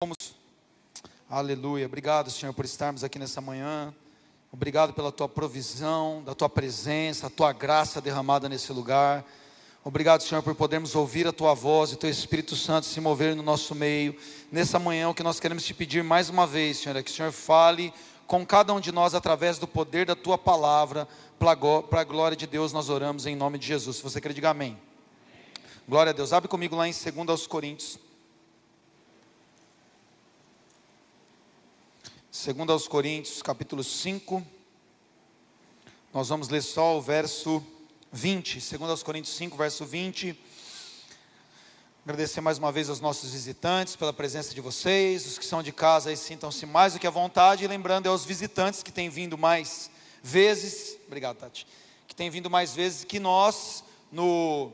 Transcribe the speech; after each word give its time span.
Vamos. 0.00 0.16
Aleluia. 1.28 1.86
Obrigado, 1.86 2.30
Senhor, 2.30 2.52
por 2.52 2.64
estarmos 2.64 3.02
aqui 3.02 3.18
nessa 3.18 3.40
manhã. 3.40 3.92
Obrigado 4.52 4.92
pela 4.92 5.10
tua 5.10 5.28
provisão, 5.28 6.22
da 6.24 6.36
tua 6.36 6.48
presença, 6.48 7.26
a 7.26 7.30
tua 7.30 7.52
graça 7.52 8.00
derramada 8.00 8.48
nesse 8.48 8.72
lugar. 8.72 9.24
Obrigado, 9.82 10.22
Senhor, 10.22 10.40
por 10.40 10.54
podermos 10.54 10.94
ouvir 10.94 11.26
a 11.26 11.32
tua 11.32 11.52
voz 11.52 11.90
e 11.90 11.96
teu 11.96 12.08
Espírito 12.08 12.54
Santo 12.54 12.86
se 12.86 13.00
mover 13.00 13.34
no 13.34 13.42
nosso 13.42 13.74
meio. 13.74 14.16
Nessa 14.52 14.78
manhã, 14.78 15.08
o 15.08 15.14
que 15.14 15.24
nós 15.24 15.40
queremos 15.40 15.64
te 15.64 15.74
pedir 15.74 16.04
mais 16.04 16.30
uma 16.30 16.46
vez, 16.46 16.76
Senhor, 16.76 16.94
é 16.94 17.02
que 17.02 17.10
o 17.10 17.14
Senhor 17.14 17.32
fale 17.32 17.92
com 18.24 18.46
cada 18.46 18.72
um 18.72 18.78
de 18.78 18.92
nós 18.92 19.16
através 19.16 19.58
do 19.58 19.66
poder 19.66 20.06
da 20.06 20.14
tua 20.14 20.38
palavra. 20.38 21.08
Para 21.40 21.50
a 22.00 22.04
glória 22.04 22.36
de 22.36 22.46
Deus, 22.46 22.72
nós 22.72 22.88
oramos 22.88 23.26
em 23.26 23.34
nome 23.34 23.58
de 23.58 23.66
Jesus. 23.66 23.96
Se 23.96 24.02
você 24.04 24.20
quer, 24.20 24.32
diga 24.32 24.50
amém. 24.50 24.78
Glória 25.88 26.10
a 26.10 26.12
Deus. 26.12 26.32
Abre 26.32 26.48
comigo 26.48 26.76
lá 26.76 26.86
em 26.86 26.92
2 26.92 27.48
Coríntios. 27.48 27.98
2 32.40 32.70
aos 32.70 32.86
Coríntios, 32.86 33.42
capítulo 33.42 33.82
5. 33.82 34.46
Nós 36.14 36.28
vamos 36.28 36.48
ler 36.48 36.62
só 36.62 36.96
o 36.96 37.02
verso 37.02 37.60
20. 38.12 38.60
2 38.60 38.82
aos 38.82 39.02
Coríntios 39.02 39.34
5, 39.34 39.56
verso 39.56 39.84
20. 39.84 40.38
Agradecer 42.04 42.40
mais 42.40 42.56
uma 42.56 42.70
vez 42.70 42.88
aos 42.88 43.00
nossos 43.00 43.32
visitantes 43.32 43.96
pela 43.96 44.12
presença 44.12 44.54
de 44.54 44.60
vocês. 44.60 45.26
Os 45.26 45.36
que 45.36 45.44
são 45.44 45.64
de 45.64 45.72
casa 45.72 46.10
aí 46.10 46.16
sintam-se 46.16 46.64
mais 46.64 46.92
do 46.92 47.00
que 47.00 47.08
à 47.08 47.10
vontade. 47.10 47.64
E 47.64 47.66
lembrando 47.66 48.06
é 48.06 48.08
aos 48.08 48.24
visitantes 48.24 48.84
que 48.84 48.92
têm 48.92 49.10
vindo 49.10 49.36
mais 49.36 49.90
vezes. 50.22 50.96
Obrigado, 51.08 51.38
Tati. 51.38 51.66
Que 52.06 52.14
têm 52.14 52.30
vindo 52.30 52.48
mais 52.48 52.72
vezes 52.72 53.02
que 53.02 53.18
nós, 53.18 53.82
no 54.12 54.70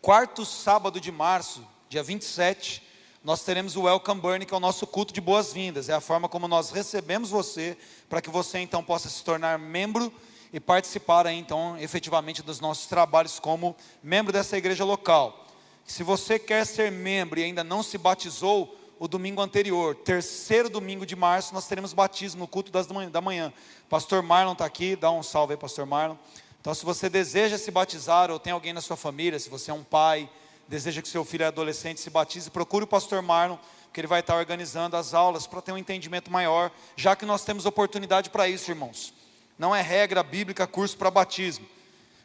quarto 0.00 0.46
sábado 0.46 0.98
de 0.98 1.12
março, 1.12 1.62
dia 1.90 2.02
27 2.02 2.82
nós 3.24 3.42
teremos 3.42 3.74
o 3.74 3.84
Welcome 3.84 4.20
Burn, 4.20 4.44
que 4.44 4.52
é 4.52 4.56
o 4.56 4.60
nosso 4.60 4.86
culto 4.86 5.14
de 5.14 5.18
boas-vindas. 5.18 5.88
É 5.88 5.94
a 5.94 6.00
forma 6.00 6.28
como 6.28 6.46
nós 6.46 6.70
recebemos 6.70 7.30
você, 7.30 7.74
para 8.06 8.20
que 8.20 8.28
você 8.28 8.58
então 8.58 8.84
possa 8.84 9.08
se 9.08 9.24
tornar 9.24 9.58
membro 9.58 10.12
e 10.52 10.60
participar 10.60 11.26
aí, 11.26 11.38
então 11.38 11.74
efetivamente 11.78 12.42
dos 12.42 12.60
nossos 12.60 12.86
trabalhos 12.86 13.40
como 13.40 13.74
membro 14.02 14.30
dessa 14.30 14.58
igreja 14.58 14.84
local. 14.84 15.46
Se 15.86 16.02
você 16.02 16.38
quer 16.38 16.66
ser 16.66 16.92
membro 16.92 17.40
e 17.40 17.44
ainda 17.44 17.64
não 17.64 17.82
se 17.82 17.96
batizou, 17.96 18.78
o 18.98 19.08
domingo 19.08 19.40
anterior, 19.40 19.94
terceiro 19.96 20.68
domingo 20.68 21.04
de 21.04 21.16
março, 21.16 21.52
nós 21.52 21.66
teremos 21.66 21.92
batismo 21.92 22.40
no 22.40 22.46
culto 22.46 22.70
das 22.70 22.86
da 22.86 23.20
manhã. 23.20 23.52
Pastor 23.88 24.22
Marlon 24.22 24.52
está 24.52 24.66
aqui, 24.66 24.96
dá 24.96 25.10
um 25.10 25.22
salve 25.22 25.54
aí, 25.54 25.58
Pastor 25.58 25.84
Marlon. 25.84 26.16
Então, 26.60 26.72
se 26.72 26.84
você 26.84 27.08
deseja 27.08 27.58
se 27.58 27.70
batizar 27.70 28.30
ou 28.30 28.38
tem 28.38 28.52
alguém 28.52 28.72
na 28.72 28.80
sua 28.80 28.96
família, 28.96 29.38
se 29.38 29.50
você 29.50 29.70
é 29.70 29.74
um 29.74 29.82
pai, 29.82 30.30
deseja 30.68 31.02
que 31.02 31.08
seu 31.08 31.24
filho 31.24 31.44
é 31.44 31.46
adolescente 31.46 32.00
se 32.00 32.10
batize, 32.10 32.50
procure 32.50 32.84
o 32.84 32.86
pastor 32.86 33.22
Marlon, 33.22 33.56
que 33.92 34.00
ele 34.00 34.08
vai 34.08 34.20
estar 34.20 34.36
organizando 34.36 34.96
as 34.96 35.14
aulas 35.14 35.46
para 35.46 35.62
ter 35.62 35.72
um 35.72 35.78
entendimento 35.78 36.30
maior, 36.30 36.70
já 36.96 37.14
que 37.14 37.24
nós 37.24 37.44
temos 37.44 37.66
oportunidade 37.66 38.30
para 38.30 38.48
isso, 38.48 38.70
irmãos. 38.70 39.14
Não 39.58 39.74
é 39.74 39.80
regra 39.80 40.22
bíblica 40.22 40.66
curso 40.66 40.96
para 40.96 41.10
batismo. 41.10 41.66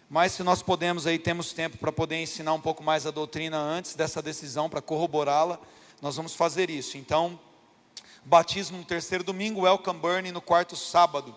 Mas 0.09 0.31
se 0.31 0.41
nós 0.41 0.63
podemos 0.63 1.05
aí, 1.05 1.19
temos 1.19 1.53
tempo 1.53 1.77
para 1.77 1.91
poder 1.91 2.19
ensinar 2.19 2.53
um 2.53 2.59
pouco 2.59 2.81
mais 2.81 3.05
a 3.05 3.11
doutrina 3.11 3.57
antes 3.59 3.93
dessa 3.93 4.19
decisão, 4.19 4.67
para 4.67 4.81
corroborá-la, 4.81 5.59
nós 6.01 6.15
vamos 6.15 6.33
fazer 6.33 6.71
isso. 6.71 6.97
Então, 6.97 7.39
batismo 8.25 8.79
no 8.79 8.83
terceiro 8.83 9.23
domingo, 9.23 9.61
welcome 9.61 9.99
burning 9.99 10.31
no 10.31 10.41
quarto 10.41 10.75
sábado. 10.75 11.35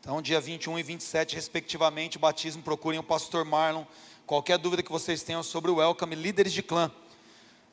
Então, 0.00 0.20
dia 0.20 0.38
21 0.38 0.78
e 0.78 0.82
27, 0.82 1.34
respectivamente, 1.34 2.18
batismo, 2.18 2.62
procurem 2.62 3.00
o 3.00 3.02
pastor 3.02 3.42
Marlon 3.42 3.84
Qualquer 4.26 4.56
dúvida 4.56 4.82
que 4.82 4.90
vocês 4.90 5.22
tenham 5.22 5.42
sobre 5.42 5.70
o 5.70 5.74
Welcome, 5.74 6.14
líderes 6.14 6.54
de 6.54 6.62
clã. 6.62 6.90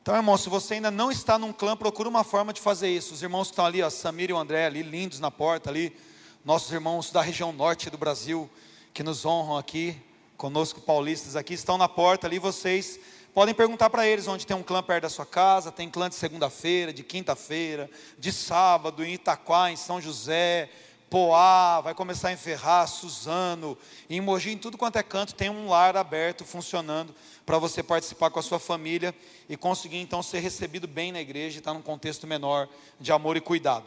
Então, 0.02 0.14
irmão, 0.14 0.36
se 0.36 0.50
você 0.50 0.74
ainda 0.74 0.90
não 0.90 1.10
está 1.10 1.38
num 1.38 1.50
clã, 1.50 1.74
procura 1.74 2.10
uma 2.10 2.22
forma 2.22 2.52
de 2.52 2.60
fazer 2.60 2.90
isso. 2.90 3.14
Os 3.14 3.22
irmãos 3.22 3.48
que 3.48 3.52
estão 3.52 3.64
ali, 3.64 3.82
ó, 3.82 3.88
Samir 3.88 4.28
e 4.28 4.32
o 4.34 4.36
André 4.36 4.66
ali, 4.66 4.82
lindos 4.82 5.18
na 5.18 5.30
porta 5.30 5.70
ali, 5.70 5.96
nossos 6.44 6.70
irmãos 6.70 7.10
da 7.10 7.22
região 7.22 7.54
norte 7.54 7.88
do 7.88 7.96
Brasil, 7.96 8.50
que 8.92 9.02
nos 9.02 9.24
honram 9.24 9.56
aqui, 9.56 9.96
conosco 10.36 10.82
paulistas 10.82 11.36
aqui, 11.36 11.54
estão 11.54 11.78
na 11.78 11.88
porta 11.88 12.26
ali, 12.26 12.38
vocês 12.38 13.00
podem 13.32 13.54
perguntar 13.54 13.88
para 13.88 14.06
eles 14.06 14.28
onde 14.28 14.46
tem 14.46 14.54
um 14.54 14.62
clã 14.62 14.82
perto 14.82 15.04
da 15.04 15.08
sua 15.08 15.24
casa, 15.24 15.72
tem 15.72 15.88
clã 15.88 16.10
de 16.10 16.16
segunda-feira, 16.16 16.92
de 16.92 17.02
quinta-feira, 17.02 17.88
de 18.18 18.30
sábado, 18.30 19.02
em 19.02 19.14
Itaquá, 19.14 19.70
em 19.70 19.76
São 19.76 20.02
José, 20.02 20.68
Poá, 21.12 21.82
vai 21.82 21.94
começar 21.94 22.32
em 22.32 22.38
Ferraz, 22.38 22.92
Suzano, 22.92 23.76
em 24.08 24.18
Mogi, 24.18 24.52
em 24.52 24.56
tudo 24.56 24.78
quanto 24.78 24.96
é 24.96 25.02
canto, 25.02 25.34
tem 25.34 25.50
um 25.50 25.68
lar 25.68 25.94
aberto, 25.94 26.42
funcionando, 26.42 27.14
para 27.44 27.58
você 27.58 27.82
participar 27.82 28.30
com 28.30 28.38
a 28.38 28.42
sua 28.42 28.58
família 28.58 29.14
e 29.46 29.54
conseguir 29.54 29.98
então 29.98 30.22
ser 30.22 30.40
recebido 30.40 30.88
bem 30.88 31.12
na 31.12 31.20
igreja 31.20 31.56
e 31.56 31.58
estar 31.58 31.74
num 31.74 31.82
contexto 31.82 32.26
menor 32.26 32.66
de 32.98 33.12
amor 33.12 33.36
e 33.36 33.42
cuidado. 33.42 33.84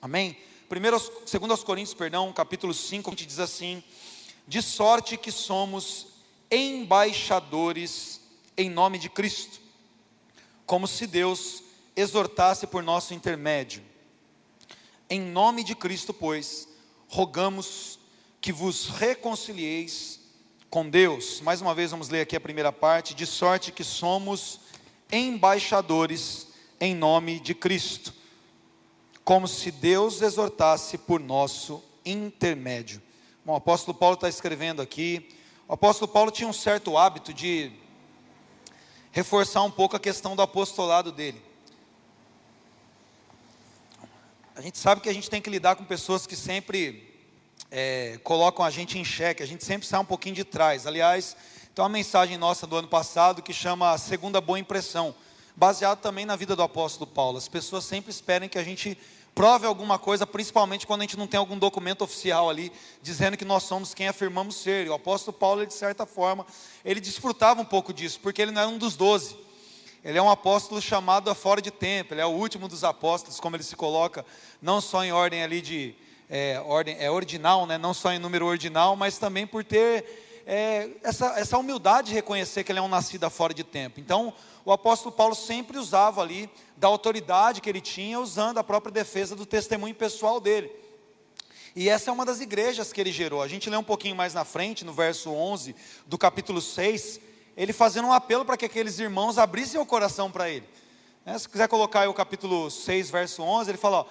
Amém? 0.00 0.34
Primeiro, 0.66 0.98
segundo 1.26 1.50
aos 1.50 1.62
Coríntios, 1.62 1.92
perdão, 1.92 2.32
capítulo 2.32 2.72
5, 2.72 3.10
a 3.10 3.12
gente 3.12 3.26
diz 3.26 3.38
assim: 3.38 3.84
de 4.48 4.62
sorte 4.62 5.18
que 5.18 5.30
somos 5.30 6.06
embaixadores 6.50 8.22
em 8.56 8.70
nome 8.70 8.98
de 8.98 9.10
Cristo, 9.10 9.60
como 10.64 10.88
se 10.88 11.06
Deus 11.06 11.62
exortasse 11.94 12.66
por 12.66 12.82
nosso 12.82 13.12
intermédio 13.12 13.82
em 15.08 15.20
nome 15.20 15.62
de 15.62 15.74
Cristo, 15.74 16.12
pois, 16.12 16.68
rogamos 17.08 17.98
que 18.40 18.52
vos 18.52 18.88
reconcilieis 18.88 20.20
com 20.70 20.88
Deus. 20.88 21.40
Mais 21.40 21.60
uma 21.60 21.74
vez, 21.74 21.90
vamos 21.90 22.08
ler 22.08 22.22
aqui 22.22 22.36
a 22.36 22.40
primeira 22.40 22.72
parte: 22.72 23.14
de 23.14 23.26
sorte 23.26 23.72
que 23.72 23.84
somos 23.84 24.60
embaixadores 25.10 26.48
em 26.80 26.94
nome 26.94 27.40
de 27.40 27.54
Cristo, 27.54 28.12
como 29.24 29.48
se 29.48 29.70
Deus 29.70 30.20
exortasse 30.22 30.98
por 30.98 31.20
nosso 31.20 31.82
intermédio. 32.04 33.00
Bom, 33.44 33.52
o 33.52 33.56
apóstolo 33.56 33.96
Paulo 33.96 34.14
está 34.14 34.28
escrevendo 34.28 34.82
aqui. 34.82 35.28
O 35.68 35.74
apóstolo 35.74 36.10
Paulo 36.10 36.30
tinha 36.30 36.48
um 36.48 36.52
certo 36.52 36.96
hábito 36.96 37.32
de 37.32 37.72
reforçar 39.10 39.62
um 39.62 39.70
pouco 39.70 39.96
a 39.96 40.00
questão 40.00 40.36
do 40.36 40.42
apostolado 40.42 41.10
dele. 41.10 41.42
A 44.56 44.62
gente 44.62 44.78
sabe 44.78 45.02
que 45.02 45.08
a 45.10 45.12
gente 45.12 45.28
tem 45.28 45.42
que 45.42 45.50
lidar 45.50 45.76
com 45.76 45.84
pessoas 45.84 46.26
que 46.26 46.34
sempre 46.34 47.14
é, 47.70 48.18
colocam 48.24 48.64
a 48.64 48.70
gente 48.70 48.98
em 48.98 49.04
xeque, 49.04 49.42
a 49.42 49.46
gente 49.46 49.62
sempre 49.62 49.86
sai 49.86 50.00
um 50.00 50.04
pouquinho 50.04 50.34
de 50.34 50.44
trás. 50.44 50.86
Aliás, 50.86 51.36
tem 51.74 51.82
uma 51.82 51.90
mensagem 51.90 52.38
nossa 52.38 52.66
do 52.66 52.74
ano 52.74 52.88
passado 52.88 53.42
que 53.42 53.52
chama 53.52 53.90
a 53.90 53.98
Segunda 53.98 54.40
Boa 54.40 54.58
Impressão, 54.58 55.14
baseado 55.54 56.00
também 56.00 56.24
na 56.24 56.36
vida 56.36 56.56
do 56.56 56.62
apóstolo 56.62 57.06
Paulo. 57.06 57.36
As 57.36 57.48
pessoas 57.48 57.84
sempre 57.84 58.10
esperam 58.10 58.48
que 58.48 58.58
a 58.58 58.64
gente 58.64 58.96
prove 59.34 59.66
alguma 59.66 59.98
coisa, 59.98 60.26
principalmente 60.26 60.86
quando 60.86 61.02
a 61.02 61.04
gente 61.04 61.18
não 61.18 61.26
tem 61.26 61.36
algum 61.36 61.58
documento 61.58 62.00
oficial 62.00 62.48
ali 62.48 62.72
dizendo 63.02 63.36
que 63.36 63.44
nós 63.44 63.64
somos 63.64 63.92
quem 63.92 64.08
afirmamos 64.08 64.56
ser. 64.56 64.86
E 64.86 64.88
o 64.88 64.94
apóstolo 64.94 65.36
Paulo, 65.36 65.66
de 65.66 65.74
certa 65.74 66.06
forma, 66.06 66.46
ele 66.82 66.98
desfrutava 66.98 67.60
um 67.60 67.64
pouco 67.66 67.92
disso, 67.92 68.18
porque 68.22 68.40
ele 68.40 68.52
não 68.52 68.62
era 68.62 68.70
um 68.70 68.78
dos 68.78 68.96
doze. 68.96 69.36
Ele 70.06 70.18
é 70.18 70.22
um 70.22 70.30
apóstolo 70.30 70.80
chamado 70.80 71.28
a 71.28 71.34
fora 71.34 71.60
de 71.60 71.72
tempo, 71.72 72.14
ele 72.14 72.20
é 72.20 72.24
o 72.24 72.28
último 72.30 72.68
dos 72.68 72.84
apóstolos, 72.84 73.40
como 73.40 73.56
ele 73.56 73.64
se 73.64 73.74
coloca, 73.74 74.24
não 74.62 74.80
só 74.80 75.04
em 75.04 75.10
ordem 75.10 75.42
ali 75.42 75.60
de 75.60 75.96
é, 76.30 76.62
ordem, 76.64 76.96
é 77.00 77.10
ordinal, 77.10 77.66
né? 77.66 77.76
não 77.76 77.92
só 77.92 78.12
em 78.12 78.18
número 78.20 78.46
ordinal, 78.46 78.94
mas 78.94 79.18
também 79.18 79.48
por 79.48 79.64
ter 79.64 80.44
é, 80.46 80.90
essa, 81.02 81.36
essa 81.36 81.58
humildade 81.58 82.10
de 82.10 82.14
reconhecer 82.14 82.62
que 82.62 82.70
ele 82.70 82.78
é 82.78 82.82
um 82.82 82.86
nascido 82.86 83.28
fora 83.28 83.52
de 83.52 83.64
tempo. 83.64 83.98
Então, 83.98 84.32
o 84.64 84.70
apóstolo 84.70 85.10
Paulo 85.10 85.34
sempre 85.34 85.76
usava 85.76 86.22
ali 86.22 86.48
da 86.76 86.86
autoridade 86.86 87.60
que 87.60 87.68
ele 87.68 87.80
tinha, 87.80 88.20
usando 88.20 88.58
a 88.58 88.62
própria 88.62 88.92
defesa 88.92 89.34
do 89.34 89.44
testemunho 89.44 89.92
pessoal 89.92 90.38
dele. 90.38 90.70
E 91.74 91.88
essa 91.88 92.10
é 92.10 92.12
uma 92.12 92.24
das 92.24 92.40
igrejas 92.40 92.92
que 92.92 93.00
ele 93.00 93.10
gerou. 93.10 93.42
A 93.42 93.48
gente 93.48 93.68
lê 93.68 93.76
um 93.76 93.82
pouquinho 93.82 94.14
mais 94.14 94.32
na 94.32 94.44
frente, 94.44 94.84
no 94.84 94.92
verso 94.92 95.32
11 95.32 95.74
do 96.06 96.16
capítulo 96.16 96.60
6, 96.60 97.20
ele 97.56 97.72
fazendo 97.72 98.08
um 98.08 98.12
apelo 98.12 98.44
para 98.44 98.56
que 98.56 98.66
aqueles 98.66 98.98
irmãos 98.98 99.38
abrissem 99.38 99.80
o 99.80 99.86
coração 99.86 100.30
para 100.30 100.50
ele. 100.50 100.68
É, 101.24 101.36
se 101.38 101.48
quiser 101.48 101.66
colocar 101.66 102.02
aí 102.02 102.08
o 102.08 102.14
capítulo 102.14 102.70
6, 102.70 103.10
verso 103.10 103.42
11, 103.42 103.70
ele 103.70 103.78
fala: 103.78 104.06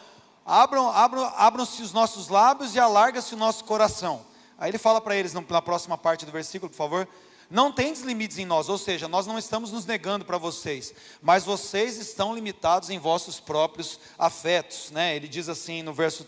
abram, 0.45 0.89
abram, 0.89 1.31
abram-se 1.35 1.81
os 1.81 1.93
nossos 1.93 2.27
lábios 2.27 2.75
e 2.75 2.79
alarga-se 2.79 3.33
o 3.33 3.37
nosso 3.37 3.63
coração. 3.63 4.25
Aí 4.57 4.71
ele 4.71 4.77
fala 4.77 4.99
para 4.99 5.15
eles 5.15 5.33
na 5.33 5.41
próxima 5.61 5.97
parte 5.97 6.25
do 6.25 6.31
versículo, 6.31 6.69
por 6.69 6.77
favor. 6.77 7.07
Não 7.49 7.71
tem 7.71 7.93
limites 7.93 8.39
em 8.39 8.45
nós, 8.45 8.69
ou 8.69 8.77
seja, 8.77 9.07
nós 9.07 9.27
não 9.27 9.37
estamos 9.37 9.71
nos 9.71 9.85
negando 9.85 10.25
para 10.25 10.37
vocês, 10.37 10.93
mas 11.21 11.43
vocês 11.45 11.97
estão 11.97 12.33
limitados 12.33 12.89
em 12.89 12.97
vossos 12.97 13.39
próprios 13.39 13.99
afetos. 14.17 14.89
Né? 14.91 15.15
Ele 15.15 15.27
diz 15.27 15.47
assim 15.47 15.83
no 15.83 15.93
verso 15.93 16.27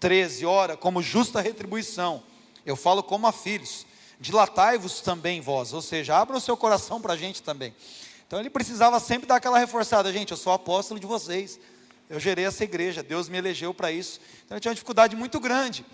13: 0.00 0.46
Ora, 0.46 0.76
como 0.76 1.02
justa 1.02 1.40
retribuição, 1.40 2.22
eu 2.64 2.74
falo 2.74 3.02
como 3.02 3.26
a 3.26 3.32
filhos 3.32 3.85
dilatai-vos 4.20 5.00
também 5.00 5.40
vós, 5.40 5.72
ou 5.72 5.82
seja, 5.82 6.16
abra 6.16 6.36
o 6.36 6.40
seu 6.40 6.56
coração 6.56 7.00
para 7.00 7.14
a 7.14 7.16
gente 7.16 7.42
também. 7.42 7.74
Então 8.26 8.40
ele 8.40 8.50
precisava 8.50 8.98
sempre 8.98 9.26
dar 9.26 9.36
aquela 9.36 9.58
reforçada, 9.58 10.12
gente, 10.12 10.30
eu 10.30 10.36
sou 10.36 10.52
apóstolo 10.52 10.98
de 10.98 11.06
vocês, 11.06 11.60
eu 12.08 12.18
gerei 12.18 12.44
essa 12.44 12.64
igreja, 12.64 13.02
Deus 13.02 13.28
me 13.28 13.38
elegeu 13.38 13.72
para 13.74 13.92
isso. 13.92 14.20
Então 14.44 14.56
ele 14.56 14.60
tinha 14.60 14.70
uma 14.70 14.74
dificuldade 14.74 15.14
muito 15.14 15.38
grande. 15.38 15.84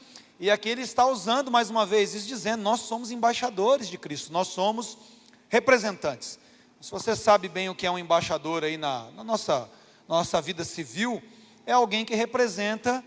E 0.41 0.51
aqui 0.51 0.69
ele 0.69 0.83
está 0.83 1.07
usando 1.07 1.51
mais 1.51 1.71
uma 1.71 1.87
vez 1.87 2.15
isso, 2.15 2.27
dizendo: 2.27 2.63
nós 2.63 2.81
somos 2.81 3.11
embaixadores 3.11 3.89
de 3.89 3.99
Cristo, 3.99 4.33
nós 4.33 4.49
somos 4.49 4.99
representantes. 5.49 6.39
Se 6.81 6.91
você 6.91 7.15
sabe 7.15 7.49
bem 7.49 7.69
o 7.69 7.75
que 7.75 7.87
é 7.87 7.91
um 7.91 7.99
embaixador 7.99 8.65
aí 8.65 8.77
na, 8.77 9.11
na 9.13 9.23
nossa 9.23 9.69
nossa 10.09 10.41
vida 10.41 10.65
civil, 10.65 11.23
é 11.65 11.73
alguém 11.73 12.05
que 12.05 12.15
representa 12.15 13.05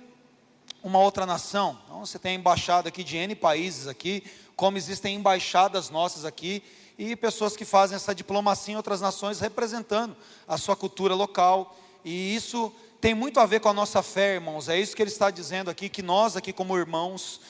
uma 0.81 0.99
outra 0.99 1.25
nação. 1.25 1.79
Então, 1.85 2.05
você 2.05 2.17
tem 2.17 2.35
embaixada 2.35 2.89
aqui 2.89 3.03
de 3.03 3.17
N 3.17 3.35
países 3.35 3.87
aqui, 3.87 4.23
como 4.55 4.77
existem 4.77 5.15
embaixadas 5.15 5.89
nossas 5.89 6.25
aqui, 6.25 6.63
e 6.97 7.15
pessoas 7.15 7.57
que 7.57 7.65
fazem 7.65 7.95
essa 7.95 8.15
diplomacia 8.15 8.73
em 8.73 8.77
outras 8.77 9.01
nações 9.01 9.39
representando 9.39 10.15
a 10.47 10.57
sua 10.57 10.75
cultura 10.75 11.13
local, 11.13 11.77
e 12.03 12.35
isso 12.35 12.71
tem 13.01 13.13
muito 13.13 13.39
a 13.39 13.45
ver 13.45 13.59
com 13.59 13.69
a 13.69 13.73
nossa 13.73 14.01
fé, 14.01 14.35
irmãos, 14.35 14.69
é 14.69 14.79
isso 14.79 14.95
que 14.95 15.01
ele 15.01 15.11
está 15.11 15.29
dizendo 15.29 15.69
aqui, 15.69 15.89
que 15.89 16.01
nós 16.01 16.37
aqui 16.37 16.53
como 16.53 16.77
irmãos, 16.77 17.41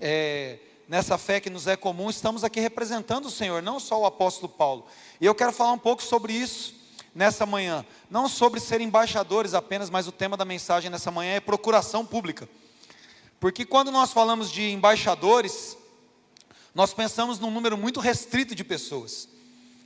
é, 0.00 0.58
nessa 0.88 1.18
fé 1.18 1.38
que 1.38 1.50
nos 1.50 1.66
é 1.66 1.76
comum, 1.76 2.08
estamos 2.08 2.42
aqui 2.44 2.60
representando 2.60 3.26
o 3.26 3.30
Senhor, 3.30 3.62
não 3.62 3.78
só 3.78 4.00
o 4.00 4.06
apóstolo 4.06 4.48
Paulo, 4.48 4.86
e 5.20 5.26
eu 5.26 5.34
quero 5.34 5.52
falar 5.52 5.72
um 5.72 5.78
pouco 5.78 6.02
sobre 6.02 6.32
isso, 6.32 6.74
nessa 7.14 7.46
manhã, 7.46 7.86
não 8.10 8.28
sobre 8.28 8.58
ser 8.58 8.80
embaixadores 8.80 9.54
apenas, 9.54 9.88
mas 9.88 10.08
o 10.08 10.12
tema 10.12 10.36
da 10.36 10.44
mensagem 10.44 10.90
nessa 10.90 11.10
manhã 11.10 11.34
é 11.34 11.40
procuração 11.40 12.04
pública, 12.04 12.48
porque 13.38 13.66
quando 13.66 13.92
nós 13.92 14.12
falamos 14.12 14.50
de 14.50 14.70
embaixadores, 14.70 15.76
nós 16.74 16.92
pensamos 16.92 17.38
num 17.38 17.50
número 17.50 17.76
muito 17.78 18.00
restrito 18.00 18.54
de 18.54 18.64
pessoas. 18.64 19.28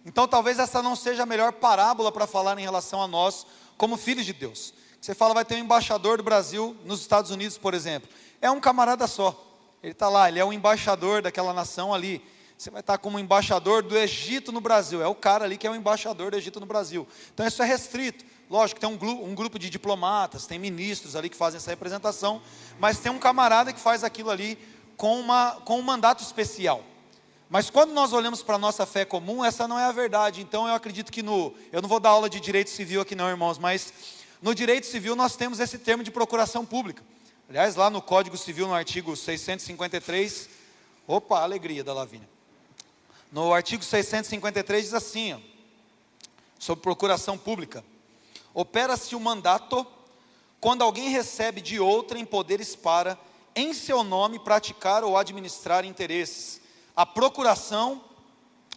Então, 0.07 0.27
talvez 0.27 0.59
essa 0.59 0.83
não 0.83 0.97
seja 0.97 1.25
a 1.25 1.27
melhor 1.27 1.53
parábola 1.53 2.11
para 2.11 2.27
falar 2.27 2.59
em 2.59 2.63
relação 2.63 3.03
a 3.03 3.07
nós, 3.07 3.47
como 3.77 3.97
filhos 3.97 4.25
de 4.25 4.33
Deus. 4.33 4.73
Você 5.01 5.15
fala, 5.15 5.35
vai 5.35 5.45
ter 5.45 5.57
um 5.57 5.59
embaixador 5.59 6.17
do 6.17 6.23
Brasil 6.23 6.75
nos 6.85 7.01
Estados 7.01 7.31
Unidos, 7.31 7.59
por 7.59 7.75
exemplo. 7.75 8.09
É 8.41 8.51
um 8.51 8.59
camarada 8.59 9.07
só. 9.07 9.45
Ele 9.83 9.93
está 9.93 10.09
lá, 10.09 10.29
ele 10.29 10.39
é 10.39 10.45
o 10.45 10.53
embaixador 10.53 11.23
daquela 11.23 11.53
nação 11.53 11.93
ali. 11.93 12.25
Você 12.57 12.71
vai 12.71 12.81
estar 12.81 12.99
como 12.99 13.19
embaixador 13.19 13.83
do 13.83 13.97
Egito 13.97 14.51
no 14.51 14.61
Brasil. 14.61 15.01
É 15.03 15.07
o 15.07 15.15
cara 15.15 15.45
ali 15.45 15.57
que 15.57 15.67
é 15.67 15.71
o 15.71 15.77
embaixador 15.77 16.31
do 16.31 16.37
Egito 16.37 16.59
no 16.59 16.67
Brasil. 16.67 17.07
Então, 17.33 17.47
isso 17.47 17.63
é 17.63 17.67
restrito. 17.67 18.25
Lógico, 18.51 18.81
tem 18.81 18.89
um, 18.89 19.25
um 19.25 19.35
grupo 19.35 19.59
de 19.59 19.69
diplomatas, 19.69 20.47
tem 20.47 20.59
ministros 20.59 21.15
ali 21.15 21.29
que 21.29 21.37
fazem 21.37 21.59
essa 21.59 21.71
representação, 21.71 22.41
mas 22.81 22.99
tem 22.99 23.13
um 23.13 23.19
camarada 23.19 23.75
que 23.75 23.79
faz 23.81 24.03
aquilo 24.03 24.31
ali 24.31 24.59
com, 24.99 25.19
uma, 25.19 25.53
com 25.65 25.79
um 25.79 25.83
mandato 25.83 26.23
especial. 26.23 26.85
Mas 27.49 27.71
quando 27.71 27.93
nós 27.93 28.13
olhamos 28.13 28.43
para 28.43 28.57
a 28.57 28.59
nossa 28.59 28.85
fé 28.85 29.07
comum, 29.07 29.43
essa 29.43 29.67
não 29.67 29.79
é 29.79 29.85
a 29.85 29.93
verdade. 29.93 30.43
Então 30.43 30.69
eu 30.69 30.75
acredito 30.75 31.11
que 31.11 31.23
no. 31.23 31.55
Eu 31.73 31.81
não 31.81 31.89
vou 31.89 31.99
dar 31.99 32.11
aula 32.11 32.29
de 32.29 32.39
direito 32.39 32.69
civil 32.69 33.01
aqui, 33.01 33.15
não, 33.15 33.31
irmãos, 33.31 33.59
mas 33.59 33.91
no 34.43 34.55
direito 34.55 34.87
civil 34.87 35.17
nós 35.17 35.37
temos 35.37 35.61
esse 35.61 35.79
termo 35.79 36.03
de 36.03 36.11
procuração 36.11 36.67
pública. 36.67 37.03
Aliás, 37.49 37.77
lá 37.77 37.89
no 37.89 38.03
Código 38.03 38.37
Civil, 38.37 38.67
no 38.67 38.75
artigo 38.75 39.17
653. 39.17 40.51
Opa, 41.07 41.41
alegria 41.41 41.83
da 41.83 41.95
Lavínia. 41.95 42.29
No 43.33 43.55
artigo 43.55 43.83
653 43.83 44.85
diz 44.85 44.95
assim, 44.95 45.33
ó, 45.33 45.39
sobre 46.59 46.83
procuração 46.83 47.39
pública: 47.39 47.83
opera-se 48.53 49.15
o 49.15 49.21
mandato 49.21 49.87
quando 50.61 50.83
alguém 50.83 51.09
recebe 51.09 51.61
de 51.61 51.79
outrem 51.79 52.27
poderes 52.27 52.75
para 52.75 53.17
em 53.59 53.75
seu 53.75 54.05
nome 54.05 54.39
praticar 54.39 55.03
ou 55.03 55.17
administrar 55.17 55.85
interesses. 55.85 56.61
A 56.95 57.05
procuração 57.05 58.01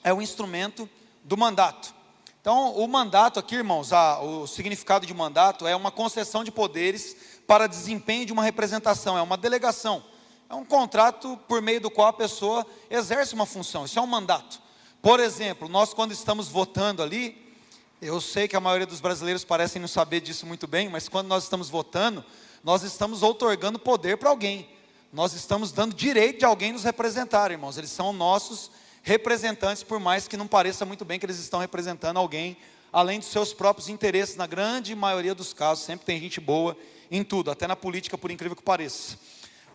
é 0.03 0.11
o 0.11 0.19
instrumento 0.19 0.89
do 1.23 1.37
mandato. 1.37 1.93
Então, 2.41 2.73
o 2.75 2.87
mandato 2.87 3.39
aqui, 3.39 3.53
irmãos, 3.53 3.93
a, 3.93 4.19
o 4.19 4.47
significado 4.47 5.05
de 5.05 5.13
mandato 5.13 5.67
é 5.67 5.75
uma 5.75 5.91
concessão 5.91 6.43
de 6.43 6.51
poderes 6.51 7.15
para 7.45 7.67
desempenho 7.67 8.25
de 8.25 8.33
uma 8.33 8.41
representação, 8.41 9.15
é 9.15 9.21
uma 9.21 9.37
delegação. 9.37 10.03
É 10.49 10.55
um 10.55 10.65
contrato 10.65 11.39
por 11.47 11.61
meio 11.61 11.79
do 11.79 11.91
qual 11.91 12.07
a 12.07 12.13
pessoa 12.13 12.65
exerce 12.89 13.35
uma 13.35 13.45
função. 13.45 13.85
Isso 13.85 13.99
é 13.99 14.01
um 14.01 14.07
mandato. 14.07 14.59
Por 14.99 15.19
exemplo, 15.19 15.69
nós 15.69 15.93
quando 15.93 16.11
estamos 16.11 16.47
votando 16.47 17.03
ali, 17.03 17.55
eu 18.01 18.19
sei 18.19 18.47
que 18.47 18.55
a 18.55 18.59
maioria 18.59 18.87
dos 18.87 18.99
brasileiros 18.99 19.43
parecem 19.43 19.79
não 19.79 19.87
saber 19.87 20.21
disso 20.21 20.47
muito 20.47 20.65
bem, 20.65 20.89
mas 20.89 21.07
quando 21.07 21.27
nós 21.27 21.43
estamos 21.43 21.69
votando, 21.69 22.25
nós 22.63 22.81
estamos 22.81 23.21
outorgando 23.21 23.77
poder 23.77 24.17
para 24.17 24.31
alguém. 24.31 24.67
Nós 25.13 25.33
estamos 25.33 25.73
dando 25.73 25.93
direito 25.93 26.39
de 26.39 26.45
alguém 26.45 26.71
nos 26.71 26.85
representar, 26.85 27.51
irmãos. 27.51 27.77
Eles 27.77 27.89
são 27.89 28.13
nossos 28.13 28.71
representantes, 29.03 29.83
por 29.83 29.99
mais 29.99 30.25
que 30.25 30.37
não 30.37 30.47
pareça 30.47 30.85
muito 30.85 31.03
bem 31.03 31.19
que 31.19 31.25
eles 31.25 31.37
estão 31.37 31.59
representando 31.59 32.15
alguém, 32.15 32.55
além 32.93 33.19
dos 33.19 33.27
seus 33.27 33.53
próprios 33.53 33.89
interesses. 33.89 34.37
Na 34.37 34.47
grande 34.47 34.95
maioria 34.95 35.35
dos 35.35 35.51
casos, 35.51 35.83
sempre 35.83 36.05
tem 36.05 36.17
gente 36.17 36.39
boa 36.39 36.77
em 37.11 37.25
tudo, 37.25 37.51
até 37.51 37.67
na 37.67 37.75
política, 37.75 38.17
por 38.17 38.31
incrível 38.31 38.55
que 38.55 38.63
pareça. 38.63 39.19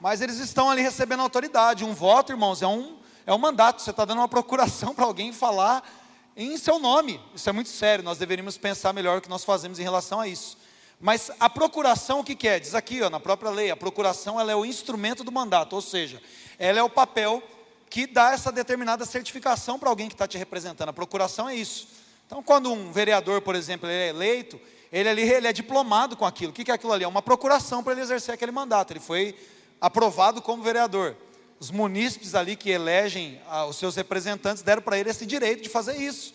Mas 0.00 0.22
eles 0.22 0.38
estão 0.38 0.70
ali 0.70 0.80
recebendo 0.80 1.20
autoridade. 1.20 1.84
Um 1.84 1.92
voto, 1.92 2.32
irmãos, 2.32 2.62
é 2.62 2.66
um, 2.66 2.96
é 3.26 3.34
um 3.34 3.38
mandato. 3.38 3.82
Você 3.82 3.90
está 3.90 4.06
dando 4.06 4.20
uma 4.20 4.28
procuração 4.28 4.94
para 4.96 5.04
alguém 5.04 5.34
falar 5.34 5.86
em 6.34 6.56
seu 6.56 6.78
nome. 6.78 7.20
Isso 7.34 7.50
é 7.50 7.52
muito 7.52 7.68
sério. 7.68 8.02
Nós 8.02 8.16
deveríamos 8.16 8.56
pensar 8.56 8.94
melhor 8.94 9.18
o 9.18 9.20
que 9.20 9.28
nós 9.28 9.44
fazemos 9.44 9.78
em 9.78 9.82
relação 9.82 10.18
a 10.18 10.26
isso. 10.26 10.56
Mas 11.00 11.30
a 11.38 11.50
procuração 11.50 12.20
o 12.20 12.24
que, 12.24 12.34
que 12.34 12.48
é? 12.48 12.58
Diz 12.58 12.74
aqui 12.74 13.02
ó, 13.02 13.10
na 13.10 13.20
própria 13.20 13.50
lei, 13.50 13.70
a 13.70 13.76
procuração 13.76 14.40
ela 14.40 14.50
é 14.50 14.56
o 14.56 14.64
instrumento 14.64 15.22
do 15.22 15.30
mandato, 15.30 15.74
ou 15.74 15.82
seja, 15.82 16.22
ela 16.58 16.78
é 16.78 16.82
o 16.82 16.88
papel 16.88 17.42
que 17.90 18.06
dá 18.06 18.32
essa 18.32 18.50
determinada 18.50 19.04
certificação 19.04 19.78
para 19.78 19.88
alguém 19.88 20.08
que 20.08 20.14
está 20.14 20.26
te 20.26 20.38
representando. 20.38 20.88
A 20.88 20.92
procuração 20.92 21.48
é 21.48 21.54
isso. 21.54 21.88
Então, 22.26 22.42
quando 22.42 22.72
um 22.72 22.90
vereador, 22.90 23.40
por 23.40 23.54
exemplo, 23.54 23.88
é 23.88 24.08
eleito, 24.08 24.60
ele, 24.90 25.22
ele 25.22 25.46
é 25.46 25.52
diplomado 25.52 26.16
com 26.16 26.24
aquilo. 26.24 26.50
O 26.50 26.54
que, 26.54 26.64
que 26.64 26.70
é 26.70 26.74
aquilo 26.74 26.92
ali? 26.92 27.04
É 27.04 27.08
uma 27.08 27.22
procuração 27.22 27.82
para 27.82 27.92
ele 27.92 28.02
exercer 28.02 28.34
aquele 28.34 28.52
mandato. 28.52 28.92
Ele 28.92 29.00
foi 29.00 29.36
aprovado 29.80 30.42
como 30.42 30.62
vereador. 30.62 31.16
Os 31.58 31.70
munícipes 31.70 32.34
ali 32.34 32.56
que 32.56 32.70
elegem 32.70 33.40
ah, 33.48 33.64
os 33.66 33.76
seus 33.76 33.96
representantes 33.96 34.62
deram 34.62 34.82
para 34.82 34.98
ele 34.98 35.08
esse 35.08 35.24
direito 35.24 35.62
de 35.62 35.68
fazer 35.68 35.96
isso. 35.96 36.34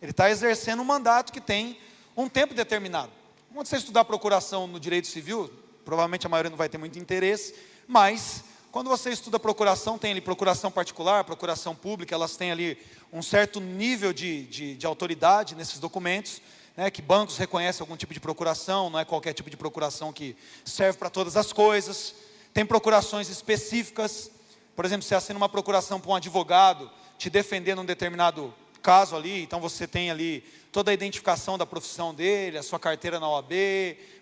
Ele 0.00 0.10
está 0.10 0.30
exercendo 0.30 0.80
um 0.80 0.84
mandato 0.84 1.32
que 1.32 1.40
tem 1.40 1.78
um 2.16 2.28
tempo 2.28 2.54
determinado. 2.54 3.12
Quando 3.56 3.68
você 3.68 3.78
estudar 3.78 4.04
procuração 4.04 4.66
no 4.66 4.78
direito 4.78 5.08
civil, 5.08 5.50
provavelmente 5.82 6.26
a 6.26 6.28
maioria 6.28 6.50
não 6.50 6.58
vai 6.58 6.68
ter 6.68 6.76
muito 6.76 6.98
interesse, 6.98 7.54
mas 7.88 8.44
quando 8.70 8.90
você 8.90 9.08
estuda 9.08 9.40
procuração, 9.40 9.96
tem 9.96 10.10
ali 10.10 10.20
procuração 10.20 10.70
particular, 10.70 11.24
procuração 11.24 11.74
pública, 11.74 12.14
elas 12.14 12.36
têm 12.36 12.52
ali 12.52 12.76
um 13.10 13.22
certo 13.22 13.58
nível 13.58 14.12
de, 14.12 14.44
de, 14.44 14.76
de 14.76 14.86
autoridade 14.86 15.54
nesses 15.54 15.78
documentos, 15.78 16.42
né, 16.76 16.90
que 16.90 17.00
bancos 17.00 17.38
reconhecem 17.38 17.82
algum 17.82 17.96
tipo 17.96 18.12
de 18.12 18.20
procuração, 18.20 18.90
não 18.90 18.98
é 18.98 19.06
qualquer 19.06 19.32
tipo 19.32 19.48
de 19.48 19.56
procuração 19.56 20.12
que 20.12 20.36
serve 20.62 20.98
para 20.98 21.08
todas 21.08 21.34
as 21.34 21.50
coisas. 21.50 22.14
Tem 22.52 22.66
procurações 22.66 23.30
específicas, 23.30 24.30
por 24.74 24.84
exemplo, 24.84 25.02
você 25.02 25.14
assina 25.14 25.38
uma 25.38 25.48
procuração 25.48 25.98
para 25.98 26.10
um 26.10 26.14
advogado 26.14 26.90
te 27.16 27.30
defender 27.30 27.74
num 27.74 27.86
determinado 27.86 28.52
caso 28.86 29.16
ali, 29.16 29.42
então 29.42 29.60
você 29.60 29.84
tem 29.84 30.12
ali 30.12 30.44
toda 30.70 30.92
a 30.92 30.94
identificação 30.94 31.58
da 31.58 31.66
profissão 31.66 32.14
dele, 32.14 32.56
a 32.56 32.62
sua 32.62 32.78
carteira 32.78 33.18
na 33.18 33.28
OAB, 33.28 33.50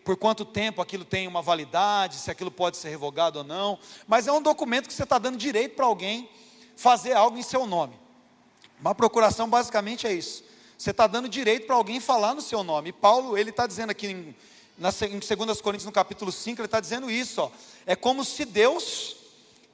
por 0.03 0.17
quanto 0.17 0.43
tempo 0.43 0.81
aquilo 0.81 1.05
tem 1.05 1.29
uma 1.29 1.43
validade, 1.43 2.17
se 2.17 2.31
aquilo 2.31 2.51
pode 2.51 2.79
ser 2.79 2.89
revogado 2.89 3.41
ou 3.41 3.45
não. 3.45 3.79
Mas 4.07 4.27
é 4.27 4.33
um 4.33 4.41
documento 4.41 4.87
que 4.87 4.95
você 4.95 5.03
está 5.03 5.19
dando 5.19 5.37
direito 5.37 5.77
para 5.77 5.85
alguém 5.85 6.31
fazer 6.77 7.13
algo 7.13 7.37
em 7.37 7.43
seu 7.43 7.67
nome. 7.67 7.95
Uma 8.81 8.95
procuração 8.95 9.51
basicamente 9.51 10.07
é 10.07 10.15
isso. 10.15 10.43
Você 10.79 10.93
está 10.93 11.07
dando 11.07 11.29
direito 11.29 11.67
para 11.67 11.77
alguém 11.77 12.01
falar 12.01 12.33
no 12.33 12.41
seu 12.41 12.65
nome. 12.65 12.89
E 12.89 12.93
Paulo, 12.93 13.37
ele 13.37 13.51
está 13.51 13.67
dizendo 13.67 13.91
aqui 13.91 14.07
em, 14.07 14.35
na, 14.79 14.89
em 14.89 15.19
2 15.19 15.61
Coríntios, 15.61 15.85
no 15.85 15.93
capítulo 15.93 16.33
5, 16.33 16.59
ele 16.59 16.67
está 16.67 16.81
dizendo 16.81 17.11
isso. 17.11 17.43
Ó, 17.43 17.51
é 17.85 17.95
como 17.95 18.25
se 18.25 18.47
Deus 18.47 19.17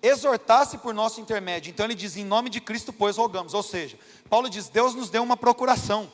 exortasse 0.03 0.79
por 0.79 0.95
nosso 0.95 1.21
intermédio. 1.21 1.71
Então 1.71 1.87
ele 1.87 1.95
diz: 1.95 2.17
em 2.17 2.25
nome 2.25 2.51
de 2.51 2.61
Cristo, 2.61 2.93
pois 2.93 3.17
rogamos. 3.17 3.55
Ou 3.55 3.63
seja, 3.63 3.99
Paulo 4.31 4.49
diz: 4.49 4.69
Deus 4.69 4.95
nos 4.95 5.11
deu 5.11 5.23
uma 5.23 5.37
procuração. 5.37 6.11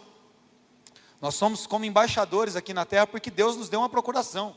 Nós 1.20 1.34
somos 1.34 1.66
como 1.66 1.84
embaixadores 1.84 2.56
aqui 2.56 2.72
na 2.72 2.86
terra 2.86 3.06
porque 3.06 3.30
Deus 3.30 3.56
nos 3.56 3.68
deu 3.68 3.80
uma 3.80 3.88
procuração. 3.88 4.56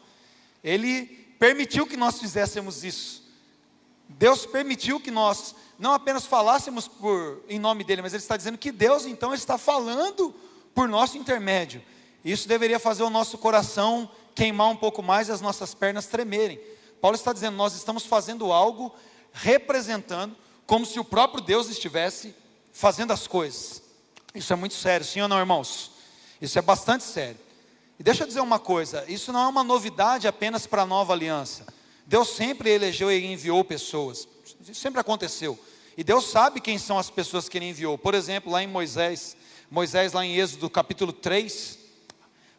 Ele 0.63 1.05
permitiu 1.37 1.85
que 1.85 1.97
nós 1.97 2.19
fizéssemos 2.19 2.83
isso. 2.83 3.27
Deus 4.07 4.45
permitiu 4.45 4.99
que 4.99 5.11
nós 5.11 5.53
não 5.77 5.93
apenas 5.93 6.25
falássemos 6.25 6.87
por, 6.87 7.43
em 7.47 7.59
nome 7.59 7.83
dele, 7.83 8.01
mas 8.01 8.13
ele 8.13 8.23
está 8.23 8.35
dizendo 8.35 8.57
que 8.57 8.71
Deus 8.71 9.05
então 9.05 9.33
está 9.33 9.57
falando 9.57 10.33
por 10.73 10.87
nosso 10.87 11.17
intermédio. 11.17 11.83
Isso 12.23 12.47
deveria 12.47 12.79
fazer 12.79 13.03
o 13.03 13.09
nosso 13.09 13.37
coração 13.37 14.09
queimar 14.33 14.69
um 14.69 14.75
pouco 14.75 15.03
mais 15.03 15.27
e 15.27 15.31
as 15.31 15.41
nossas 15.41 15.73
pernas 15.73 16.07
tremerem. 16.07 16.59
Paulo 17.01 17.15
está 17.15 17.33
dizendo: 17.33 17.55
nós 17.55 17.75
estamos 17.75 18.05
fazendo 18.05 18.51
algo 18.51 18.93
representando 19.33 20.35
como 20.65 20.85
se 20.85 20.99
o 20.99 21.03
próprio 21.03 21.43
Deus 21.43 21.69
estivesse 21.69 22.33
fazendo 22.79 23.11
as 23.11 23.27
coisas. 23.27 23.81
Isso 24.33 24.53
é 24.53 24.55
muito 24.55 24.73
sério, 24.73 25.05
sim 25.05 25.19
ou 25.19 25.27
não, 25.27 25.37
irmãos? 25.37 25.91
Isso 26.41 26.57
é 26.57 26.61
bastante 26.61 27.03
sério. 27.03 27.37
E 27.99 28.03
deixa 28.03 28.23
eu 28.23 28.27
dizer 28.27 28.39
uma 28.39 28.57
coisa: 28.57 29.03
isso 29.09 29.33
não 29.33 29.41
é 29.41 29.47
uma 29.47 29.65
novidade 29.65 30.29
apenas 30.29 30.65
para 30.65 30.83
a 30.83 30.85
nova 30.85 31.11
aliança. 31.11 31.67
Deus 32.05 32.29
sempre 32.29 32.69
elegeu 32.69 33.11
e 33.11 33.25
enviou 33.25 33.65
pessoas, 33.65 34.25
isso 34.61 34.79
sempre 34.79 35.01
aconteceu. 35.01 35.59
E 35.97 36.03
Deus 36.05 36.29
sabe 36.29 36.61
quem 36.61 36.77
são 36.77 36.97
as 36.97 37.09
pessoas 37.09 37.49
que 37.49 37.57
Ele 37.57 37.67
enviou. 37.69 37.97
Por 37.97 38.13
exemplo, 38.13 38.49
lá 38.49 38.63
em 38.63 38.67
Moisés, 38.67 39.35
Moisés, 39.69 40.13
lá 40.13 40.25
em 40.25 40.37
Êxodo 40.37 40.69
capítulo 40.69 41.11
3, 41.11 41.77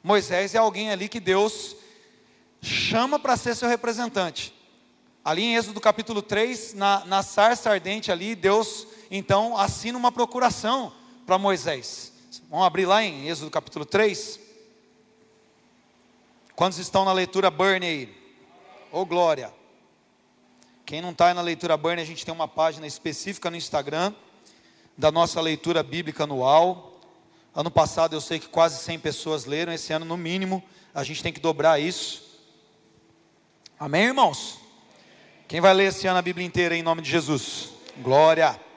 Moisés 0.05 0.55
é 0.55 0.59
alguém 0.59 0.91
ali 0.91 1.09
que 1.09 1.19
Deus 1.19 1.75
chama 2.61 3.19
para 3.19 3.39
ser 3.39 3.57
seu 3.57 3.69
representante. 3.69 4.55
Ali 5.25 5.45
em 5.45 5.57
Êxodo 5.57 5.81
capítulo 5.81 6.21
3, 6.21 6.75
na, 6.75 7.07
na 7.07 7.23
sarça 7.23 7.71
ardente 7.71 8.13
ali, 8.13 8.35
Deus 8.35 8.87
então 9.11 9.57
assina 9.57 9.99
uma 9.99 10.13
procuração 10.13 10.93
para 11.27 11.37
Moisés. 11.37 12.13
Vamos 12.49 12.67
abrir 12.67 12.87
lá 12.87 13.03
em 13.03 13.29
Êxodo 13.29 13.51
capítulo 13.51 13.85
3. 13.85 14.39
Quantos 16.55 16.79
estão 16.79 17.05
na 17.05 17.13
leitura 17.13 17.51
Burn 17.51 17.85
aí? 17.85 18.15
Ô 18.93 19.05
glória! 19.05 19.53
Quem 20.87 21.01
não 21.01 21.11
está 21.11 21.33
na 21.33 21.41
leitura 21.41 21.77
Burn, 21.77 22.01
a 22.01 22.05
gente 22.05 22.25
tem 22.25 22.35
uma 22.35 22.49
página 22.49 22.87
específica 22.87 23.51
no 23.51 23.57
Instagram 23.57 24.13
da 24.97 25.11
nossa 25.11 25.41
leitura 25.41 25.83
bíblica 25.83 26.25
anual. 26.25 27.01
Ano 27.55 27.71
passado 27.71 28.15
eu 28.15 28.21
sei 28.21 28.39
que 28.39 28.49
quase 28.49 28.83
100 28.83 28.99
pessoas 29.01 29.45
leram, 29.45 29.73
esse 29.73 29.93
ano 29.93 30.05
no 30.05 30.17
mínimo 30.17 30.63
a 30.95 31.03
gente 31.03 31.23
tem 31.23 31.33
que 31.33 31.41
dobrar 31.41 31.81
isso. 31.81 32.23
Amém, 33.79 34.05
irmãos? 34.05 34.59
Quem 35.49 35.61
vai 35.61 35.73
ler 35.73 35.87
esse 35.87 36.07
ano 36.07 36.19
a 36.19 36.23
Bíblia 36.23 36.47
inteira 36.47 36.77
em 36.77 36.83
nome 36.83 37.03
de 37.03 37.11
Jesus? 37.11 37.71
Glória! 37.99 38.70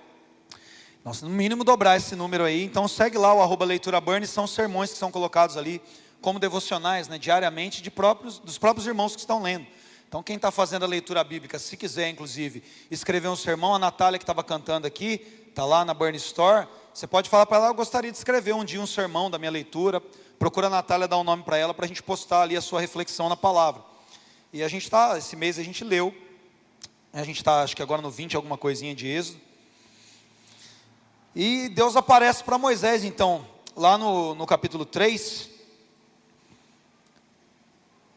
Nós, 1.04 1.22
no 1.22 1.30
mínimo, 1.30 1.66
dobrar 1.66 1.98
esse 1.98 2.16
número 2.16 2.46
aí. 2.46 2.64
Então, 2.64 2.88
segue 2.88 3.18
lá 3.18 3.34
o 3.34 3.42
arroba 3.42 3.66
leitura 3.66 4.00
burn, 4.00 4.26
são 4.26 4.48
sermões 4.48 4.94
que 4.94 4.98
são 4.98 5.12
colocados 5.12 5.58
ali 5.58 5.82
como 6.22 6.40
devocionais, 6.40 7.10
né, 7.10 7.18
diariamente, 7.18 7.82
de 7.82 7.92
próprios, 7.92 8.40
dos 8.40 8.58
próprios 8.58 8.88
irmãos 8.88 9.14
que 9.14 9.20
estão 9.20 9.44
lendo. 9.44 9.68
Então, 10.08 10.24
quem 10.24 10.38
está 10.38 10.50
fazendo 10.50 10.84
a 10.84 10.88
leitura 10.88 11.22
bíblica, 11.22 11.60
se 11.60 11.76
quiser, 11.76 12.08
inclusive, 12.10 12.64
escrever 12.90 13.28
um 13.28 13.36
sermão, 13.36 13.76
a 13.76 13.80
Natália 13.80 14.18
que 14.18 14.24
estava 14.24 14.42
cantando 14.46 14.88
aqui, 14.88 15.44
está 15.50 15.66
lá 15.66 15.84
na 15.84 15.94
Burn 15.94 16.16
Store, 16.16 16.70
você 16.94 17.06
pode 17.06 17.30
falar 17.30 17.48
para 17.48 17.58
ela, 17.58 17.68
eu 17.68 17.74
gostaria 17.74 18.10
de 18.10 18.18
escrever 18.18 18.54
um 18.54 18.64
dia 18.64 18.80
um 18.80 18.88
sermão 18.88 19.30
da 19.30 19.38
minha 19.38 19.52
leitura, 19.52 20.02
procura 20.40 20.68
a 20.68 20.70
Natália 20.70 21.06
dar 21.06 21.18
um 21.18 21.24
nome 21.26 21.44
para 21.44 21.58
ela, 21.58 21.74
para 21.74 21.84
a 21.84 21.88
gente 21.88 22.02
postar 22.02 22.44
ali 22.44 22.56
a 22.56 22.62
sua 22.62 22.80
reflexão 22.80 23.28
na 23.28 23.36
palavra. 23.36 23.84
E 24.54 24.64
a 24.64 24.70
gente 24.70 24.84
está, 24.84 25.18
esse 25.18 25.36
mês 25.36 25.60
a 25.60 25.64
gente 25.64 25.84
leu, 25.84 26.16
a 27.12 27.24
gente 27.26 27.38
está, 27.38 27.62
acho 27.62 27.76
que 27.76 27.82
agora 27.82 28.02
no 28.02 28.10
20, 28.10 28.38
alguma 28.38 28.58
coisinha 28.58 28.96
de 28.96 29.08
Êxodo, 29.08 29.42
e 31.36 31.70
Deus 31.70 31.96
aparece 31.96 32.44
para 32.44 32.58
Moisés, 32.58 33.04
então, 33.04 33.48
lá 33.76 33.98
no, 33.98 34.36
no 34.36 34.46
capítulo 34.46 34.86
3, 34.86 35.50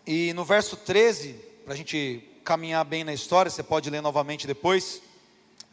e 0.06 0.32
no 0.34 0.44
verso 0.44 0.76
13, 0.76 1.32
para 1.64 1.74
a 1.74 1.76
gente 1.76 2.22
caminhar 2.44 2.84
bem 2.84 3.04
na 3.04 3.14
história, 3.14 3.50
você 3.50 3.62
pode 3.62 3.90
ler 3.90 4.00
novamente 4.00 4.46
depois, 4.46 5.00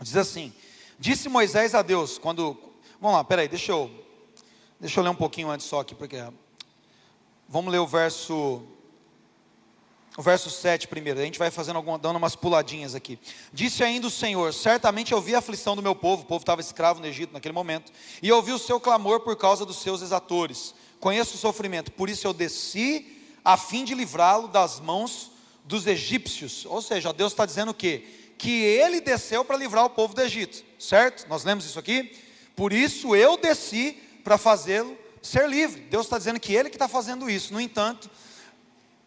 diz 0.01 0.15
assim: 0.15 0.53
Disse 0.97 1.27
Moisés 1.27 1.75
a 1.75 1.81
Deus, 1.81 2.17
quando. 2.17 2.57
Vamos 2.99 3.17
lá, 3.17 3.23
peraí, 3.23 3.47
deixa 3.47 3.73
eu. 3.73 3.91
Deixa 4.79 4.99
eu 4.99 5.03
ler 5.03 5.09
um 5.09 5.15
pouquinho 5.15 5.49
antes 5.49 5.67
só 5.67 5.81
aqui, 5.81 5.93
porque. 5.93 6.17
Vamos 7.47 7.71
ler 7.71 7.79
o 7.79 7.85
verso 7.85 8.63
o 10.17 10.21
verso 10.21 10.49
7 10.49 10.87
primeiro, 10.87 11.19
a 11.19 11.23
gente 11.23 11.39
vai 11.39 11.49
fazendo 11.49 11.77
alguma, 11.77 11.97
dando 11.97 12.17
umas 12.17 12.35
puladinhas 12.35 12.93
aqui. 12.93 13.17
Disse 13.51 13.83
ainda 13.83 14.07
o 14.07 14.11
Senhor: 14.11 14.53
Certamente 14.53 15.11
eu 15.11 15.21
vi 15.21 15.33
a 15.33 15.39
aflição 15.39 15.75
do 15.75 15.81
meu 15.81 15.95
povo, 15.95 16.23
o 16.23 16.25
povo 16.25 16.43
estava 16.43 16.61
escravo 16.61 16.99
no 16.99 17.07
Egito 17.07 17.33
naquele 17.33 17.53
momento, 17.53 17.91
e 18.21 18.31
ouvi 18.31 18.51
o 18.51 18.59
seu 18.59 18.79
clamor 18.79 19.21
por 19.21 19.35
causa 19.35 19.65
dos 19.65 19.81
seus 19.81 20.01
exatores. 20.01 20.75
Conheço 20.99 21.35
o 21.35 21.39
sofrimento, 21.39 21.91
por 21.91 22.09
isso 22.09 22.27
eu 22.27 22.33
desci 22.33 23.17
a 23.43 23.57
fim 23.57 23.83
de 23.83 23.93
livrá-lo 23.93 24.47
das 24.47 24.79
mãos 24.79 25.31
dos 25.65 25.87
egípcios. 25.87 26.65
Ou 26.65 26.81
seja, 26.81 27.11
Deus 27.11 27.33
está 27.33 27.45
dizendo 27.45 27.69
o 27.69 27.73
quê? 27.73 28.05
Que 28.37 28.63
ele 28.63 29.01
desceu 29.01 29.43
para 29.43 29.57
livrar 29.57 29.85
o 29.85 29.89
povo 29.89 30.13
do 30.13 30.21
Egito, 30.21 30.63
certo? 30.79 31.27
Nós 31.27 31.43
lemos 31.43 31.65
isso 31.65 31.79
aqui? 31.79 32.15
Por 32.55 32.71
isso 32.71 33.15
eu 33.15 33.35
desci 33.35 33.97
para 34.23 34.37
fazê-lo 34.37 34.97
ser 35.21 35.49
livre. 35.49 35.81
Deus 35.81 36.05
está 36.05 36.17
dizendo 36.17 36.39
que 36.39 36.53
ele 36.53 36.69
que 36.69 36.75
está 36.75 36.87
fazendo 36.87 37.29
isso. 37.29 37.53
No 37.53 37.59
entanto, 37.59 38.09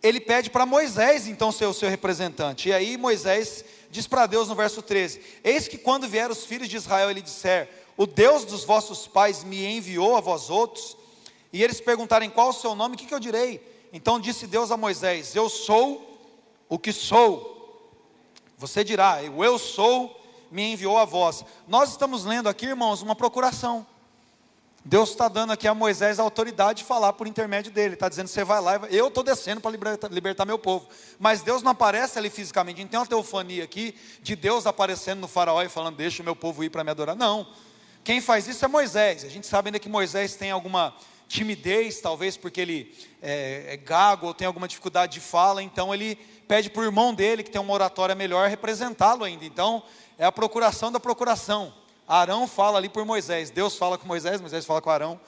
ele 0.02 0.20
pede 0.20 0.50
para 0.50 0.66
Moisés 0.66 1.26
então 1.26 1.50
ser 1.50 1.66
o 1.66 1.74
seu 1.74 1.88
representante. 1.88 2.68
E 2.68 2.72
aí 2.72 2.96
Moisés 2.96 3.64
diz 3.90 4.06
para 4.06 4.26
Deus 4.26 4.48
no 4.48 4.54
verso 4.54 4.82
13: 4.82 5.20
Eis 5.42 5.68
que 5.68 5.78
quando 5.78 6.08
vier 6.08 6.30
os 6.30 6.44
filhos 6.44 6.68
de 6.68 6.76
Israel, 6.76 7.10
ele 7.10 7.22
disser: 7.22 7.68
O 7.96 8.06
Deus 8.06 8.44
dos 8.44 8.64
vossos 8.64 9.06
pais 9.06 9.42
me 9.42 9.64
enviou 9.64 10.16
a 10.16 10.20
vós 10.20 10.50
outros, 10.50 10.96
e 11.52 11.62
eles 11.62 11.80
perguntarem 11.80 12.30
qual 12.30 12.50
o 12.50 12.52
seu 12.52 12.74
nome, 12.74 12.94
o 12.94 12.98
que, 12.98 13.06
que 13.06 13.14
eu 13.14 13.20
direi? 13.20 13.60
Então 13.92 14.20
disse 14.20 14.46
Deus 14.46 14.70
a 14.70 14.76
Moisés: 14.76 15.34
Eu 15.34 15.48
sou 15.48 16.18
o 16.68 16.78
que 16.78 16.92
sou. 16.92 17.54
Você 18.58 18.84
dirá: 18.84 19.18
O 19.34 19.44
eu 19.44 19.58
sou 19.58 20.20
me 20.50 20.72
enviou 20.72 20.98
a 20.98 21.04
vós. 21.04 21.44
Nós 21.66 21.90
estamos 21.90 22.24
lendo 22.24 22.48
aqui, 22.48 22.66
irmãos, 22.66 23.02
uma 23.02 23.16
procuração. 23.16 23.86
Deus 24.88 25.10
está 25.10 25.26
dando 25.26 25.52
aqui 25.52 25.66
a 25.66 25.74
Moisés 25.74 26.20
a 26.20 26.22
autoridade 26.22 26.78
de 26.78 26.84
falar 26.84 27.12
por 27.14 27.26
intermédio 27.26 27.72
dele. 27.72 27.94
Está 27.94 28.08
dizendo: 28.08 28.28
você 28.28 28.44
vai 28.44 28.60
lá, 28.60 28.76
eu 28.88 29.08
estou 29.08 29.24
descendo 29.24 29.60
para 29.60 29.72
libertar, 29.72 30.08
libertar, 30.12 30.44
meu 30.44 30.60
povo. 30.60 30.86
Mas 31.18 31.42
Deus 31.42 31.60
não 31.60 31.72
aparece 31.72 32.16
ali 32.20 32.30
fisicamente. 32.30 32.80
Não 32.82 32.88
tem 32.88 33.00
uma 33.00 33.04
teofania 33.04 33.64
aqui 33.64 33.96
de 34.22 34.36
Deus 34.36 34.64
aparecendo 34.64 35.18
no 35.18 35.26
faraó 35.26 35.60
e 35.60 35.68
falando: 35.68 35.96
deixa 35.96 36.22
o 36.22 36.24
meu 36.24 36.36
povo 36.36 36.62
ir 36.62 36.70
para 36.70 36.84
me 36.84 36.92
adorar. 36.92 37.16
Não. 37.16 37.48
Quem 38.04 38.20
faz 38.20 38.46
isso 38.46 38.64
é 38.64 38.68
Moisés. 38.68 39.24
A 39.24 39.28
gente 39.28 39.48
sabe 39.48 39.70
ainda 39.70 39.80
que 39.80 39.88
Moisés 39.88 40.36
tem 40.36 40.52
alguma 40.52 40.94
timidez, 41.26 42.00
talvez 42.00 42.36
porque 42.36 42.60
ele 42.60 42.94
é, 43.20 43.64
é 43.70 43.76
gago 43.76 44.28
ou 44.28 44.34
tem 44.34 44.46
alguma 44.46 44.68
dificuldade 44.68 45.14
de 45.14 45.20
fala. 45.20 45.64
Então 45.64 45.92
ele 45.92 46.14
pede 46.46 46.70
para 46.70 46.82
o 46.82 46.84
irmão 46.84 47.12
dele, 47.12 47.42
que 47.42 47.50
tem 47.50 47.60
uma 47.60 47.74
oratória 47.74 48.14
melhor, 48.14 48.48
representá-lo 48.48 49.24
ainda. 49.24 49.44
Então 49.44 49.82
é 50.16 50.24
a 50.24 50.30
procuração 50.30 50.92
da 50.92 51.00
procuração. 51.00 51.74
Arão 52.06 52.46
fala 52.46 52.78
ali 52.78 52.88
por 52.88 53.04
Moisés, 53.04 53.50
Deus 53.50 53.76
fala 53.76 53.98
com 53.98 54.06
Moisés, 54.06 54.40
Moisés 54.40 54.64
fala 54.64 54.80
com 54.80 54.90
Arão, 54.90 55.20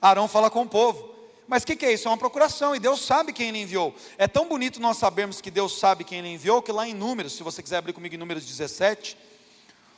Arão 0.00 0.26
fala 0.26 0.50
com 0.50 0.62
o 0.62 0.68
povo. 0.68 1.12
Mas 1.46 1.64
o 1.64 1.66
que, 1.66 1.76
que, 1.76 1.84
é 1.84 1.92
isso? 1.92 2.08
É 2.08 2.10
uma 2.10 2.16
procuração, 2.16 2.74
e 2.74 2.78
Deus 2.78 3.00
sabe 3.02 3.32
quem 3.32 3.48
ele 3.48 3.58
enviou. 3.58 3.94
É 4.16 4.26
tão 4.26 4.48
bonito 4.48 4.80
nós 4.80 4.96
sabermos 4.96 5.40
que 5.40 5.50
Deus 5.50 5.78
sabe 5.78 6.04
quem 6.04 6.20
ele 6.20 6.28
enviou, 6.28 6.62
que 6.62 6.72
lá 6.72 6.88
em 6.88 6.94
Números, 6.94 7.34
se 7.34 7.42
você 7.42 7.62
quiser 7.62 7.76
abrir 7.76 7.92
comigo 7.92 8.14
em 8.14 8.18
Números 8.18 8.46
17, 8.46 9.18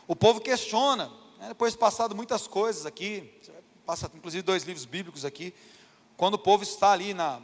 o 0.09 0.17
povo 0.17 0.41
questiona, 0.41 1.07
né, 1.39 1.49
depois 1.49 1.75
de 1.75 1.79
passado 1.79 2.15
muitas 2.15 2.47
coisas 2.47 2.87
aqui, 2.87 3.31
passa 3.87 4.11
inclusive 4.15 4.43
dois 4.43 4.65
livros 4.65 4.85
bíblicos 4.85 5.25
aqui, 5.25 5.55
quando 6.17 6.35
o 6.35 6.39
povo 6.39 6.63
está 6.63 6.93
ali 6.93 7.15
na, 7.15 7.41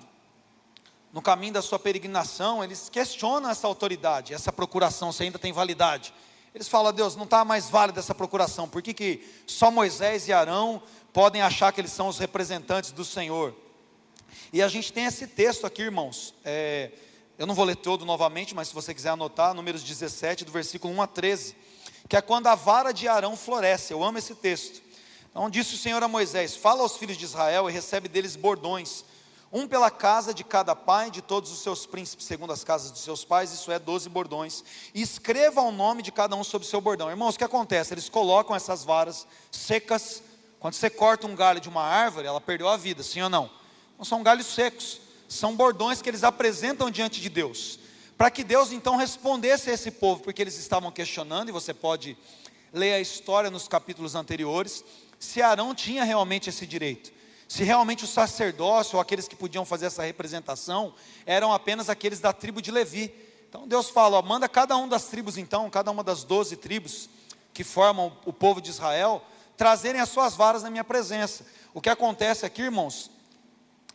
no 1.13 1.21
caminho 1.21 1.53
da 1.53 1.63
sua 1.63 1.79
peregrinação, 1.79 2.65
eles 2.65 2.89
questionam 2.89 3.51
essa 3.51 3.67
autoridade, 3.67 4.33
essa 4.33 4.53
procuração, 4.53 5.13
se 5.13 5.23
ainda 5.23 5.39
tem 5.39 5.53
validade. 5.53 6.13
Eles 6.55 6.69
falam, 6.69 6.93
Deus, 6.93 7.15
não 7.15 7.25
está 7.25 7.45
mais 7.45 7.71
válida 7.71 8.01
essa 8.01 8.15
procuração, 8.15 8.69
por 8.69 8.83
que, 8.83 8.93
que 8.93 9.29
só 9.47 9.71
Moisés 9.71 10.27
e 10.27 10.33
Arão 10.33 10.83
podem 11.13 11.43
achar 11.43 11.73
que 11.73 11.81
eles 11.81 11.93
são 11.93 12.09
os 12.09 12.19
representantes 12.19 12.91
do 12.91 13.05
Senhor? 13.05 13.55
E 14.53 14.61
a 14.61 14.69
gente 14.69 14.93
tem 14.93 15.05
esse 15.05 15.29
texto 15.29 15.65
aqui, 15.65 15.83
irmãos, 15.83 16.35
é, 16.45 16.91
eu 17.39 17.47
não 17.47 17.55
vou 17.55 17.65
ler 17.65 17.77
todo 17.77 18.05
novamente, 18.05 18.55
mas 18.55 18.69
se 18.69 18.75
você 18.75 18.93
quiser 18.93 19.11
anotar, 19.11 19.55
números 19.55 19.85
17, 19.85 20.45
do 20.45 20.51
versículo 20.51 20.93
1 20.95 21.03
a 21.03 21.07
13, 21.07 21.57
que 22.09 22.17
é 22.17 22.21
quando 22.21 22.49
a 22.49 22.57
vara 22.57 22.93
de 22.93 23.07
Arão 23.07 23.37
floresce, 23.37 23.93
eu 23.93 24.03
amo 24.03 24.19
esse 24.19 24.35
texto. 24.35 24.83
Então 25.31 25.49
disse 25.49 25.75
o 25.75 25.79
Senhor 25.79 26.03
a 26.03 26.09
Moisés: 26.09 26.57
Fala 26.57 26.83
aos 26.83 26.97
filhos 26.97 27.17
de 27.17 27.25
Israel 27.25 27.71
e 27.71 27.73
recebe 27.73 28.09
deles 28.09 28.35
bordões 28.35 29.05
um 29.53 29.67
pela 29.67 29.91
casa 29.91 30.33
de 30.33 30.45
cada 30.45 30.77
pai 30.77 31.11
de 31.11 31.21
todos 31.21 31.51
os 31.51 31.59
seus 31.59 31.85
príncipes, 31.85 32.27
segundo 32.27 32.53
as 32.53 32.63
casas 32.63 32.91
dos 32.93 33.01
seus 33.01 33.25
pais, 33.25 33.53
isso 33.53 33.73
é 33.73 33.79
doze 33.79 34.09
bordões, 34.09 34.63
e 34.95 35.03
escreva 35.03 35.61
o 35.61 35.73
nome 35.73 36.03
de 36.03 36.13
cada 36.13 36.37
um 36.37 36.45
sobre 36.45 36.67
o 36.67 36.71
seu 36.71 36.81
bordão. 36.81 37.11
Irmãos, 37.11 37.35
o 37.35 37.39
que 37.39 37.45
acontece? 37.45 37.93
Eles 37.93 38.09
colocam 38.09 38.55
essas 38.55 38.85
varas 38.85 39.27
secas, 39.51 40.23
quando 40.61 40.75
você 40.75 40.89
corta 40.89 41.27
um 41.27 41.35
galho 41.35 41.61
de 41.61 41.69
uma 41.69 41.83
árvore, 41.83 42.29
ela 42.29 42.41
perdeu 42.41 42.69
a 42.69 42.77
vida, 42.77 43.03
sim 43.03 43.23
ou 43.23 43.29
não? 43.29 43.51
Não 43.99 44.05
são 44.05 44.23
galhos 44.23 44.47
secos, 44.47 45.01
são 45.29 45.57
bordões 45.57 46.01
que 46.01 46.09
eles 46.09 46.23
apresentam 46.23 46.91
diante 46.91 47.21
de 47.21 47.29
Deus, 47.29 47.81
para 48.17 48.31
que 48.31 48.45
Deus 48.45 48.71
então 48.71 48.97
respondesse 48.97 49.69
a 49.69 49.73
esse 49.73 49.91
povo, 49.91 50.23
porque 50.23 50.41
eles 50.41 50.59
estavam 50.59 50.93
questionando, 50.93 51.49
e 51.49 51.53
você 51.53 51.75
pode 51.75 52.17
ler 52.73 52.95
a 52.95 53.01
história 53.01 53.51
nos 53.51 53.67
capítulos 53.67 54.15
anteriores, 54.15 54.85
se 55.19 55.43
Arão 55.43 55.75
tinha 55.75 56.05
realmente 56.05 56.49
esse 56.49 56.65
direito 56.67 57.20
se 57.51 57.65
realmente 57.65 58.05
o 58.05 58.07
sacerdócio 58.07 58.95
ou 58.95 59.01
aqueles 59.01 59.27
que 59.27 59.35
podiam 59.35 59.65
fazer 59.65 59.87
essa 59.87 60.05
representação 60.05 60.95
eram 61.27 61.53
apenas 61.53 61.91
aqueles 61.91 62.21
da 62.21 62.33
tribo 62.33 62.63
de 62.63 62.71
Levi. 62.71 63.13
Então 63.49 63.67
Deus 63.67 63.91
fala: 63.91 64.19
ó, 64.19 64.23
manda 64.23 64.49
cada 64.49 64.77
um 64.77 64.87
das 64.87 65.07
tribos, 65.07 65.37
então, 65.37 65.69
cada 65.69 65.91
uma 65.91 66.05
das 66.05 66.23
doze 66.23 66.57
tribos 66.57 67.11
que 67.53 67.65
formam 67.65 68.17
o 68.25 68.33
povo 68.33 68.61
de 68.61 68.71
Israel, 68.71 69.21
trazerem 69.57 70.01
as 70.01 70.11
suas 70.11 70.37
varas 70.37 70.63
na 70.63 70.71
minha 70.71 70.85
presença. 70.85 71.45
O 71.75 71.81
que 71.81 71.91
acontece 71.91 72.47
aqui, 72.47 72.63
irmãos, 72.63 73.11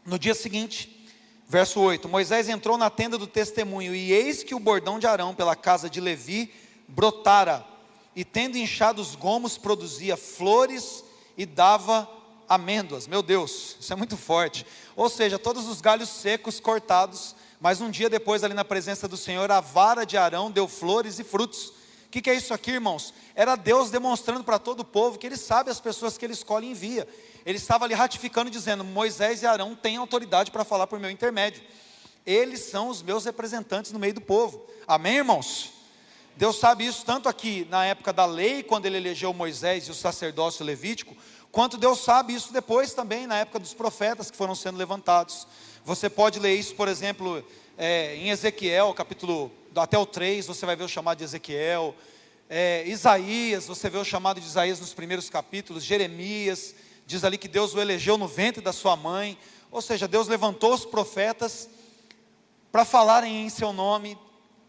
no 0.06 0.20
dia 0.20 0.36
seguinte, 0.36 1.08
verso 1.48 1.80
8: 1.80 2.10
Moisés 2.10 2.50
entrou 2.50 2.78
na 2.78 2.90
tenda 2.90 3.18
do 3.18 3.26
testemunho, 3.26 3.96
e 3.96 4.12
eis 4.12 4.44
que 4.44 4.54
o 4.54 4.60
bordão 4.60 5.00
de 5.00 5.08
Arão 5.08 5.34
pela 5.34 5.56
casa 5.56 5.90
de 5.90 6.02
Levi 6.02 6.54
brotara, 6.90 7.66
e 8.14 8.26
tendo 8.26 8.58
inchado 8.58 9.02
os 9.02 9.16
gomos, 9.16 9.58
produzia 9.58 10.18
flores 10.18 11.06
e 11.38 11.46
dava 11.46 12.14
amêndoas, 12.48 13.08
meu 13.08 13.22
Deus, 13.22 13.78
isso 13.80 13.92
é 13.92 13.96
muito 13.96 14.16
forte. 14.18 14.66
Ou 14.96 15.10
seja, 15.10 15.40
todos 15.40 15.68
os 15.68 15.82
galhos 15.82 16.10
secos 16.10 16.60
cortados, 16.60 17.36
mas 17.60 17.82
um 17.82 17.90
dia 17.90 18.10
depois, 18.10 18.44
ali 18.44 18.54
na 18.54 18.66
presença 18.66 19.08
do 19.08 19.18
Senhor, 19.18 19.52
a 19.52 19.60
vara 19.60 20.06
de 20.06 20.18
Arão 20.18 20.52
deu 20.52 20.68
flores 20.68 21.20
e 21.20 21.24
frutos. 21.24 21.68
O 22.06 22.10
que, 22.12 22.22
que, 22.22 22.30
é 22.30 22.36
isso 22.36 22.54
aqui, 22.54 22.72
irmãos? 22.72 23.14
Era 23.36 23.56
Deus 23.56 23.90
demonstrando 23.90 24.44
para 24.44 24.60
todo 24.60 24.82
o 24.82 24.86
povo 24.86 25.18
que 25.18 25.28
Ele 25.28 25.38
sabe 25.38 25.70
as 25.70 25.80
pessoas 25.80 26.18
que 26.18 26.25
Ele 26.25 26.34
escolhe 26.34 26.68
e 26.68 26.72
envia. 26.72 27.08
Ele 27.46 27.58
estava 27.58 27.86
ali 27.86 27.94
ratificando, 27.94 28.50
dizendo: 28.50 28.84
Moisés 28.84 29.42
e 29.42 29.46
Arão 29.46 29.75
têm 29.75 29.98
autoridade 29.98 30.52
para 30.52 30.64
falar 30.64 30.88
por 30.88 31.00
meu 31.00 31.10
intermédio. 31.10 31.62
Eles 32.25 32.62
são 32.62 32.90
os 32.90 33.02
meus 33.02 33.25
representantes 33.25 33.92
no 33.92 34.00
meio 34.00 34.14
do 34.14 34.22
povo. 34.22 34.66
Amém, 34.88 35.18
irmãos? 35.18 35.74
Deus 36.38 36.58
sabe 36.58 36.86
isso 36.86 37.06
tanto 37.06 37.30
aqui 37.30 37.66
na 37.70 37.86
época 37.86 38.12
da 38.12 38.25
lei, 38.25 38.62
quando 38.62 38.86
ele 38.86 38.98
elegeu 38.98 39.34
Moisés 39.34 39.88
e 39.88 39.92
o 39.92 39.94
sacerdócio 39.94 40.66
levítico, 40.66 41.16
Quanto 41.56 41.78
Deus 41.78 42.00
sabe 42.00 42.34
isso 42.34 42.52
depois 42.52 42.94
também, 42.94 43.26
na 43.26 43.38
época 43.38 43.60
dos 43.60 43.74
profetas 43.74 44.30
que 44.30 44.36
foram 44.36 44.54
sendo 44.54 44.78
levantados. 44.78 45.48
Você 45.86 46.10
pode 46.10 46.38
ler 46.38 46.54
isso, 46.54 46.76
por 46.76 46.90
exemplo, 46.90 47.42
é, 47.78 48.14
em 48.18 48.30
Ezequiel, 48.30 48.94
capítulo 48.94 49.50
até 49.74 49.98
o 49.98 50.06
3, 50.06 50.48
você 50.48 50.66
vai 50.66 50.76
ver 50.76 50.84
o 50.84 50.90
chamado 50.90 51.20
de 51.20 51.24
Ezequiel. 51.24 51.96
É, 52.50 52.84
Isaías, 52.86 53.68
você 53.68 53.90
vê 53.90 53.98
o 53.98 54.04
chamado 54.04 54.42
de 54.42 54.46
Isaías 54.46 54.82
nos 54.82 54.94
primeiros 54.94 55.30
capítulos. 55.30 55.82
Jeremias, 55.86 56.76
diz 57.08 57.24
ali 57.24 57.38
que 57.38 57.48
Deus 57.48 57.74
o 57.74 57.80
elegeu 57.80 58.18
no 58.18 58.28
ventre 58.28 58.62
da 58.62 58.74
sua 58.74 58.98
mãe. 58.98 59.38
Ou 59.72 59.82
seja, 59.82 60.10
Deus 60.10 60.28
levantou 60.28 60.74
os 60.74 60.84
profetas 60.84 61.70
para 62.70 62.84
falarem 62.84 63.46
em 63.46 63.50
seu 63.50 63.72
nome. 63.72 64.18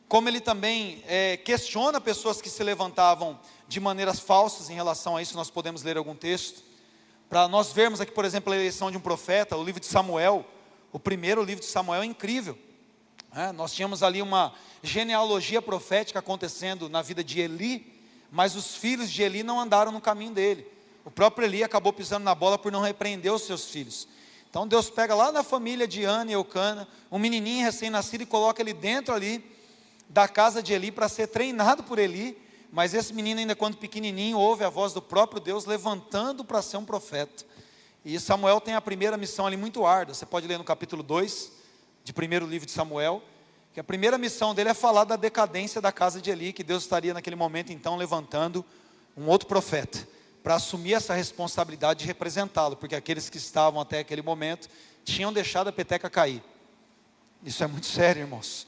Como 0.07 0.29
ele 0.29 0.41
também 0.41 1.03
é, 1.09 1.37
questiona 1.37 2.01
pessoas 2.01 2.41
que 2.41 2.49
se 2.49 2.63
levantavam 2.63 3.41
de 3.67 3.81
maneiras 3.81 4.21
falsas 4.21 4.71
em 4.71 4.75
relação 4.75 5.17
a 5.17 5.23
isso, 5.23 5.37
nós 5.37 5.51
podemos 5.51 5.83
ler 5.83 5.97
algum 5.97 6.15
texto. 6.15 6.76
Para 7.29 7.49
nós 7.49 7.73
vermos 7.73 8.01
aqui, 8.01 8.13
por 8.13 8.25
exemplo, 8.25 8.53
a 8.53 8.57
eleição 8.57 8.91
de 8.91 8.97
um 8.97 9.01
profeta, 9.01 9.57
o 9.57 9.65
livro 9.65 9.81
de 9.81 9.87
Samuel, 9.87 10.47
o 10.93 10.99
primeiro 10.99 11.43
livro 11.43 11.61
de 11.61 11.71
Samuel 11.71 12.03
é 12.03 12.07
incrível. 12.07 12.57
É, 13.35 13.51
nós 13.53 13.73
tínhamos 13.73 14.03
ali 14.03 14.23
uma 14.23 14.55
genealogia 14.83 15.61
profética 15.61 16.21
acontecendo 16.21 16.89
na 16.89 17.03
vida 17.03 17.25
de 17.25 17.41
Eli, 17.41 18.01
mas 18.31 18.55
os 18.55 18.77
filhos 18.77 19.11
de 19.11 19.23
Eli 19.23 19.43
não 19.43 19.61
andaram 19.61 19.91
no 19.91 20.01
caminho 20.01 20.33
dele. 20.33 20.67
O 21.05 21.11
próprio 21.11 21.47
Eli 21.47 21.65
acabou 21.65 21.93
pisando 21.93 22.25
na 22.25 22.35
bola 22.35 22.57
por 22.57 22.71
não 22.71 22.81
repreender 22.81 23.33
os 23.33 23.43
seus 23.43 23.67
filhos. 23.67 24.07
Então 24.49 24.67
Deus 24.67 24.89
pega 24.89 25.15
lá 25.15 25.33
na 25.33 25.43
família 25.43 25.87
de 25.87 26.05
Ana 26.05 26.31
e 26.31 26.35
Eucana, 26.35 26.89
um 27.11 27.19
menininho 27.19 27.65
recém-nascido 27.65 28.23
e 28.23 28.27
coloca 28.27 28.63
ele 28.63 28.73
dentro 28.73 29.13
ali 29.13 29.45
da 30.09 30.29
casa 30.29 30.63
de 30.63 30.73
Eli 30.73 30.93
para 30.93 31.09
ser 31.09 31.27
treinado 31.27 31.83
por 31.83 31.99
Eli 31.99 32.39
mas 32.77 32.93
esse 32.93 33.15
menino, 33.15 33.41
ainda 33.41 33.57
quando 33.57 33.79
pequenininho, 33.79 34.37
ouve 34.37 34.63
a 34.63 34.69
voz 34.69 34.93
do 34.93 35.01
próprio 35.01 35.41
Deus 35.41 35.65
levantando 35.65 36.45
para 36.45 36.61
ser 36.61 36.77
um 36.77 36.85
profeta. 36.85 37.43
E 38.05 38.21
Samuel 38.21 38.61
tem 38.61 38.75
a 38.75 38.83
primeira 38.83 39.17
missão 39.17 39.47
ali 39.47 39.57
muito 39.57 39.87
árdua. 39.87 40.15
Você 40.15 40.27
pode 40.27 40.47
ler 40.47 40.59
no 40.59 40.63
capítulo 40.63 41.03
2, 41.03 41.53
de 42.05 42.13
primeiro 42.13 42.45
livro 42.45 42.67
de 42.67 42.73
Samuel, 42.73 43.23
que 43.73 43.81
a 43.81 43.83
primeira 43.83 44.19
missão 44.19 44.55
dele 44.55 44.69
é 44.69 44.75
falar 44.75 45.05
da 45.05 45.17
decadência 45.17 45.81
da 45.81 45.91
casa 45.91 46.21
de 46.21 46.31
Eli, 46.31 46.53
que 46.53 46.63
Deus 46.63 46.83
estaria 46.83 47.15
naquele 47.15 47.35
momento 47.35 47.73
então 47.73 47.97
levantando 47.97 48.63
um 49.17 49.27
outro 49.27 49.49
profeta 49.49 50.07
para 50.43 50.57
assumir 50.57 50.93
essa 50.93 51.15
responsabilidade 51.15 52.01
de 52.01 52.07
representá-lo, 52.07 52.77
porque 52.77 52.95
aqueles 52.95 53.31
que 53.31 53.39
estavam 53.39 53.81
até 53.81 54.01
aquele 54.01 54.21
momento 54.21 54.69
tinham 55.03 55.33
deixado 55.33 55.69
a 55.69 55.73
peteca 55.73 56.11
cair. 56.11 56.43
Isso 57.43 57.65
é 57.65 57.67
muito 57.67 57.87
sério, 57.87 58.21
irmãos. 58.21 58.67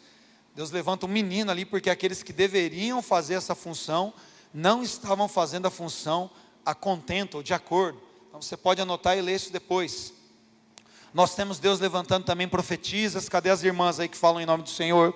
Deus 0.58 0.72
levanta 0.72 1.06
um 1.06 1.08
menino 1.08 1.52
ali, 1.52 1.64
porque 1.64 1.88
aqueles 1.88 2.20
que 2.20 2.32
deveriam 2.32 3.00
fazer 3.00 3.34
essa 3.34 3.54
função 3.54 4.12
não 4.52 4.82
estavam 4.82 5.28
fazendo 5.28 5.66
a 5.66 5.70
função 5.70 6.28
a 6.66 6.74
contento 6.74 7.36
ou 7.36 7.44
de 7.44 7.54
acordo. 7.54 8.02
Então 8.28 8.42
você 8.42 8.56
pode 8.56 8.80
anotar 8.80 9.16
e 9.16 9.20
ler 9.20 9.36
isso 9.36 9.52
depois. 9.52 10.12
Nós 11.14 11.32
temos 11.36 11.60
Deus 11.60 11.78
levantando 11.78 12.24
também 12.24 12.48
profetisas. 12.48 13.28
Cadê 13.28 13.50
as 13.50 13.62
irmãs 13.62 14.00
aí 14.00 14.08
que 14.08 14.16
falam 14.16 14.40
em 14.40 14.46
nome 14.46 14.64
do 14.64 14.68
Senhor? 14.68 15.14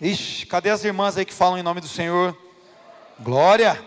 Ixi, 0.00 0.46
cadê 0.46 0.70
as 0.70 0.82
irmãs 0.82 1.18
aí 1.18 1.26
que 1.26 1.34
falam 1.34 1.58
em 1.58 1.62
nome 1.62 1.82
do 1.82 1.88
Senhor? 1.88 2.34
Glória! 3.20 3.84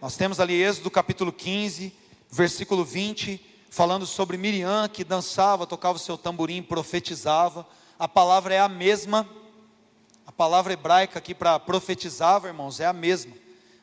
Nós 0.00 0.16
temos 0.16 0.38
ali 0.38 0.62
Êxodo 0.62 0.92
capítulo 0.92 1.32
15, 1.32 1.92
versículo 2.30 2.84
20, 2.84 3.44
falando 3.68 4.06
sobre 4.06 4.36
Miriam 4.36 4.88
que 4.88 5.02
dançava, 5.02 5.66
tocava 5.66 5.96
o 5.96 6.00
seu 6.00 6.16
tamborim, 6.16 6.62
profetizava. 6.62 7.66
A 7.98 8.06
palavra 8.06 8.54
é 8.54 8.60
a 8.60 8.68
mesma 8.68 9.28
palavra 10.38 10.72
hebraica 10.72 11.18
aqui 11.18 11.34
para 11.34 11.58
profetizava, 11.58 12.46
irmãos, 12.46 12.78
é 12.78 12.86
a 12.86 12.92
mesma. 12.92 13.34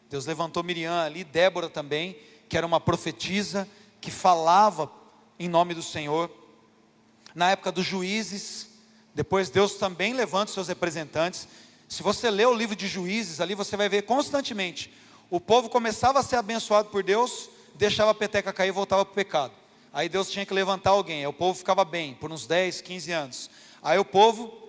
Deus 0.10 0.26
levantou 0.26 0.64
Miriam 0.64 1.02
ali, 1.02 1.22
Débora 1.26 1.70
também, 1.70 2.18
que 2.48 2.56
era 2.56 2.66
uma 2.66 2.80
profetisa, 2.80 3.68
que 4.00 4.10
falava 4.10 4.90
em 5.38 5.50
nome 5.50 5.74
do 5.74 5.84
Senhor. 5.84 6.32
Na 7.36 7.52
época 7.52 7.74
dos 7.74 7.86
juízes, 7.86 8.70
depois 9.14 9.50
Deus 9.50 9.74
também 9.74 10.14
levanta 10.14 10.46
os 10.46 10.54
seus 10.54 10.70
representantes. 10.70 11.46
Se 11.90 12.02
você 12.02 12.32
ler 12.32 12.48
o 12.48 12.54
livro 12.54 12.74
de 12.74 12.88
juízes 12.88 13.42
ali, 13.42 13.54
você 13.54 13.76
vai 13.76 13.90
ver 13.90 14.04
constantemente. 14.04 14.94
O 15.30 15.42
povo 15.42 15.68
começava 15.68 16.20
a 16.20 16.24
ser 16.24 16.38
abençoado 16.38 16.88
por 16.88 17.04
Deus, 17.04 17.50
deixava 17.74 18.12
a 18.12 18.16
peteca 18.16 18.54
cair 18.54 18.70
e 18.70 18.72
voltava 18.72 19.04
para 19.04 19.12
o 19.12 19.16
pecado. 19.16 19.52
Aí 19.92 20.08
Deus 20.08 20.32
tinha 20.32 20.46
que 20.46 20.54
levantar 20.54 20.92
alguém, 20.92 21.20
aí 21.20 21.28
o 21.28 21.34
povo 21.34 21.60
ficava 21.60 21.84
bem 21.84 22.14
por 22.14 22.32
uns 22.32 22.48
10, 22.48 22.80
15 22.80 23.12
anos. 23.12 23.50
Aí 23.84 24.00
o 24.00 24.06
povo 24.06 24.65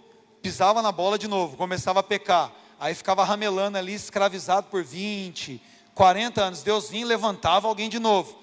pisava 0.46 0.80
na 0.80 0.92
bola 0.92 1.18
de 1.18 1.26
novo, 1.26 1.56
começava 1.56 1.98
a 1.98 2.04
pecar, 2.04 2.52
aí 2.78 2.94
ficava 2.94 3.24
ramelando 3.24 3.78
ali, 3.78 3.94
escravizado 3.94 4.68
por 4.68 4.85
20, 4.85 5.61
40 5.92 6.40
anos. 6.40 6.62
Deus 6.62 6.88
vinha 6.88 7.02
e 7.02 7.04
levantava 7.04 7.66
alguém 7.66 7.88
de 7.88 7.98
novo. 7.98 8.38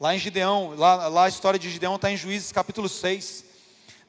Lá 0.00 0.14
em 0.14 0.20
Gideão, 0.20 0.76
lá, 0.76 1.08
lá 1.08 1.24
a 1.24 1.28
história 1.28 1.58
de 1.58 1.68
Gideão 1.68 1.96
está 1.96 2.12
em 2.12 2.16
Juízes 2.16 2.52
capítulo 2.52 2.88
6. 2.88 3.44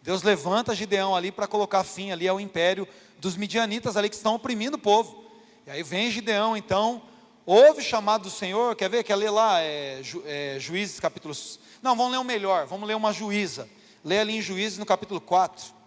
Deus 0.04 0.22
levanta 0.22 0.76
Gideão 0.76 1.16
ali 1.16 1.32
para 1.32 1.48
cocolocar 1.48 1.84
fim 1.84 2.12
ali 2.12 2.28
ao 2.28 2.40
império 2.40 2.88
dos 3.18 3.36
midianitas 3.36 3.98
ali 3.98 4.10
que 4.10 4.16
estão 4.16 4.36
oprimindo 4.36 4.78
o 4.78 4.80
povo. 4.80 5.26
E 5.66 5.72
aí 5.72 5.82
vem 5.82 6.12
Gideão, 6.12 6.56
então, 6.56 7.02
ouve 7.48 7.82
o 7.82 7.84
chamado 7.84 8.26
do 8.26 8.30
Senhor, 8.30 8.76
quer 8.76 8.92
ver? 8.92 9.04
Quer 9.04 9.16
ler 9.16 9.32
lá 9.32 9.60
é, 9.60 10.02
Ju, 10.04 10.22
é, 10.28 10.58
Juízes 10.60 11.00
capítulo... 11.00 11.34
Não, 11.82 11.96
vamos 11.96 12.12
ler 12.12 12.20
o 12.20 12.24
melhor, 12.24 12.68
vamos 12.68 12.88
ler 12.88 12.96
uma 12.96 13.12
juíza. 13.12 13.68
Lê 14.06 14.20
ali 14.20 14.38
em 14.38 14.42
Juízes 14.42 14.78
no 14.78 14.86
capítulo 14.86 15.20
4. 15.20 15.79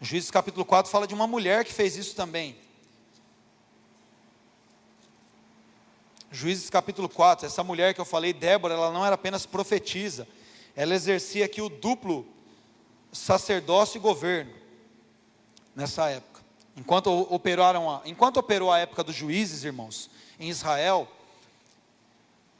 Juízes 0.00 0.30
capítulo 0.30 0.64
4 0.64 0.90
fala 0.90 1.06
de 1.06 1.14
uma 1.14 1.26
mulher 1.26 1.64
que 1.64 1.72
fez 1.72 1.96
isso 1.96 2.14
também. 2.14 2.56
Juízes 6.30 6.70
capítulo 6.70 7.08
4, 7.08 7.46
essa 7.46 7.64
mulher 7.64 7.94
que 7.94 8.00
eu 8.00 8.04
falei, 8.04 8.32
Débora, 8.32 8.74
ela 8.74 8.92
não 8.92 9.04
era 9.04 9.14
apenas 9.14 9.46
profetisa, 9.46 10.28
ela 10.76 10.94
exercia 10.94 11.46
aqui 11.46 11.60
o 11.60 11.68
duplo 11.68 12.26
sacerdócio 13.10 13.98
e 13.98 14.00
governo 14.00 14.52
nessa 15.74 16.10
época. 16.10 16.42
Enquanto 16.76 17.10
operaram 17.34 17.90
a, 17.90 18.02
enquanto 18.04 18.36
operou 18.36 18.70
a 18.70 18.78
época 18.78 19.02
dos 19.02 19.16
juízes, 19.16 19.64
irmãos, 19.64 20.10
em 20.38 20.48
Israel, 20.48 21.08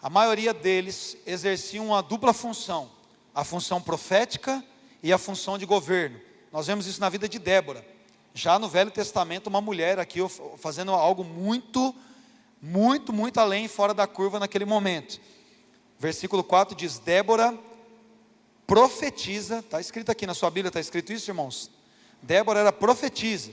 a 0.02 0.10
maioria 0.10 0.54
deles 0.54 1.16
exerciam 1.26 1.86
uma 1.86 2.02
dupla 2.02 2.32
função, 2.32 2.90
a 3.34 3.44
função 3.44 3.80
profética 3.80 4.64
e 5.02 5.12
a 5.12 5.18
função 5.18 5.58
de 5.58 5.66
governo. 5.66 6.18
Nós 6.52 6.66
vemos 6.66 6.86
isso 6.86 7.00
na 7.00 7.08
vida 7.08 7.28
de 7.28 7.38
Débora. 7.38 7.84
Já 8.32 8.58
no 8.58 8.68
Velho 8.68 8.90
Testamento, 8.90 9.48
uma 9.48 9.60
mulher 9.60 9.98
aqui 9.98 10.20
fazendo 10.58 10.92
algo 10.92 11.22
muito, 11.22 11.94
muito, 12.60 13.12
muito 13.12 13.38
além, 13.38 13.68
fora 13.68 13.92
da 13.92 14.06
curva 14.06 14.38
naquele 14.38 14.64
momento. 14.64 15.20
Versículo 15.98 16.42
4 16.42 16.76
diz: 16.76 16.98
Débora 16.98 17.58
profetiza, 18.66 19.58
está 19.58 19.80
escrito 19.80 20.10
aqui 20.10 20.26
na 20.26 20.34
sua 20.34 20.50
Bíblia, 20.50 20.68
está 20.68 20.80
escrito 20.80 21.12
isso, 21.12 21.30
irmãos? 21.30 21.70
Débora 22.22 22.60
era 22.60 22.72
profetiza. 22.72 23.50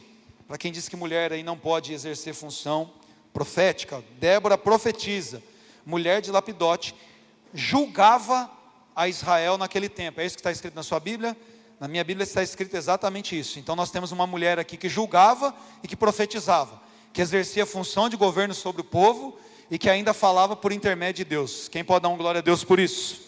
Para 0.47 0.57
quem 0.57 0.71
diz 0.71 0.87
que 0.87 0.95
mulher 0.95 1.33
aí 1.33 1.41
não 1.41 1.57
pode 1.57 1.91
exercer 1.91 2.33
função 2.33 2.93
profética, 3.33 4.03
Débora 4.19 4.57
profetiza, 4.57 5.41
mulher 5.85 6.21
de 6.21 6.31
Lapidote, 6.31 6.95
julgava 7.53 8.49
a 8.95 9.09
Israel 9.09 9.57
naquele 9.57 9.89
tempo. 9.89 10.21
É 10.21 10.25
isso 10.25 10.35
que 10.35 10.41
está 10.41 10.51
escrito 10.51 10.75
na 10.75 10.83
sua 10.83 10.99
Bíblia? 10.99 11.35
Na 11.77 11.89
minha 11.89 12.03
Bíblia 12.05 12.23
está 12.23 12.41
escrito 12.41 12.75
exatamente 12.75 13.37
isso. 13.37 13.59
Então 13.59 13.75
nós 13.75 13.91
temos 13.91 14.11
uma 14.11 14.25
mulher 14.25 14.57
aqui 14.57 14.77
que 14.77 14.87
julgava 14.87 15.53
e 15.83 15.87
que 15.87 15.95
profetizava, 15.95 16.81
que 17.11 17.21
exercia 17.21 17.65
função 17.65 18.07
de 18.07 18.15
governo 18.15 18.53
sobre 18.53 18.81
o 18.81 18.85
povo 18.85 19.37
e 19.69 19.77
que 19.77 19.89
ainda 19.89 20.13
falava 20.13 20.55
por 20.55 20.71
intermédio 20.71 21.25
de 21.25 21.29
Deus. 21.29 21.67
Quem 21.67 21.83
pode 21.83 22.03
dar 22.03 22.09
um 22.09 22.17
glória 22.17 22.39
a 22.39 22.41
Deus 22.41 22.63
por 22.63 22.79
isso? 22.79 23.25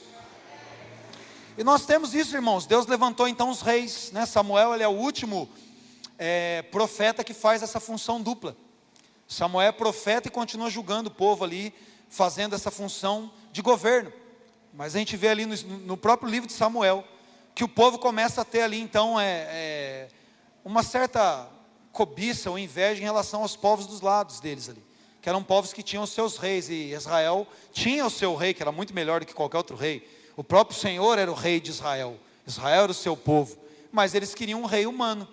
E 1.58 1.64
nós 1.64 1.86
temos 1.86 2.14
isso, 2.14 2.36
irmãos. 2.36 2.66
Deus 2.66 2.86
levantou 2.86 3.28
então 3.28 3.50
os 3.50 3.62
reis, 3.62 4.12
né? 4.14 4.26
Samuel 4.26 4.74
ele 4.74 4.84
é 4.84 4.88
o 4.88 4.92
último 4.92 5.50
é, 6.18 6.62
profeta 6.72 7.26
que 7.26 7.34
faz 7.34 7.62
essa 7.62 7.82
função 7.82 8.22
dupla. 8.22 8.56
Samuel 9.28 9.68
é 9.68 9.72
profeta 9.74 10.30
e 10.30 10.32
continua 10.32 10.70
julgando 10.70 11.10
o 11.10 11.14
povo 11.14 11.44
ali, 11.44 11.74
fazendo 12.08 12.56
essa 12.56 12.72
função 12.72 13.30
de 13.52 13.62
governo. 13.62 14.14
Mas 14.74 14.96
a 14.96 15.00
gente 15.00 15.18
vê 15.18 15.28
ali 15.28 15.46
no, 15.46 15.56
no 15.80 15.98
próprio 15.98 16.30
livro 16.30 16.48
de 16.48 16.54
Samuel 16.54 17.04
que 17.58 17.64
o 17.64 17.68
povo 17.68 17.98
começa 17.98 18.42
a 18.42 18.46
ter 18.46 18.62
ali 18.62 18.80
então 18.80 19.20
é, 19.20 19.48
é, 19.50 20.08
uma 20.64 20.84
certa 20.84 21.50
cobiça 21.92 22.52
ou 22.52 22.60
inveja 22.60 23.02
em 23.02 23.04
relação 23.04 23.42
aos 23.42 23.56
povos 23.56 23.88
dos 23.88 24.00
lados 24.00 24.40
deles 24.40 24.70
ali, 24.70 24.84
que 25.20 25.28
eram 25.28 25.42
povos 25.42 25.74
que 25.74 25.82
tinham 25.82 26.06
seus 26.06 26.38
reis, 26.38 26.70
e 26.70 26.94
Israel 26.94 27.48
tinha 27.74 28.06
o 28.06 28.12
seu 28.12 28.36
rei, 28.36 28.54
que 28.54 28.62
era 28.62 28.72
muito 28.72 28.94
melhor 28.94 29.22
do 29.22 29.26
que 29.26 29.34
qualquer 29.34 29.58
outro 29.58 29.76
rei. 29.76 30.08
O 30.36 30.44
próprio 30.44 30.78
Senhor 30.78 31.18
era 31.18 31.32
o 31.32 31.34
rei 31.34 31.60
de 31.60 31.72
Israel, 31.72 32.20
Israel 32.46 32.84
era 32.84 32.92
o 32.92 32.94
seu 32.94 33.18
povo, 33.18 33.58
mas 33.92 34.14
eles 34.14 34.36
queriam 34.36 34.62
um 34.62 34.68
rei 34.68 34.86
humano. 34.86 35.28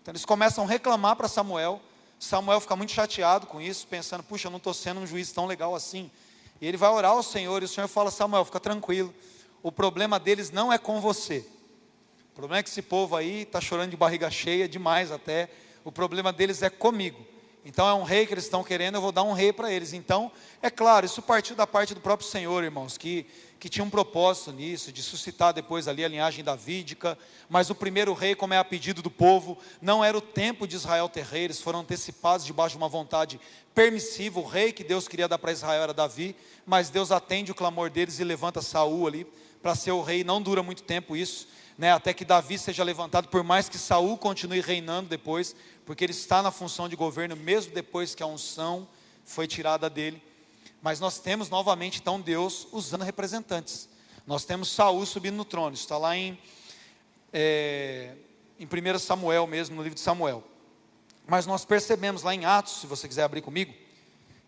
Então 0.00 0.12
eles 0.12 0.24
começam 0.24 0.64
a 0.64 0.66
reclamar 0.66 1.14
para 1.14 1.28
Samuel. 1.28 1.78
Samuel 2.18 2.58
fica 2.58 2.74
muito 2.74 2.92
chateado 2.92 3.46
com 3.46 3.60
isso, 3.60 3.86
pensando: 3.86 4.22
puxa, 4.22 4.46
eu 4.46 4.50
não 4.50 4.56
estou 4.56 4.72
sendo 4.72 5.00
um 5.00 5.06
juiz 5.06 5.30
tão 5.30 5.44
legal 5.44 5.74
assim. 5.74 6.10
E 6.58 6.66
ele 6.66 6.78
vai 6.78 6.88
orar 6.88 7.10
ao 7.10 7.22
Senhor, 7.22 7.60
e 7.60 7.66
o 7.66 7.68
Senhor 7.68 7.86
fala: 7.86 8.10
Samuel, 8.10 8.46
fica 8.46 8.60
tranquilo, 8.60 9.14
o 9.62 9.70
problema 9.70 10.18
deles 10.18 10.50
não 10.50 10.72
é 10.72 10.78
com 10.78 11.02
você, 11.02 11.46
o 12.36 12.38
problema 12.38 12.60
é 12.60 12.62
que 12.62 12.68
esse 12.68 12.82
povo 12.82 13.16
aí 13.16 13.44
está 13.44 13.62
chorando 13.62 13.88
de 13.88 13.96
barriga 13.96 14.30
cheia 14.30 14.68
demais 14.68 15.10
até. 15.10 15.48
O 15.82 15.90
problema 15.90 16.34
deles 16.34 16.60
é 16.60 16.68
comigo. 16.68 17.24
Então 17.64 17.88
é 17.88 17.94
um 17.94 18.02
rei 18.02 18.26
que 18.26 18.34
eles 18.34 18.44
estão 18.44 18.62
querendo, 18.62 18.96
eu 18.96 19.00
vou 19.00 19.10
dar 19.10 19.22
um 19.22 19.32
rei 19.32 19.54
para 19.54 19.72
eles. 19.72 19.94
Então, 19.94 20.30
é 20.60 20.68
claro, 20.68 21.06
isso 21.06 21.22
partiu 21.22 21.56
da 21.56 21.66
parte 21.66 21.94
do 21.94 22.00
próprio 22.02 22.28
Senhor, 22.28 22.62
irmãos, 22.62 22.98
que, 22.98 23.24
que 23.58 23.70
tinha 23.70 23.82
um 23.82 23.88
propósito 23.88 24.52
nisso, 24.52 24.92
de 24.92 25.02
suscitar 25.02 25.54
depois 25.54 25.88
ali 25.88 26.04
a 26.04 26.08
linhagem 26.08 26.44
davídica. 26.44 27.16
Mas 27.48 27.70
o 27.70 27.74
primeiro 27.74 28.12
rei, 28.12 28.34
como 28.34 28.52
é 28.52 28.58
a 28.58 28.64
pedido 28.64 29.00
do 29.00 29.10
povo, 29.10 29.56
não 29.80 30.04
era 30.04 30.18
o 30.18 30.20
tempo 30.20 30.68
de 30.68 30.76
Israel 30.76 31.08
ter 31.08 31.24
rei, 31.24 31.44
eles 31.44 31.62
foram 31.62 31.80
antecipados 31.80 32.44
debaixo 32.44 32.74
de 32.74 32.76
uma 32.76 32.88
vontade 32.90 33.40
permissiva. 33.74 34.40
O 34.40 34.46
rei 34.46 34.74
que 34.74 34.84
Deus 34.84 35.08
queria 35.08 35.26
dar 35.26 35.38
para 35.38 35.52
Israel 35.52 35.84
era 35.84 35.94
Davi, 35.94 36.36
mas 36.66 36.90
Deus 36.90 37.10
atende 37.10 37.50
o 37.50 37.54
clamor 37.54 37.88
deles 37.88 38.20
e 38.20 38.24
levanta 38.24 38.60
Saul 38.60 39.06
ali 39.06 39.26
para 39.62 39.74
ser 39.74 39.92
o 39.92 40.02
rei. 40.02 40.22
Não 40.22 40.42
dura 40.42 40.62
muito 40.62 40.82
tempo 40.82 41.16
isso 41.16 41.55
né, 41.78 41.92
até 41.92 42.14
que 42.14 42.24
Davi 42.24 42.58
seja 42.58 42.82
levantado, 42.82 43.28
por 43.28 43.42
mais 43.42 43.68
que 43.68 43.78
Saul 43.78 44.16
continue 44.16 44.60
reinando 44.60 45.08
depois, 45.08 45.54
porque 45.84 46.04
ele 46.04 46.12
está 46.12 46.42
na 46.42 46.50
função 46.50 46.88
de 46.88 46.96
governo, 46.96 47.36
mesmo 47.36 47.74
depois 47.74 48.14
que 48.14 48.22
a 48.22 48.26
unção 48.26 48.88
foi 49.24 49.46
tirada 49.46 49.90
dele. 49.90 50.22
Mas 50.80 51.00
nós 51.00 51.18
temos 51.18 51.50
novamente 51.50 52.00
então 52.00 52.20
Deus 52.20 52.66
usando 52.72 53.02
representantes. 53.02 53.88
Nós 54.26 54.44
temos 54.44 54.70
Saul 54.70 55.04
subindo 55.04 55.36
no 55.36 55.44
trono, 55.44 55.74
está 55.74 55.98
lá 55.98 56.16
em, 56.16 56.38
é, 57.32 58.14
em 58.58 58.66
1 58.66 58.98
Samuel 58.98 59.46
mesmo, 59.46 59.76
no 59.76 59.82
livro 59.82 59.96
de 59.96 60.00
Samuel. 60.00 60.42
Mas 61.26 61.44
nós 61.44 61.64
percebemos 61.64 62.22
lá 62.22 62.34
em 62.34 62.44
Atos, 62.44 62.80
se 62.80 62.86
você 62.86 63.06
quiser 63.06 63.24
abrir 63.24 63.42
comigo, 63.42 63.74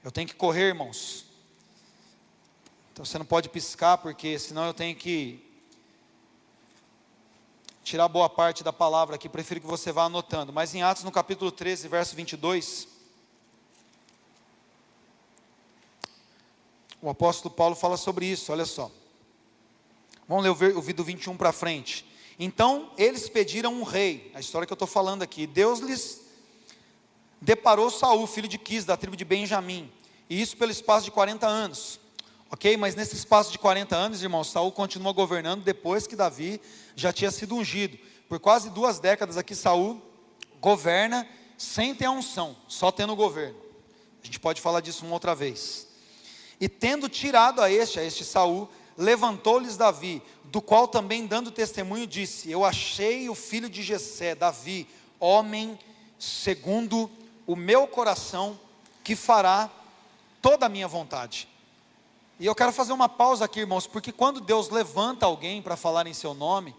eu 0.02 0.10
tenho 0.10 0.26
que 0.26 0.34
correr, 0.34 0.68
irmãos. 0.68 1.26
Então 2.92 3.04
você 3.04 3.18
não 3.18 3.26
pode 3.26 3.48
piscar, 3.48 3.98
porque 3.98 4.38
senão 4.38 4.64
eu 4.64 4.74
tenho 4.74 4.96
que 4.96 5.47
tirar 7.88 8.06
boa 8.06 8.28
parte 8.28 8.62
da 8.62 8.70
palavra 8.70 9.14
aqui, 9.14 9.30
prefiro 9.30 9.62
que 9.62 9.66
você 9.66 9.90
vá 9.90 10.04
anotando. 10.04 10.52
Mas 10.52 10.74
em 10.74 10.82
Atos, 10.82 11.04
no 11.04 11.10
capítulo 11.10 11.50
13, 11.50 11.88
verso 11.88 12.14
22, 12.14 12.86
o 17.00 17.08
apóstolo 17.08 17.54
Paulo 17.54 17.74
fala 17.74 17.96
sobre 17.96 18.26
isso, 18.26 18.52
olha 18.52 18.66
só. 18.66 18.90
Vamos 20.28 20.44
ler 20.44 20.76
o 20.76 20.92
do 20.92 21.02
21 21.02 21.34
para 21.34 21.50
frente. 21.50 22.04
Então 22.38 22.92
eles 22.98 23.26
pediram 23.26 23.72
um 23.72 23.84
rei, 23.84 24.30
a 24.34 24.40
história 24.40 24.66
que 24.66 24.72
eu 24.72 24.76
estou 24.76 24.86
falando 24.86 25.22
aqui. 25.22 25.46
Deus 25.46 25.78
lhes 25.80 26.20
deparou 27.40 27.90
Saul, 27.90 28.26
filho 28.26 28.48
de 28.48 28.58
Quis, 28.58 28.84
da 28.84 28.98
tribo 28.98 29.16
de 29.16 29.24
Benjamim, 29.24 29.90
e 30.28 30.38
isso 30.42 30.58
pelo 30.58 30.70
espaço 30.70 31.06
de 31.06 31.10
40 31.10 31.46
anos. 31.46 31.98
Ok? 32.50 32.76
Mas 32.76 32.94
nesse 32.94 33.14
espaço 33.14 33.52
de 33.52 33.58
40 33.58 33.94
anos, 33.94 34.22
irmão, 34.22 34.42
Saul 34.42 34.72
continua 34.72 35.12
governando 35.12 35.62
depois 35.62 36.06
que 36.06 36.16
Davi 36.16 36.60
já 36.96 37.12
tinha 37.12 37.30
sido 37.30 37.54
ungido. 37.54 37.98
Por 38.28 38.38
quase 38.40 38.70
duas 38.70 38.98
décadas 38.98 39.36
aqui, 39.36 39.54
Saul 39.54 40.00
governa 40.60 41.28
sem 41.56 41.94
ter 41.94 42.06
a 42.06 42.10
unção, 42.10 42.56
só 42.66 42.90
tendo 42.90 43.12
o 43.12 43.16
governo. 43.16 43.58
A 44.22 44.26
gente 44.26 44.40
pode 44.40 44.60
falar 44.60 44.80
disso 44.80 45.04
uma 45.04 45.14
outra 45.14 45.34
vez. 45.34 45.86
E 46.60 46.68
tendo 46.68 47.08
tirado 47.08 47.60
a 47.60 47.70
este, 47.70 48.00
a 48.00 48.04
este 48.04 48.24
Saul, 48.24 48.68
levantou-lhes 48.96 49.76
Davi, 49.76 50.22
do 50.44 50.60
qual 50.60 50.88
também 50.88 51.26
dando 51.26 51.50
testemunho 51.50 52.06
disse: 52.06 52.50
Eu 52.50 52.64
achei 52.64 53.28
o 53.28 53.34
filho 53.34 53.68
de 53.68 53.82
Jessé, 53.82 54.34
Davi, 54.34 54.88
homem 55.20 55.78
segundo 56.18 57.10
o 57.46 57.54
meu 57.54 57.86
coração, 57.86 58.58
que 59.04 59.14
fará 59.14 59.70
toda 60.42 60.66
a 60.66 60.68
minha 60.68 60.88
vontade. 60.88 61.48
E 62.40 62.46
eu 62.46 62.54
quero 62.54 62.72
fazer 62.72 62.92
uma 62.92 63.08
pausa 63.08 63.46
aqui, 63.46 63.60
irmãos, 63.60 63.86
porque 63.88 64.12
quando 64.12 64.40
Deus 64.40 64.68
levanta 64.68 65.26
alguém 65.26 65.60
para 65.60 65.76
falar 65.76 66.06
em 66.06 66.14
seu 66.14 66.34
nome, 66.34 66.74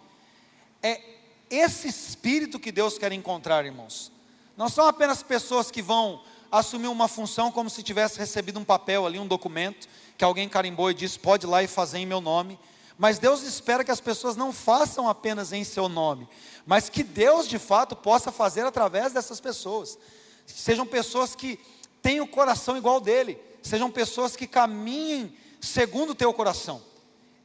é 0.82 1.02
esse 1.50 1.88
espírito 1.88 2.58
que 2.58 2.72
Deus 2.72 2.98
quer 2.98 3.12
encontrar, 3.12 3.66
irmãos. 3.66 4.10
Não 4.56 4.70
são 4.70 4.88
apenas 4.88 5.22
pessoas 5.22 5.70
que 5.70 5.82
vão 5.82 6.22
assumir 6.50 6.88
uma 6.88 7.10
função 7.10 7.52
como 7.52 7.70
se 7.70 7.84
tivesse 7.84 8.18
recebido 8.18 8.58
um 8.58 8.64
papel 8.64 9.06
ali, 9.06 9.20
um 9.20 9.28
documento, 9.28 9.90
que 10.18 10.24
alguém 10.24 10.48
carimbou 10.48 10.90
e 10.92 10.94
disse: 10.94 11.20
pode 11.20 11.46
ir 11.46 11.50
lá 11.50 11.62
e 11.62 11.68
fazer 11.68 11.98
em 11.98 12.06
meu 12.06 12.22
nome. 12.22 12.58
Mas 12.98 13.20
Deus 13.20 13.44
espera 13.44 13.84
que 13.84 13.92
as 13.92 14.02
pessoas 14.02 14.38
não 14.38 14.54
façam 14.54 15.10
apenas 15.10 15.52
em 15.52 15.66
seu 15.66 15.90
nome, 15.90 16.28
mas 16.66 16.90
que 16.90 17.04
Deus 17.04 17.48
de 17.48 17.60
fato 17.60 17.98
possa 17.98 18.32
fazer 18.32 18.66
através 18.66 19.12
dessas 19.12 19.42
pessoas. 19.42 19.98
Sejam 20.46 20.86
pessoas 20.86 21.36
que 21.36 21.60
tenham 22.02 22.24
o 22.24 22.30
coração 22.30 22.78
igual 22.78 23.02
dele, 23.02 23.38
sejam 23.62 23.92
pessoas 23.92 24.38
que 24.38 24.48
caminhem 24.48 25.38
segundo 25.60 26.12
o 26.12 26.16
teu 26.16 26.34
coração. 26.34 26.82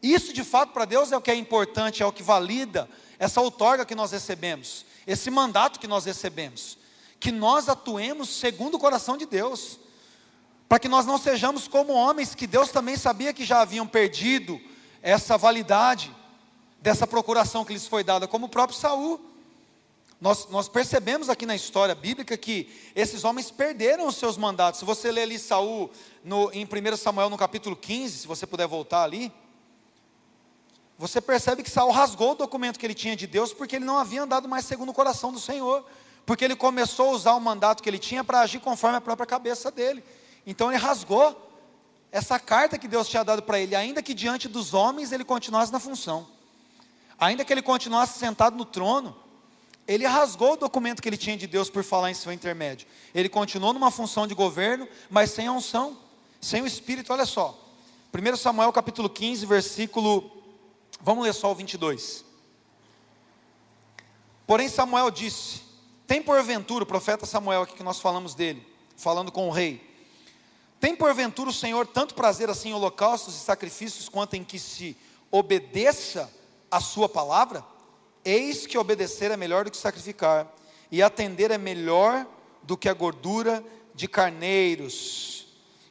Isso 0.02 0.32
de 0.32 0.44
fato 0.44 0.72
para 0.72 0.84
Deus 0.84 1.12
é 1.12 1.16
o 1.16 1.20
que 1.20 1.30
é 1.30 1.34
importante, 1.34 2.02
é 2.02 2.06
o 2.06 2.12
que 2.12 2.22
valida 2.22 2.88
essa 3.18 3.40
outorga 3.40 3.86
que 3.86 3.94
nós 3.94 4.12
recebemos, 4.12 4.84
esse 5.06 5.30
mandato 5.30 5.80
que 5.80 5.86
nós 5.86 6.04
recebemos, 6.04 6.76
que 7.18 7.32
nós 7.32 7.68
atuemos 7.68 8.28
segundo 8.28 8.74
o 8.74 8.78
coração 8.78 9.16
de 9.16 9.24
Deus, 9.24 9.78
para 10.68 10.78
que 10.78 10.88
nós 10.88 11.06
não 11.06 11.16
sejamos 11.16 11.68
como 11.68 11.92
homens 11.92 12.34
que 12.34 12.46
Deus 12.46 12.70
também 12.70 12.96
sabia 12.96 13.32
que 13.32 13.44
já 13.44 13.60
haviam 13.60 13.86
perdido 13.86 14.60
essa 15.00 15.38
validade 15.38 16.14
dessa 16.80 17.06
procuração 17.06 17.64
que 17.64 17.72
lhes 17.72 17.86
foi 17.86 18.04
dada, 18.04 18.26
como 18.26 18.46
o 18.46 18.48
próprio 18.48 18.78
Saul. 18.78 19.20
Nós, 20.24 20.48
nós, 20.48 20.70
percebemos 20.70 21.28
aqui 21.28 21.44
na 21.44 21.54
história 21.54 21.94
bíblica 21.94 22.34
que 22.34 22.74
esses 22.96 23.24
homens 23.24 23.50
perderam 23.50 24.06
os 24.06 24.16
seus 24.16 24.38
mandatos. 24.38 24.80
Se 24.80 24.86
você 24.86 25.12
ler 25.12 25.24
ali 25.24 25.38
Saul 25.38 25.90
no, 26.24 26.50
em 26.50 26.64
1 26.64 26.96
Samuel 26.96 27.28
no 27.28 27.36
capítulo 27.36 27.76
15, 27.76 28.20
se 28.20 28.26
você 28.26 28.46
puder 28.46 28.66
voltar 28.66 29.02
ali, 29.02 29.30
você 30.96 31.20
percebe 31.20 31.62
que 31.62 31.68
Saul 31.68 31.92
rasgou 31.92 32.32
o 32.32 32.36
documento 32.36 32.78
que 32.78 32.86
ele 32.86 32.94
tinha 32.94 33.14
de 33.14 33.26
Deus 33.26 33.52
porque 33.52 33.76
ele 33.76 33.84
não 33.84 33.98
havia 33.98 34.22
andado 34.22 34.48
mais 34.48 34.64
segundo 34.64 34.88
o 34.88 34.94
coração 34.94 35.30
do 35.30 35.38
Senhor, 35.38 35.84
porque 36.24 36.42
ele 36.42 36.56
começou 36.56 37.10
a 37.10 37.12
usar 37.12 37.34
o 37.34 37.40
mandato 37.40 37.82
que 37.82 37.90
ele 37.90 37.98
tinha 37.98 38.24
para 38.24 38.40
agir 38.40 38.60
conforme 38.60 38.96
a 38.96 39.02
própria 39.02 39.26
cabeça 39.26 39.70
dele. 39.70 40.02
Então 40.46 40.72
ele 40.72 40.80
rasgou 40.80 41.38
essa 42.10 42.40
carta 42.40 42.78
que 42.78 42.88
Deus 42.88 43.10
tinha 43.10 43.22
dado 43.22 43.42
para 43.42 43.60
ele, 43.60 43.76
ainda 43.76 44.02
que 44.02 44.14
diante 44.14 44.48
dos 44.48 44.72
homens 44.72 45.12
ele 45.12 45.22
continuasse 45.22 45.70
na 45.70 45.78
função, 45.78 46.26
ainda 47.18 47.44
que 47.44 47.52
ele 47.52 47.60
continuasse 47.60 48.18
sentado 48.18 48.56
no 48.56 48.64
trono, 48.64 49.22
ele 49.86 50.06
rasgou 50.06 50.52
o 50.54 50.56
documento 50.56 51.02
que 51.02 51.08
ele 51.08 51.16
tinha 51.16 51.36
de 51.36 51.46
Deus 51.46 51.68
por 51.68 51.84
falar 51.84 52.10
em 52.10 52.14
seu 52.14 52.32
intermédio. 52.32 52.86
Ele 53.14 53.28
continuou 53.28 53.72
numa 53.72 53.90
função 53.90 54.26
de 54.26 54.34
governo, 54.34 54.88
mas 55.10 55.30
sem 55.30 55.46
a 55.46 55.52
unção, 55.52 55.98
sem 56.40 56.62
o 56.62 56.66
Espírito. 56.66 57.12
Olha 57.12 57.26
só, 57.26 57.58
1 58.12 58.36
Samuel 58.36 58.72
capítulo 58.72 59.10
15, 59.10 59.44
versículo, 59.44 60.30
vamos 61.00 61.24
ler 61.24 61.34
só 61.34 61.50
o 61.50 61.54
22. 61.54 62.24
Porém 64.46 64.68
Samuel 64.68 65.10
disse, 65.10 65.62
tem 66.06 66.22
porventura, 66.22 66.84
o 66.84 66.86
profeta 66.86 67.26
Samuel 67.26 67.62
aqui 67.62 67.74
que 67.74 67.82
nós 67.82 68.00
falamos 68.00 68.34
dele, 68.34 68.66
falando 68.96 69.32
com 69.32 69.48
o 69.48 69.50
rei, 69.50 69.94
tem 70.80 70.94
porventura 70.94 71.50
o 71.50 71.52
Senhor 71.52 71.86
tanto 71.86 72.14
prazer 72.14 72.50
assim 72.50 72.70
em 72.70 72.74
holocaustos 72.74 73.34
e 73.34 73.38
sacrifícios, 73.38 74.08
quanto 74.08 74.34
em 74.34 74.44
que 74.44 74.58
se 74.58 74.96
obedeça 75.30 76.30
a 76.70 76.78
sua 76.78 77.08
palavra? 77.08 77.64
Eis 78.24 78.66
que 78.66 78.78
obedecer 78.78 79.30
é 79.30 79.36
melhor 79.36 79.64
do 79.64 79.70
que 79.70 79.76
sacrificar, 79.76 80.50
e 80.90 81.02
atender 81.02 81.50
é 81.50 81.58
melhor 81.58 82.26
do 82.62 82.76
que 82.76 82.88
a 82.88 82.94
gordura 82.94 83.62
de 83.94 84.08
carneiros. 84.08 85.46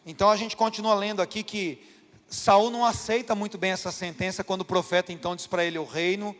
Então 0.05 0.29
a 0.29 0.35
gente 0.35 0.57
continua 0.57 0.95
lendo 0.95 1.21
aqui 1.21 1.43
que 1.43 1.81
Saul 2.27 2.71
não 2.71 2.83
aceita 2.83 3.35
muito 3.35 3.57
bem 3.57 3.71
essa 3.71 3.91
sentença 3.91 4.43
quando 4.43 4.61
o 4.61 4.65
profeta 4.65 5.13
então 5.13 5.35
diz 5.35 5.45
para 5.45 5.63
ele: 5.63 5.77
o 5.77 5.85
reino 5.85 6.35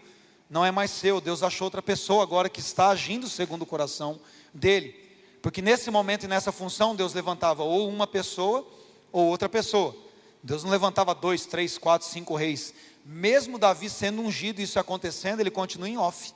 não 0.50 0.66
é 0.66 0.72
mais 0.72 0.92
seu, 0.92 1.22
Deus 1.22 1.44
achou 1.44 1.66
outra 1.66 1.82
pessoa 1.82 2.24
agora 2.24 2.50
que 2.50 2.60
está 2.60 2.90
agindo 2.90 3.30
segundo 3.30 3.62
o 3.62 3.66
coração 3.66 4.20
dele. 4.54 4.96
Porque 5.42 5.62
nesse 5.62 5.92
momento 5.92 6.24
e 6.24 6.28
nessa 6.28 6.52
função 6.52 6.96
Deus 6.96 7.14
levantava 7.14 7.64
ou 7.64 7.88
uma 7.88 8.08
pessoa 8.08 8.68
ou 9.12 9.28
outra 9.28 9.48
pessoa. 9.48 9.96
Deus 10.42 10.64
não 10.64 10.72
levantava 10.72 11.14
dois, 11.14 11.46
três, 11.46 11.78
quatro, 11.78 12.08
cinco 12.08 12.36
reis 12.36 12.74
mesmo 13.06 13.58
Davi 13.58 13.90
sendo 13.90 14.22
ungido, 14.22 14.62
isso 14.62 14.80
acontecendo, 14.80 15.40
ele 15.40 15.52
continua 15.52 15.90
em 15.90 15.98
off, 15.98 16.34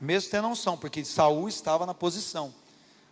mesmo 0.00 0.30
tendo 0.30 0.48
unção, 0.48 0.76
porque 0.76 1.04
Saul 1.04 1.48
estava 1.48 1.86
na 1.86 1.94
posição. 1.94 2.54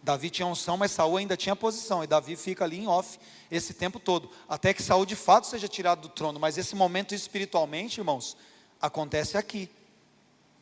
Davi 0.03 0.31
tinha 0.31 0.47
unção, 0.47 0.77
mas 0.77 0.91
Saul 0.91 1.17
ainda 1.17 1.37
tinha 1.37 1.55
posição, 1.55 2.03
e 2.03 2.07
Davi 2.07 2.37
fica 2.37 2.65
ali 2.65 2.81
em 2.81 2.89
off 2.89 3.19
esse 3.51 3.73
tempo 3.73 4.01
todo, 4.01 4.31
até 4.49 4.75
que 4.75 4.83
Saul 4.83 5.07
de 5.07 5.15
fato 5.15 5.47
seja 5.47 5.69
tirado 5.69 6.03
do 6.03 6.09
trono, 6.09 6.41
mas 6.41 6.59
esse 6.59 6.75
momento 6.75 7.15
espiritualmente, 7.15 8.01
irmãos, 8.01 8.37
acontece 8.81 9.39
aqui. 9.39 9.71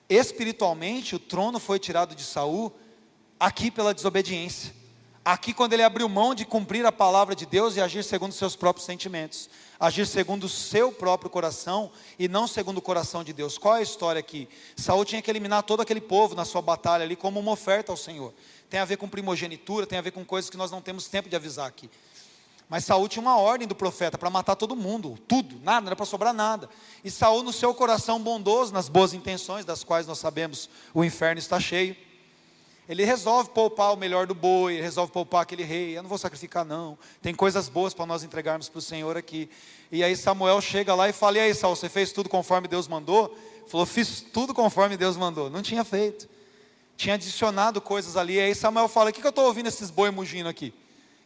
Espiritualmente, 0.09 1.14
o 1.14 1.19
trono 1.19 1.59
foi 1.59 1.79
tirado 1.79 2.14
de 2.14 2.25
Saul 2.25 2.73
aqui 3.38 3.71
pela 3.71 3.95
desobediência. 3.95 4.75
Aqui, 5.25 5.55
quando 5.55 5.73
ele 5.73 5.83
abriu 5.83 6.09
mão 6.09 6.35
de 6.35 6.45
cumprir 6.45 6.85
a 6.85 6.93
palavra 6.93 7.35
de 7.35 7.47
Deus 7.47 7.77
e 7.77 7.81
agir 7.81 8.03
segundo 8.03 8.33
seus 8.33 8.57
próprios 8.57 8.87
sentimentos, 8.87 9.49
agir 9.81 10.07
segundo 10.07 10.45
o 10.45 10.49
seu 10.49 10.93
próprio 10.93 11.31
coração 11.31 11.90
e 12.19 12.29
não 12.29 12.47
segundo 12.47 12.79
o 12.79 12.83
coração 12.83 13.25
de 13.25 13.33
Deus. 13.33 13.57
Qual 13.57 13.77
é 13.77 13.79
a 13.79 13.83
história 13.83 14.21
aqui? 14.21 14.47
Saul 14.77 15.07
tinha 15.07 15.23
que 15.23 15.31
eliminar 15.31 15.62
todo 15.62 15.81
aquele 15.81 16.03
povo 16.03 16.35
na 16.35 16.45
sua 16.45 16.61
batalha 16.61 17.03
ali 17.03 17.16
como 17.16 17.40
uma 17.40 17.53
oferta 17.53 17.90
ao 17.90 17.97
Senhor. 17.97 18.35
Tem 18.69 18.79
a 18.79 18.85
ver 18.85 18.99
com 18.99 19.09
primogenitura, 19.09 19.87
tem 19.87 19.99
a 19.99 20.03
ver 20.03 20.11
com 20.11 20.23
coisas 20.23 20.51
que 20.51 20.57
nós 20.59 20.71
não 20.71 20.83
temos 20.83 21.09
tempo 21.09 21.31
de 21.31 21.35
avisar 21.35 21.66
aqui. 21.66 21.88
Mas 22.69 22.85
Saul 22.85 23.09
tinha 23.09 23.23
uma 23.23 23.37
ordem 23.37 23.66
do 23.66 23.75
profeta 23.75 24.16
para 24.16 24.31
matar 24.31 24.55
todo 24.55 24.77
mundo, 24.77 25.19
tudo, 25.27 25.59
nada, 25.64 25.81
não 25.81 25.88
era 25.88 25.97
para 25.97 26.07
sobrar 26.07 26.33
nada. 26.33 26.69
E 27.03 27.11
Saul, 27.11 27.43
no 27.43 27.53
seu 27.53 27.75
coração 27.75 28.21
bondoso, 28.21 28.73
nas 28.73 28.88
boas 28.88 29.12
intenções, 29.12 29.64
das 29.64 29.83
quais 29.83 30.07
nós 30.07 30.19
sabemos 30.19 30.69
o 30.95 31.03
inferno 31.03 31.40
está 31.40 31.59
cheio, 31.59 31.97
ele 32.90 33.05
resolve 33.05 33.50
poupar 33.50 33.94
o 33.94 33.96
melhor 33.96 34.26
do 34.26 34.35
boi, 34.35 34.74
ele 34.74 34.83
resolve 34.83 35.12
poupar 35.12 35.42
aquele 35.42 35.62
rei. 35.62 35.96
Eu 35.96 36.03
não 36.03 36.09
vou 36.09 36.18
sacrificar, 36.18 36.64
não. 36.64 36.98
Tem 37.22 37.33
coisas 37.33 37.68
boas 37.68 37.94
para 37.94 38.05
nós 38.05 38.24
entregarmos 38.24 38.68
para 38.68 38.81
o 38.81 38.83
Senhor 38.83 39.16
aqui. 39.16 39.48
E 39.92 40.03
aí 40.03 40.16
Samuel 40.16 40.61
chega 40.61 40.92
lá 40.92 41.09
e 41.09 41.12
fala: 41.12 41.37
E 41.37 41.40
aí, 41.40 41.55
Saul, 41.55 41.76
você 41.76 41.88
fez 41.88 42.11
tudo 42.11 42.29
conforme 42.29 42.66
Deus 42.66 42.88
mandou? 42.88 43.38
Falou: 43.68 43.87
Fiz 43.87 44.20
tudo 44.20 44.53
conforme 44.53 44.96
Deus 44.96 45.16
mandou. 45.16 45.48
Não 45.48 45.62
tinha 45.62 45.85
feito. 45.85 46.29
Tinha 46.96 47.14
adicionado 47.14 47.81
coisas 47.81 48.16
ali. 48.16 48.35
E 48.35 48.40
aí 48.40 48.55
Samuel 48.57 48.88
fala: 48.88 49.11
O 49.11 49.12
que, 49.12 49.20
que 49.20 49.26
eu 49.26 49.31
estou 49.31 49.44
ouvindo 49.44 49.68
esses 49.68 49.88
boi 49.88 50.11
mugindo 50.11 50.48
aqui? 50.48 50.74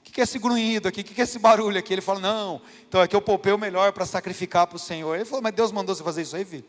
O 0.00 0.04
que, 0.04 0.12
que 0.12 0.20
é 0.20 0.24
esse 0.24 0.38
grunhido 0.38 0.86
aqui? 0.86 1.00
O 1.00 1.04
que, 1.04 1.14
que 1.14 1.20
é 1.22 1.24
esse 1.24 1.38
barulho 1.38 1.78
aqui? 1.78 1.94
Ele 1.94 2.02
fala: 2.02 2.20
Não, 2.20 2.60
então 2.86 3.00
é 3.00 3.08
que 3.08 3.16
eu 3.16 3.22
poupei 3.22 3.54
o 3.54 3.58
melhor 3.58 3.90
para 3.94 4.04
sacrificar 4.04 4.66
para 4.66 4.76
o 4.76 4.78
Senhor. 4.78 5.14
Ele 5.14 5.24
falou: 5.24 5.40
Mas 5.40 5.54
Deus 5.54 5.72
mandou 5.72 5.94
você 5.94 6.04
fazer 6.04 6.20
isso 6.20 6.36
aí, 6.36 6.44
filho? 6.44 6.64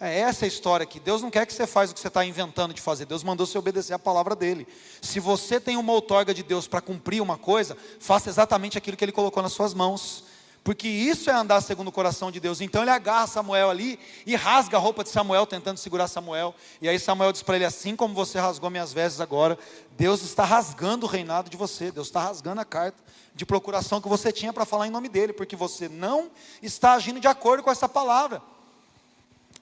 É 0.00 0.20
essa 0.20 0.44
a 0.44 0.48
história 0.48 0.84
aqui. 0.84 0.98
Deus 0.98 1.22
não 1.22 1.30
quer 1.30 1.46
que 1.46 1.52
você 1.52 1.66
faça 1.66 1.92
o 1.92 1.94
que 1.94 2.00
você 2.00 2.08
está 2.08 2.24
inventando 2.24 2.74
de 2.74 2.80
fazer. 2.80 3.06
Deus 3.06 3.22
mandou 3.22 3.46
você 3.46 3.56
obedecer 3.56 3.94
a 3.94 3.98
palavra 3.98 4.34
dele. 4.34 4.66
Se 5.00 5.20
você 5.20 5.60
tem 5.60 5.76
uma 5.76 5.92
outorga 5.92 6.34
de 6.34 6.42
Deus 6.42 6.66
para 6.66 6.80
cumprir 6.80 7.22
uma 7.22 7.38
coisa, 7.38 7.76
faça 8.00 8.28
exatamente 8.28 8.76
aquilo 8.76 8.96
que 8.96 9.04
ele 9.04 9.12
colocou 9.12 9.42
nas 9.42 9.52
suas 9.52 9.72
mãos. 9.72 10.24
Porque 10.64 10.88
isso 10.88 11.28
é 11.28 11.34
andar 11.34 11.60
segundo 11.60 11.88
o 11.88 11.92
coração 11.92 12.32
de 12.32 12.40
Deus. 12.40 12.60
Então 12.62 12.82
ele 12.82 12.90
agarra 12.90 13.26
Samuel 13.26 13.68
ali 13.68 14.00
e 14.26 14.34
rasga 14.34 14.78
a 14.78 14.80
roupa 14.80 15.04
de 15.04 15.10
Samuel, 15.10 15.46
tentando 15.46 15.76
segurar 15.76 16.08
Samuel. 16.08 16.54
E 16.80 16.88
aí 16.88 16.98
Samuel 16.98 17.32
diz 17.32 17.42
para 17.42 17.56
ele: 17.56 17.66
Assim 17.66 17.94
como 17.94 18.14
você 18.14 18.40
rasgou 18.40 18.70
minhas 18.70 18.90
vestes 18.90 19.20
agora, 19.20 19.58
Deus 19.96 20.22
está 20.22 20.42
rasgando 20.42 21.04
o 21.04 21.08
reinado 21.08 21.50
de 21.50 21.56
você. 21.56 21.92
Deus 21.92 22.08
está 22.08 22.24
rasgando 22.24 22.62
a 22.62 22.64
carta 22.64 22.98
de 23.34 23.44
procuração 23.44 24.00
que 24.00 24.08
você 24.08 24.32
tinha 24.32 24.54
para 24.54 24.64
falar 24.64 24.86
em 24.86 24.90
nome 24.90 25.08
dele, 25.08 25.34
porque 25.34 25.54
você 25.54 25.86
não 25.86 26.30
está 26.62 26.94
agindo 26.94 27.20
de 27.20 27.28
acordo 27.28 27.62
com 27.62 27.70
essa 27.70 27.88
palavra. 27.88 28.42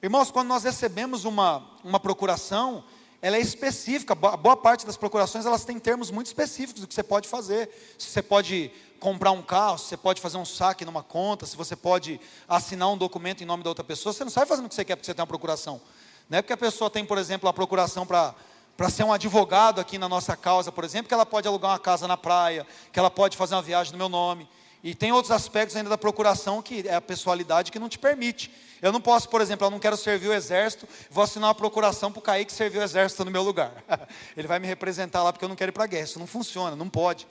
Irmãos, 0.02 0.32
quando 0.32 0.48
nós 0.48 0.64
recebemos 0.64 1.24
uma, 1.24 1.62
uma 1.84 2.00
procuração, 2.00 2.82
ela 3.20 3.36
é 3.36 3.40
específica. 3.40 4.16
Boa 4.16 4.56
parte 4.56 4.84
das 4.84 4.96
procurações 4.96 5.46
elas 5.46 5.64
têm 5.64 5.78
termos 5.78 6.10
muito 6.10 6.26
específicos 6.26 6.80
do 6.80 6.88
que 6.88 6.94
você 6.94 7.04
pode 7.04 7.28
fazer. 7.28 7.70
Se 7.96 8.08
você 8.08 8.20
pode 8.20 8.72
comprar 8.98 9.30
um 9.30 9.40
carro, 9.40 9.78
se 9.78 9.84
você 9.84 9.96
pode 9.96 10.20
fazer 10.20 10.38
um 10.38 10.44
saque 10.44 10.84
numa 10.84 11.04
conta, 11.04 11.46
se 11.46 11.56
você 11.56 11.76
pode 11.76 12.20
assinar 12.48 12.88
um 12.88 12.98
documento 12.98 13.44
em 13.44 13.46
nome 13.46 13.62
da 13.62 13.70
outra 13.70 13.84
pessoa, 13.84 14.12
você 14.12 14.24
não 14.24 14.30
sai 14.32 14.44
fazendo 14.44 14.66
o 14.66 14.68
que 14.68 14.74
você 14.74 14.84
quer 14.84 14.96
porque 14.96 15.06
você 15.06 15.14
tem 15.14 15.22
uma 15.22 15.26
procuração. 15.28 15.80
Não 16.28 16.38
é 16.38 16.42
porque 16.42 16.52
a 16.52 16.56
pessoa 16.56 16.90
tem, 16.90 17.04
por 17.04 17.16
exemplo, 17.16 17.48
a 17.48 17.52
procuração 17.52 18.04
para 18.04 18.34
para 18.76 18.88
ser 18.88 19.04
um 19.04 19.12
advogado 19.12 19.80
aqui 19.80 19.98
na 19.98 20.08
nossa 20.08 20.34
causa, 20.34 20.72
por 20.72 20.82
exemplo, 20.82 21.06
que 21.06 21.14
ela 21.14 21.26
pode 21.26 21.46
alugar 21.46 21.72
uma 21.72 21.78
casa 21.78 22.08
na 22.08 22.16
praia, 22.16 22.66
que 22.90 22.98
ela 22.98 23.10
pode 23.10 23.36
fazer 23.36 23.54
uma 23.54 23.62
viagem 23.62 23.92
no 23.92 23.98
meu 23.98 24.08
nome. 24.08 24.48
E 24.82 24.94
tem 24.94 25.12
outros 25.12 25.30
aspectos 25.30 25.76
ainda 25.76 25.88
da 25.88 25.98
procuração 25.98 26.60
que 26.60 26.86
é 26.88 26.94
a 26.94 27.00
pessoalidade 27.00 27.70
que 27.70 27.78
não 27.78 27.88
te 27.88 27.98
permite. 27.98 28.50
Eu 28.80 28.90
não 28.90 29.00
posso, 29.00 29.28
por 29.28 29.40
exemplo, 29.40 29.64
eu 29.64 29.70
não 29.70 29.78
quero 29.78 29.96
servir 29.96 30.28
o 30.28 30.32
exército, 30.32 30.88
vou 31.08 31.22
assinar 31.22 31.48
uma 31.48 31.54
procuração 31.54 32.10
para 32.10 32.18
o 32.18 32.22
Kaique 32.22 32.52
servir 32.52 32.78
o 32.78 32.82
exército 32.82 33.24
no 33.24 33.30
meu 33.30 33.42
lugar. 33.42 33.72
Ele 34.36 34.48
vai 34.48 34.58
me 34.58 34.66
representar 34.66 35.22
lá 35.22 35.32
porque 35.32 35.44
eu 35.44 35.48
não 35.48 35.54
quero 35.54 35.70
ir 35.70 35.72
para 35.72 35.84
a 35.84 35.86
guerra. 35.86 36.04
Isso 36.04 36.18
não 36.18 36.26
funciona, 36.26 36.74
não 36.74 36.88
pode. 36.88 37.28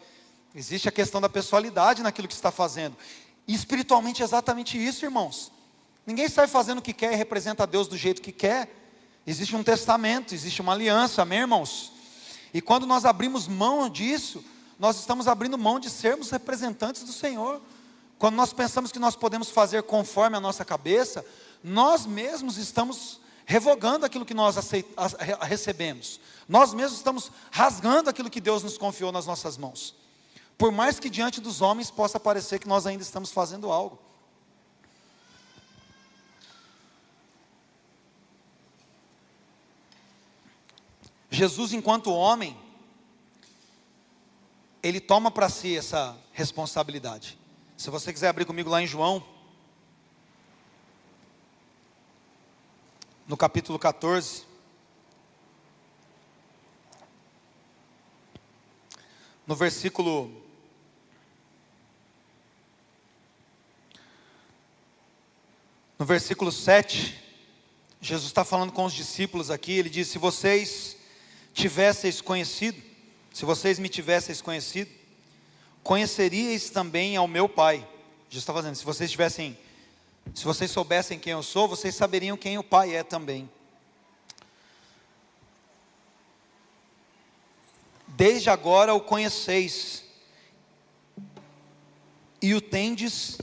Existe 0.56 0.88
a 0.88 0.92
questão 0.92 1.20
da 1.20 1.28
pessoalidade 1.28 2.02
naquilo 2.02 2.28
que 2.28 2.34
você 2.34 2.40
está 2.40 2.52
fazendo. 2.52 2.96
E 3.46 3.54
espiritualmente 3.54 4.22
é 4.22 4.26
exatamente 4.26 4.82
isso, 4.82 5.04
irmãos. 5.04 5.52
Ninguém 6.06 6.30
sai 6.30 6.48
fazendo 6.48 6.80
o 6.80 6.82
que 6.82 6.94
quer 6.94 7.12
e 7.12 7.16
representa 7.16 7.64
a 7.64 7.66
Deus 7.66 7.88
do 7.88 7.98
jeito 7.98 8.22
que 8.22 8.32
quer. 8.32 8.70
Existe 9.28 9.56
um 9.58 9.64
testamento, 9.64 10.34
existe 10.34 10.62
uma 10.62 10.72
aliança, 10.72 11.22
amém, 11.22 11.40
irmãos? 11.40 11.92
E 12.54 12.62
quando 12.62 12.88
nós 12.88 13.04
abrimos 13.06 13.48
mão 13.48 13.90
disso, 13.90 14.44
nós 14.82 14.98
estamos 14.98 15.28
abrindo 15.28 15.60
mão 15.60 15.80
de 15.80 15.92
sermos 15.92 16.32
representantes 16.32 17.04
do 17.04 17.14
Senhor. 17.14 17.62
Quando 18.18 18.34
nós 18.34 18.52
pensamos 18.52 18.92
que 18.92 18.98
nós 18.98 19.16
podemos 19.16 19.52
fazer 19.52 19.84
conforme 19.84 20.36
a 20.36 20.40
nossa 20.40 20.66
cabeça, 20.66 21.24
nós 21.64 22.08
mesmos 22.08 22.58
estamos 22.58 23.22
revogando 23.46 24.08
aquilo 24.08 24.26
que 24.26 24.34
nós 24.34 24.56
recebemos. 25.42 26.20
Nós 26.50 26.74
mesmos 26.74 26.98
estamos 26.98 27.32
rasgando 27.52 28.10
aquilo 28.10 28.28
que 28.28 28.42
Deus 28.42 28.64
nos 28.64 28.76
confiou 28.76 29.12
nas 29.12 29.28
nossas 29.28 29.56
mãos. 29.56 29.94
Por 30.58 30.72
mais 30.72 31.00
que 31.00 31.12
diante 31.12 31.40
dos 31.40 31.62
homens 31.62 31.92
possa 31.92 32.20
parecer 32.20 32.58
que 32.58 32.68
nós 32.68 32.88
ainda 32.88 33.04
estamos 33.04 33.30
fazendo 33.30 33.72
algo. 33.72 34.00
Jesus, 41.30 41.72
enquanto 41.72 42.12
homem, 42.12 42.58
ele 44.84 45.00
toma 45.00 45.30
para 45.30 45.50
si 45.50 45.78
essa 45.78 46.18
responsabilidade. 46.34 47.38
Se 47.78 47.90
você 47.90 48.12
quiser 48.12 48.30
abrir 48.30 48.46
comigo 48.46 48.70
lá 48.70 48.82
em 48.82 48.88
João, 48.88 49.24
no 53.28 53.38
capítulo 53.38 53.80
14. 53.80 54.44
No 59.48 59.56
versículo 59.56 60.42
No 65.98 66.06
versículo 66.06 66.52
7, 66.52 67.16
Jesus 68.02 68.26
está 68.26 68.44
falando 68.44 68.72
com 68.72 68.86
os 68.86 68.94
discípulos 68.94 69.52
aqui, 69.52 69.74
ele 69.74 69.90
diz: 69.90 70.08
Se 70.08 70.18
vocês 70.18 70.98
tivesseis 71.54 72.20
conhecido, 72.20 72.82
se 73.34 73.46
vocês 73.46 73.80
me 73.80 73.88
tivesseis 73.88 74.42
conhecido, 74.42 74.92
conheceríeis 75.84 76.70
também 76.70 77.16
ao 77.16 77.28
meu 77.28 77.48
Pai. 77.48 77.78
Jesus 78.30 78.44
está 78.44 78.54
fazendo, 78.54 78.76
se 78.76 78.86
vocês 78.86 79.10
tivessem, 79.10 79.58
se 80.34 80.44
vocês 80.44 80.70
soubessem 80.70 81.20
quem 81.20 81.34
eu 81.34 81.44
sou, 81.44 81.68
vocês 81.68 81.96
saberiam 81.96 82.38
quem 82.38 82.58
o 82.58 82.64
Pai 82.64 82.96
é 82.96 83.04
também. 83.04 83.50
Desde 88.08 88.50
agora 88.50 88.94
o 88.94 89.02
conheceis 89.02 90.04
e 92.42 92.54
o 92.54 92.62
tendes 92.62 93.38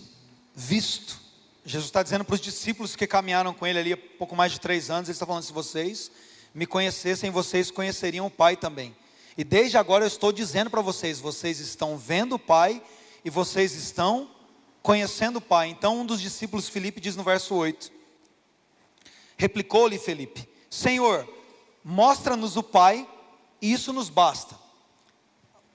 visto. 0.54 1.18
Jesus 1.64 1.86
está 1.86 2.02
dizendo 2.02 2.24
para 2.24 2.34
os 2.34 2.40
discípulos 2.40 2.94
que 2.94 3.06
caminharam 3.06 3.52
com 3.54 3.66
ele 3.66 3.78
ali 3.78 3.92
há 3.92 3.96
pouco 3.96 4.36
mais 4.36 4.52
de 4.52 4.60
três 4.60 4.90
anos, 4.90 5.08
ele 5.08 5.14
está 5.14 5.26
falando: 5.26 5.42
se 5.42 5.52
vocês 5.52 6.10
me 6.54 6.66
conhecessem, 6.66 7.30
vocês 7.30 7.70
conheceriam 7.70 8.26
o 8.26 8.30
Pai 8.30 8.56
também. 8.56 8.94
E 9.38 9.44
desde 9.44 9.78
agora 9.78 10.02
eu 10.02 10.08
estou 10.08 10.32
dizendo 10.32 10.68
para 10.68 10.82
vocês: 10.82 11.20
vocês 11.20 11.60
estão 11.60 11.96
vendo 11.96 12.34
o 12.34 12.38
Pai 12.40 12.82
e 13.24 13.30
vocês 13.30 13.72
estão 13.74 14.28
conhecendo 14.82 15.36
o 15.36 15.40
Pai. 15.40 15.68
Então 15.68 16.00
um 16.00 16.04
dos 16.04 16.20
discípulos, 16.20 16.68
Felipe, 16.68 17.00
diz 17.00 17.14
no 17.14 17.22
verso 17.22 17.54
8: 17.54 17.92
Replicou-lhe 19.36 19.96
Felipe: 19.96 20.48
Senhor, 20.68 21.26
mostra-nos 21.84 22.56
o 22.56 22.64
Pai 22.64 23.08
e 23.62 23.72
isso 23.72 23.92
nos 23.92 24.10
basta. 24.10 24.56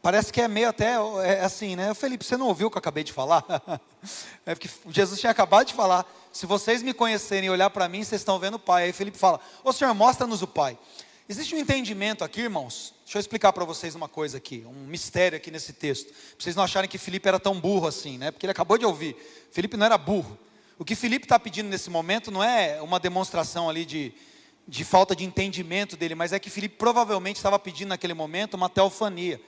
Parece 0.02 0.34
que 0.34 0.42
é 0.42 0.50
meio 0.50 0.68
até 0.68 0.96
é 1.24 1.46
assim, 1.46 1.78
né? 1.78 1.94
Felipe, 1.94 2.26
você 2.26 2.36
não 2.36 2.48
ouviu 2.48 2.68
o 2.68 2.70
que 2.70 2.76
eu 2.76 2.80
acabei 2.80 3.06
de 3.06 3.14
falar? 3.14 3.46
é 4.46 4.54
porque 4.54 4.70
Jesus 4.90 5.22
tinha 5.22 5.32
acabado 5.32 5.68
de 5.68 5.74
falar: 5.74 6.06
se 6.34 6.46
vocês 6.46 6.84
me 6.84 6.94
conhecerem 6.94 7.48
e 7.48 7.50
olhar 7.50 7.70
para 7.70 7.88
mim, 7.88 8.04
vocês 8.04 8.20
estão 8.20 8.38
vendo 8.38 8.56
o 8.56 8.60
Pai. 8.60 8.84
Aí 8.84 8.92
Felipe 8.92 9.18
fala: 9.18 9.40
Ô 9.64 9.72
Senhor, 9.72 9.94
mostra-nos 9.94 10.42
o 10.42 10.48
Pai. 10.48 10.78
Existe 11.34 11.56
um 11.56 11.58
entendimento 11.58 12.24
aqui, 12.24 12.42
irmãos. 12.42 12.94
Deixa 13.04 13.18
eu 13.18 13.20
explicar 13.20 13.52
para 13.52 13.66
vocês 13.66 13.96
uma 13.96 14.08
coisa 14.08 14.38
aqui, 14.38 14.64
um 14.68 14.86
mistério 14.86 15.36
aqui 15.36 15.50
nesse 15.50 15.74
texto. 15.74 16.10
Para 16.10 16.36
vocês 16.38 16.56
não 16.56 16.64
acharem 16.64 16.88
que 16.88 17.00
Felipe 17.00 17.28
era 17.28 17.40
tão 17.40 17.60
burro 17.60 17.88
assim, 17.88 18.20
né? 18.20 18.30
Porque 18.30 18.46
ele 18.46 18.52
acabou 18.52 18.78
de 18.78 18.86
ouvir. 18.86 19.16
Felipe 19.52 19.76
não 19.76 19.84
era 19.84 19.98
burro. 19.98 20.38
O 20.78 20.86
que 20.86 20.94
Felipe 20.94 21.26
está 21.26 21.40
pedindo 21.40 21.70
nesse 21.70 21.90
momento 21.90 22.30
não 22.30 22.44
é 22.44 22.80
uma 22.84 23.00
demonstração 23.00 23.68
ali 23.68 23.84
de, 23.84 24.14
de 24.68 24.84
falta 24.84 25.16
de 25.16 25.26
entendimento 25.26 25.98
dele, 25.98 26.14
mas 26.14 26.34
é 26.34 26.38
que 26.38 26.52
Felipe 26.52 26.76
provavelmente 26.78 27.38
estava 27.38 27.58
pedindo 27.58 27.90
naquele 27.90 28.14
momento 28.14 28.54
uma 28.54 28.70
teofania. 28.70 29.42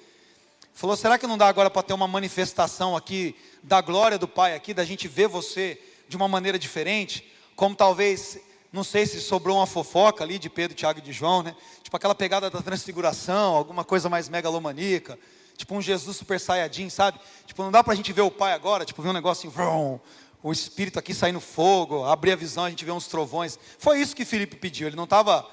Falou: 0.74 0.98
será 0.98 1.20
que 1.20 1.28
não 1.28 1.38
dá 1.38 1.48
agora 1.48 1.70
para 1.70 1.84
ter 1.84 1.94
uma 1.94 2.08
manifestação 2.08 2.98
aqui 2.98 3.36
da 3.62 3.80
glória 3.80 4.18
do 4.18 4.28
Pai 4.28 4.56
aqui, 4.56 4.74
da 4.74 4.84
gente 4.84 5.08
ver 5.08 5.28
você 5.28 5.80
de 6.10 6.18
uma 6.18 6.28
maneira 6.28 6.58
diferente? 6.58 7.32
Como 7.56 7.76
talvez 7.76 8.40
não 8.76 8.84
sei 8.84 9.06
se 9.06 9.22
sobrou 9.22 9.56
uma 9.56 9.66
fofoca 9.66 10.22
ali 10.22 10.38
de 10.38 10.50
Pedro, 10.50 10.76
Tiago 10.76 11.00
e 11.00 11.02
de 11.02 11.14
João, 11.14 11.42
né? 11.42 11.56
Tipo 11.96 11.98
aquela 11.98 12.16
pegada 12.16 12.50
da 12.50 12.62
transfiguração, 12.62 13.56
alguma 13.56 13.86
coisa 13.86 14.10
mais 14.10 14.28
megalomaníaca. 14.28 15.18
Tipo 15.56 15.76
um 15.76 15.82
Jesus 15.82 16.18
super 16.18 16.38
saiyajin, 16.38 16.90
sabe? 16.90 17.18
Tipo, 17.48 17.64
não 17.64 17.72
dá 17.72 17.82
para 17.82 17.94
a 17.94 17.96
gente 17.96 18.12
ver 18.12 18.22
o 18.22 18.30
Pai 18.30 18.52
agora, 18.52 18.84
tipo, 18.84 19.02
ver 19.02 19.10
um 19.10 19.14
negócio 19.14 19.50
assim, 19.50 20.00
o 20.44 20.52
Espírito 20.52 21.00
aqui 21.00 21.14
saindo 21.14 21.40
fogo, 21.40 22.04
abrir 22.04 22.34
a 22.34 22.36
visão, 22.36 22.66
a 22.66 22.70
gente 22.70 22.84
vê 22.84 22.92
uns 22.92 23.08
trovões. 23.08 23.58
Foi 23.80 24.02
isso 24.02 24.14
que 24.14 24.26
Felipe 24.26 24.58
pediu. 24.58 24.88
Ele 24.88 24.98
não 24.98 25.06
estava, 25.06 25.48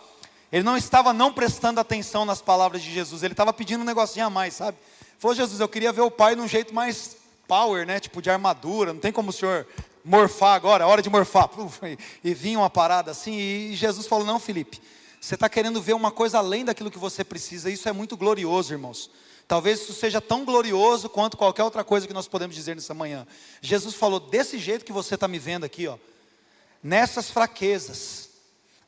ele 0.50 0.64
não 0.64 0.76
estava 0.76 1.12
não 1.12 1.32
prestando 1.32 1.78
atenção 1.78 2.24
nas 2.24 2.42
palavras 2.42 2.82
de 2.82 2.92
Jesus. 2.92 3.22
Ele 3.22 3.34
estava 3.34 3.52
pedindo 3.52 3.82
um 3.82 3.86
negocinho 3.86 4.26
a 4.26 4.30
mais, 4.30 4.54
sabe? 4.54 4.76
Falou 5.20 5.36
Jesus, 5.36 5.60
eu 5.60 5.68
queria 5.68 5.92
ver 5.92 6.00
o 6.00 6.10
Pai 6.10 6.34
num 6.34 6.48
jeito 6.48 6.74
mais 6.74 7.16
power, 7.46 7.86
né? 7.86 8.00
Tipo 8.00 8.20
de 8.20 8.30
armadura. 8.30 8.92
Não 8.92 9.00
tem 9.00 9.12
como 9.12 9.30
o 9.30 9.32
Senhor 9.32 9.64
morfar 10.04 10.56
agora, 10.56 10.88
hora 10.88 11.02
de 11.02 11.08
morfar. 11.08 11.48
E 12.24 12.34
vinha 12.34 12.58
uma 12.58 12.70
parada 12.70 13.12
assim, 13.12 13.32
e 13.32 13.76
Jesus 13.76 14.08
falou: 14.08 14.26
Não, 14.26 14.40
Felipe, 14.40 14.80
você 15.22 15.34
está 15.34 15.48
querendo 15.48 15.80
ver 15.80 15.94
uma 15.94 16.10
coisa 16.10 16.38
além 16.38 16.64
daquilo 16.64 16.90
que 16.90 16.98
você 16.98 17.22
precisa, 17.22 17.70
isso 17.70 17.88
é 17.88 17.92
muito 17.92 18.16
glorioso, 18.16 18.74
irmãos. 18.74 19.08
Talvez 19.46 19.80
isso 19.80 19.92
seja 19.92 20.20
tão 20.20 20.44
glorioso 20.44 21.08
quanto 21.08 21.36
qualquer 21.36 21.62
outra 21.62 21.84
coisa 21.84 22.06
que 22.06 22.12
nós 22.12 22.26
podemos 22.26 22.56
dizer 22.56 22.74
nessa 22.74 22.92
manhã. 22.92 23.26
Jesus 23.60 23.94
falou: 23.94 24.18
desse 24.18 24.58
jeito 24.58 24.84
que 24.84 24.92
você 24.92 25.14
está 25.14 25.28
me 25.28 25.38
vendo 25.38 25.64
aqui, 25.64 25.86
ó, 25.86 25.96
nessas 26.82 27.30
fraquezas, 27.30 28.30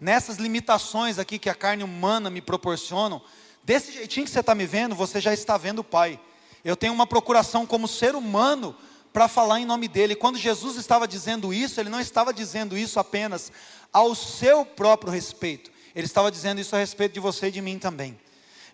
nessas 0.00 0.36
limitações 0.36 1.18
aqui 1.18 1.38
que 1.38 1.48
a 1.48 1.54
carne 1.54 1.84
humana 1.84 2.28
me 2.28 2.40
proporciona, 2.40 3.22
Desse 3.64 3.92
jeitinho 3.92 4.26
que 4.26 4.30
você 4.30 4.40
está 4.40 4.54
me 4.54 4.66
vendo, 4.66 4.94
você 4.94 5.20
já 5.20 5.32
está 5.32 5.56
vendo 5.56 5.78
o 5.78 5.84
Pai. 5.84 6.20
Eu 6.62 6.76
tenho 6.76 6.92
uma 6.92 7.06
procuração 7.06 7.64
como 7.64 7.88
ser 7.88 8.14
humano 8.14 8.76
para 9.10 9.26
falar 9.26 9.58
em 9.58 9.64
nome 9.64 9.88
dele. 9.88 10.14
Quando 10.14 10.36
Jesus 10.36 10.76
estava 10.76 11.08
dizendo 11.08 11.52
isso, 11.52 11.80
ele 11.80 11.88
não 11.88 11.98
estava 11.98 12.32
dizendo 12.32 12.76
isso 12.76 13.00
apenas 13.00 13.50
ao 13.90 14.14
seu 14.14 14.66
próprio 14.66 15.10
respeito, 15.10 15.70
ele 15.94 16.07
estava 16.07 16.30
dizendo 16.30 16.61
isso 16.61 16.74
a 16.74 16.78
respeito 16.78 17.12
de 17.12 17.20
você 17.20 17.48
e 17.48 17.50
de 17.50 17.61
mim 17.61 17.78
também. 17.78 18.18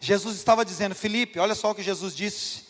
Jesus 0.00 0.36
estava 0.36 0.64
dizendo, 0.64 0.94
Felipe, 0.94 1.38
olha 1.38 1.54
só 1.54 1.70
o 1.70 1.74
que 1.74 1.82
Jesus 1.82 2.16
disse: 2.16 2.64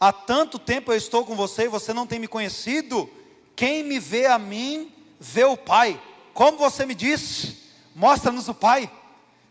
Há 0.00 0.12
tanto 0.12 0.58
tempo 0.58 0.92
eu 0.92 0.96
estou 0.96 1.24
com 1.24 1.36
você 1.36 1.64
e 1.64 1.68
você 1.68 1.92
não 1.92 2.06
tem 2.06 2.18
me 2.18 2.26
conhecido. 2.26 3.08
Quem 3.54 3.82
me 3.82 3.98
vê 3.98 4.26
a 4.26 4.38
mim, 4.38 4.92
vê 5.20 5.44
o 5.44 5.56
Pai. 5.56 6.00
Como 6.32 6.58
você 6.58 6.84
me 6.86 6.94
disse, 6.94 7.56
mostra-nos 7.94 8.48
o 8.48 8.54
Pai. 8.54 8.90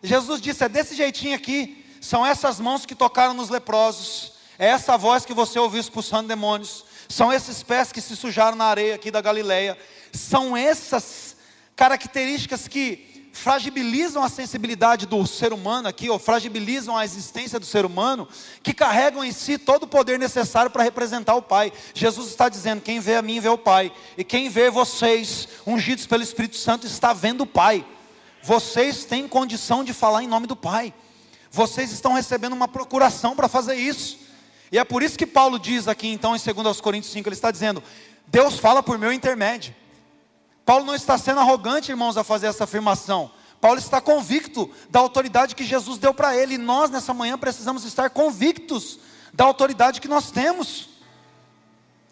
Jesus 0.02 0.42
disse: 0.42 0.64
É 0.64 0.70
desse 0.70 0.96
jeitinho 0.96 1.36
aqui. 1.36 1.84
São 2.02 2.26
essas 2.26 2.60
mãos 2.60 2.86
que 2.86 2.96
tocaram 2.96 3.34
nos 3.34 3.50
leprosos. 3.50 4.34
É 4.58 4.68
essa 4.68 4.98
voz 4.98 5.26
que 5.26 5.34
você 5.34 5.60
ouviu 5.60 5.80
expulsando 5.80 6.28
demônios. 6.28 6.86
São 7.10 7.32
esses 7.32 7.62
pés 7.62 7.92
que 7.92 8.02
se 8.02 8.16
sujaram 8.16 8.58
na 8.58 8.66
areia 8.66 8.96
aqui 8.96 9.12
da 9.12 9.22
Galileia. 9.22 9.78
São 10.14 10.56
essas 10.56 11.36
características 11.76 12.68
que 12.68 13.15
fragilizam 13.36 14.24
a 14.24 14.30
sensibilidade 14.30 15.06
do 15.06 15.28
ser 15.28 15.52
humano 15.52 15.90
aqui, 15.90 16.10
ou 16.10 16.18
fragilizam 16.18 16.96
a 16.96 17.04
existência 17.04 17.60
do 17.60 17.66
ser 17.66 17.86
humano, 17.86 18.28
que 18.64 18.74
carregam 18.74 19.26
em 19.26 19.32
si 19.34 19.58
todo 19.58 19.84
o 19.84 19.88
poder 19.88 20.18
necessário 20.18 20.72
para 20.72 20.84
representar 20.84 21.36
o 21.36 21.42
Pai. 21.42 21.72
Jesus 21.94 22.30
está 22.30 22.48
dizendo: 22.48 22.82
quem 22.82 23.02
vê 23.02 23.16
a 23.16 23.22
mim 23.22 23.42
vê 23.42 23.50
o 23.50 23.58
Pai, 23.58 23.92
e 24.18 24.24
quem 24.24 24.48
vê 24.48 24.70
vocês, 24.70 25.50
ungidos 25.68 26.08
pelo 26.08 26.24
Espírito 26.24 26.56
Santo, 26.56 26.88
está 26.88 27.12
vendo 27.12 27.42
o 27.42 27.46
Pai. 27.46 27.86
Vocês 28.42 29.04
têm 29.04 29.28
condição 29.28 29.84
de 29.84 29.94
falar 29.94 30.24
em 30.24 30.28
nome 30.28 30.48
do 30.48 30.56
Pai, 30.56 30.94
vocês 31.52 31.92
estão 31.92 32.14
recebendo 32.14 32.54
uma 32.54 32.70
procuração 32.70 33.36
para 33.36 33.50
fazer 33.50 33.76
isso. 33.76 34.18
E 34.72 34.80
é 34.80 34.84
por 34.86 35.04
isso 35.04 35.18
que 35.18 35.28
Paulo 35.28 35.60
diz 35.60 35.90
aqui, 35.90 36.08
então, 36.08 36.36
em 36.36 36.40
2 36.40 36.80
Coríntios 36.80 37.12
5, 37.12 37.28
ele 37.28 37.36
está 37.36 37.52
dizendo: 37.52 37.84
Deus 38.28 38.58
fala 38.58 38.82
por 38.82 38.98
meu 38.98 39.12
intermédio. 39.12 39.76
Paulo 40.66 40.86
não 40.86 40.96
está 40.96 41.18
sendo 41.18 41.40
arrogante, 41.40 41.92
irmãos, 41.92 42.18
a 42.18 42.24
fazer 42.24 42.48
essa 42.48 42.64
afirmação. 42.64 43.32
Paulo 43.62 43.80
está 43.80 44.02
convicto 44.02 44.70
da 44.90 45.00
autoridade 45.00 45.56
que 45.56 45.64
Jesus 45.64 45.98
deu 45.98 46.14
para 46.14 46.36
ele. 46.36 46.56
E 46.56 46.58
nós, 46.58 46.90
nessa 46.90 47.14
manhã, 47.14 47.38
precisamos 47.38 47.86
estar 47.86 48.10
convictos 48.10 49.00
da 49.34 49.44
autoridade 49.44 50.02
que 50.02 50.08
nós 50.08 50.32
temos. 50.32 50.90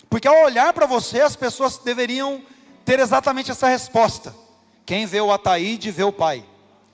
Porque 0.09 0.27
ao 0.27 0.43
olhar 0.43 0.71
para 0.73 0.85
você, 0.85 1.21
as 1.21 1.35
pessoas 1.35 1.77
deveriam 1.79 2.43
ter 2.85 2.99
exatamente 2.99 3.49
essa 3.49 3.67
resposta: 3.67 4.33
quem 4.85 5.05
vê 5.05 5.19
o 5.19 5.31
Ataíde, 5.31 5.91
vê 5.91 6.03
o 6.03 6.11
pai. 6.11 6.45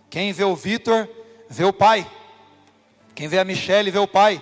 Quem 0.09 0.31
vê 0.31 0.43
o 0.43 0.55
Vitor, 0.55 1.07
vê 1.49 1.65
o 1.65 1.73
pai. 1.73 2.09
Quem 3.13 3.27
vê 3.27 3.37
a 3.37 3.43
Michelle, 3.43 3.91
vê 3.91 3.99
o 3.99 4.07
pai. 4.07 4.41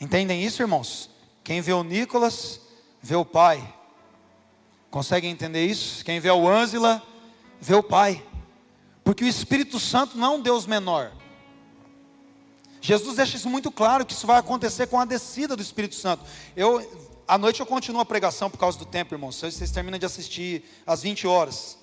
Entendem 0.00 0.42
isso, 0.44 0.62
irmãos? 0.62 1.10
Quem 1.42 1.60
vê 1.60 1.72
o 1.72 1.82
Nicolas, 1.82 2.60
vê 3.02 3.16
o 3.16 3.24
Pai. 3.24 3.62
Conseguem 4.94 5.32
entender 5.32 5.66
isso? 5.66 6.04
Quem 6.04 6.20
vê 6.20 6.30
o 6.30 6.48
Ângela, 6.48 7.02
vê 7.60 7.74
o 7.74 7.82
Pai. 7.82 8.24
Porque 9.02 9.24
o 9.24 9.26
Espírito 9.26 9.80
Santo 9.80 10.16
não 10.16 10.34
é 10.34 10.36
um 10.36 10.40
Deus 10.40 10.68
menor. 10.68 11.10
Jesus 12.80 13.16
deixa 13.16 13.36
isso 13.36 13.50
muito 13.50 13.72
claro, 13.72 14.06
que 14.06 14.12
isso 14.12 14.24
vai 14.24 14.38
acontecer 14.38 14.86
com 14.86 15.00
a 15.00 15.04
descida 15.04 15.56
do 15.56 15.62
Espírito 15.62 15.96
Santo. 15.96 16.22
Eu, 16.54 17.10
à 17.26 17.36
noite 17.36 17.58
eu 17.58 17.66
continuo 17.66 18.00
a 18.00 18.04
pregação 18.04 18.48
por 18.48 18.56
causa 18.56 18.78
do 18.78 18.86
tempo, 18.86 19.12
irmãos. 19.12 19.34
Vocês 19.34 19.68
terminam 19.72 19.98
de 19.98 20.06
assistir 20.06 20.62
às 20.86 21.02
20 21.02 21.26
horas. 21.26 21.76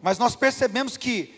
Mas 0.00 0.16
nós 0.16 0.34
percebemos 0.34 0.96
que 0.96 1.34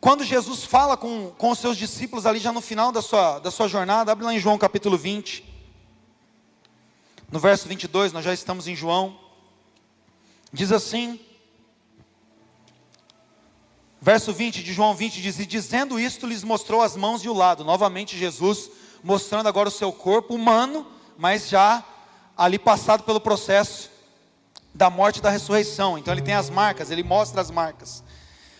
quando 0.00 0.22
Jesus 0.22 0.62
fala 0.62 0.96
com, 0.96 1.32
com 1.36 1.50
os 1.50 1.58
seus 1.58 1.76
discípulos 1.76 2.24
ali 2.24 2.38
já 2.38 2.52
no 2.52 2.60
final 2.60 2.92
da 2.92 3.02
sua, 3.02 3.40
da 3.40 3.50
sua 3.50 3.66
jornada, 3.66 4.12
abre 4.12 4.24
lá 4.24 4.32
em 4.32 4.38
João 4.38 4.56
capítulo 4.58 4.96
20. 4.96 5.44
No 7.32 7.40
verso 7.40 7.66
22, 7.66 8.12
nós 8.12 8.24
já 8.24 8.32
estamos 8.32 8.68
em 8.68 8.76
João. 8.76 9.23
Diz 10.54 10.70
assim, 10.70 11.18
verso 14.00 14.32
20 14.32 14.62
de 14.62 14.72
João 14.72 14.94
20 14.94 15.20
diz: 15.20 15.40
E 15.40 15.44
dizendo 15.44 15.98
isto, 15.98 16.28
lhes 16.28 16.44
mostrou 16.44 16.80
as 16.80 16.96
mãos 16.96 17.24
e 17.24 17.28
o 17.28 17.34
lado. 17.34 17.64
Novamente, 17.64 18.16
Jesus 18.16 18.70
mostrando 19.02 19.48
agora 19.48 19.68
o 19.68 19.72
seu 19.72 19.92
corpo 19.92 20.32
humano, 20.32 20.86
mas 21.18 21.48
já 21.48 21.82
ali 22.36 22.56
passado 22.56 23.02
pelo 23.02 23.20
processo 23.20 23.90
da 24.72 24.88
morte 24.88 25.16
e 25.16 25.22
da 25.22 25.28
ressurreição. 25.28 25.98
Então 25.98 26.14
ele 26.14 26.22
tem 26.22 26.34
as 26.34 26.48
marcas, 26.48 26.88
ele 26.88 27.02
mostra 27.02 27.40
as 27.40 27.50
marcas. 27.50 28.04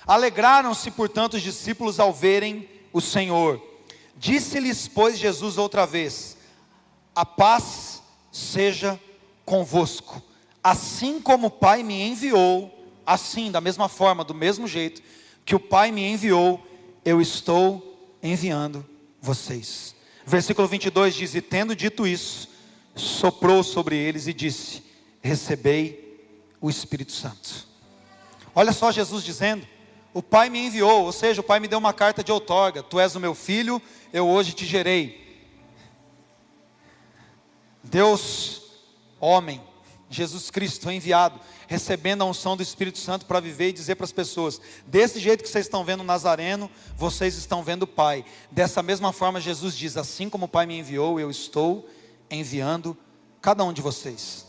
Alegraram-se, 0.04 0.90
portanto, 0.90 1.35
os 1.35 1.42
discípulos 1.42 2.00
ao 2.00 2.12
verem 2.12 2.68
o 2.92 3.00
Senhor. 3.00 3.62
Disse-lhes, 4.16 4.88
pois, 4.88 5.16
Jesus 5.16 5.59
outra 5.59 5.87
vez: 5.87 6.37
A 7.14 7.24
paz 7.24 8.02
seja 8.33 8.98
convosco. 9.44 10.20
Assim 10.64 11.20
como 11.20 11.48
o 11.48 11.50
Pai 11.50 11.83
me 11.83 12.00
enviou, 12.00 12.72
assim, 13.05 13.50
da 13.50 13.61
mesma 13.61 13.87
forma, 13.87 14.24
do 14.24 14.35
mesmo 14.35 14.66
jeito 14.66 15.03
que 15.44 15.55
o 15.55 15.61
Pai 15.61 15.92
me 15.92 16.03
enviou, 16.03 16.66
eu 17.05 17.20
estou 17.20 18.16
enviando 18.22 18.85
vocês. 19.20 19.94
Versículo 20.24 20.66
22 20.66 21.14
diz: 21.14 21.35
E 21.35 21.42
tendo 21.42 21.77
dito 21.77 22.07
isso, 22.07 22.48
soprou 22.94 23.62
sobre 23.62 23.94
eles 23.94 24.27
e 24.27 24.33
disse: 24.33 24.83
Recebei 25.20 26.18
o 26.62 26.70
Espírito 26.70 27.12
Santo. 27.12 27.68
Olha 28.55 28.72
só 28.72 28.90
Jesus 28.90 29.22
dizendo: 29.22 29.66
o 30.14 30.22
Pai 30.22 30.48
me 30.48 30.61
enviou, 30.61 31.05
ou 31.05 31.12
seja, 31.12 31.40
o 31.40 31.44
Pai 31.44 31.59
me 31.59 31.66
deu 31.66 31.79
uma 31.79 31.92
carta 31.92 32.22
de 32.22 32.31
outorga. 32.31 32.85
Tu 32.85 33.00
és 33.00 33.16
o 33.16 33.20
meu 33.20 33.35
filho, 33.35 33.83
eu 34.12 34.29
hoje 34.29 34.53
te 34.53 34.64
gerei. 34.64 35.42
Deus, 37.83 38.62
homem, 39.20 39.61
Jesus 40.14 40.50
Cristo 40.50 40.90
enviado, 40.90 41.40
recebendo 41.66 42.22
a 42.22 42.24
unção 42.24 42.57
do 42.57 42.62
Espírito 42.62 42.98
Santo 42.98 43.27
para 43.27 43.40
viver 43.40 43.68
e 43.68 43.72
dizer 43.72 43.96
para 43.96 44.05
as 44.05 44.12
pessoas: 44.12 44.61
desse 44.87 45.18
jeito 45.18 45.42
que 45.42 45.48
vocês 45.48 45.66
estão 45.66 45.85
vendo 45.85 46.00
o 46.00 46.05
Nazareno, 46.05 46.70
vocês 46.96 47.37
estão 47.37 47.62
vendo 47.62 47.83
o 47.83 47.87
Pai. 47.87 48.24
Dessa 48.50 48.83
mesma 48.83 49.12
forma, 49.12 49.40
Jesus 49.40 49.77
diz: 49.77 49.96
assim 49.96 50.31
como 50.31 50.46
o 50.46 50.48
Pai 50.48 50.66
me 50.66 50.79
enviou, 50.79 51.18
eu 51.18 51.31
estou 51.31 51.88
enviando 52.31 52.96
cada 53.40 53.64
um 53.64 53.72
de 53.72 53.83
vocês. 53.83 54.46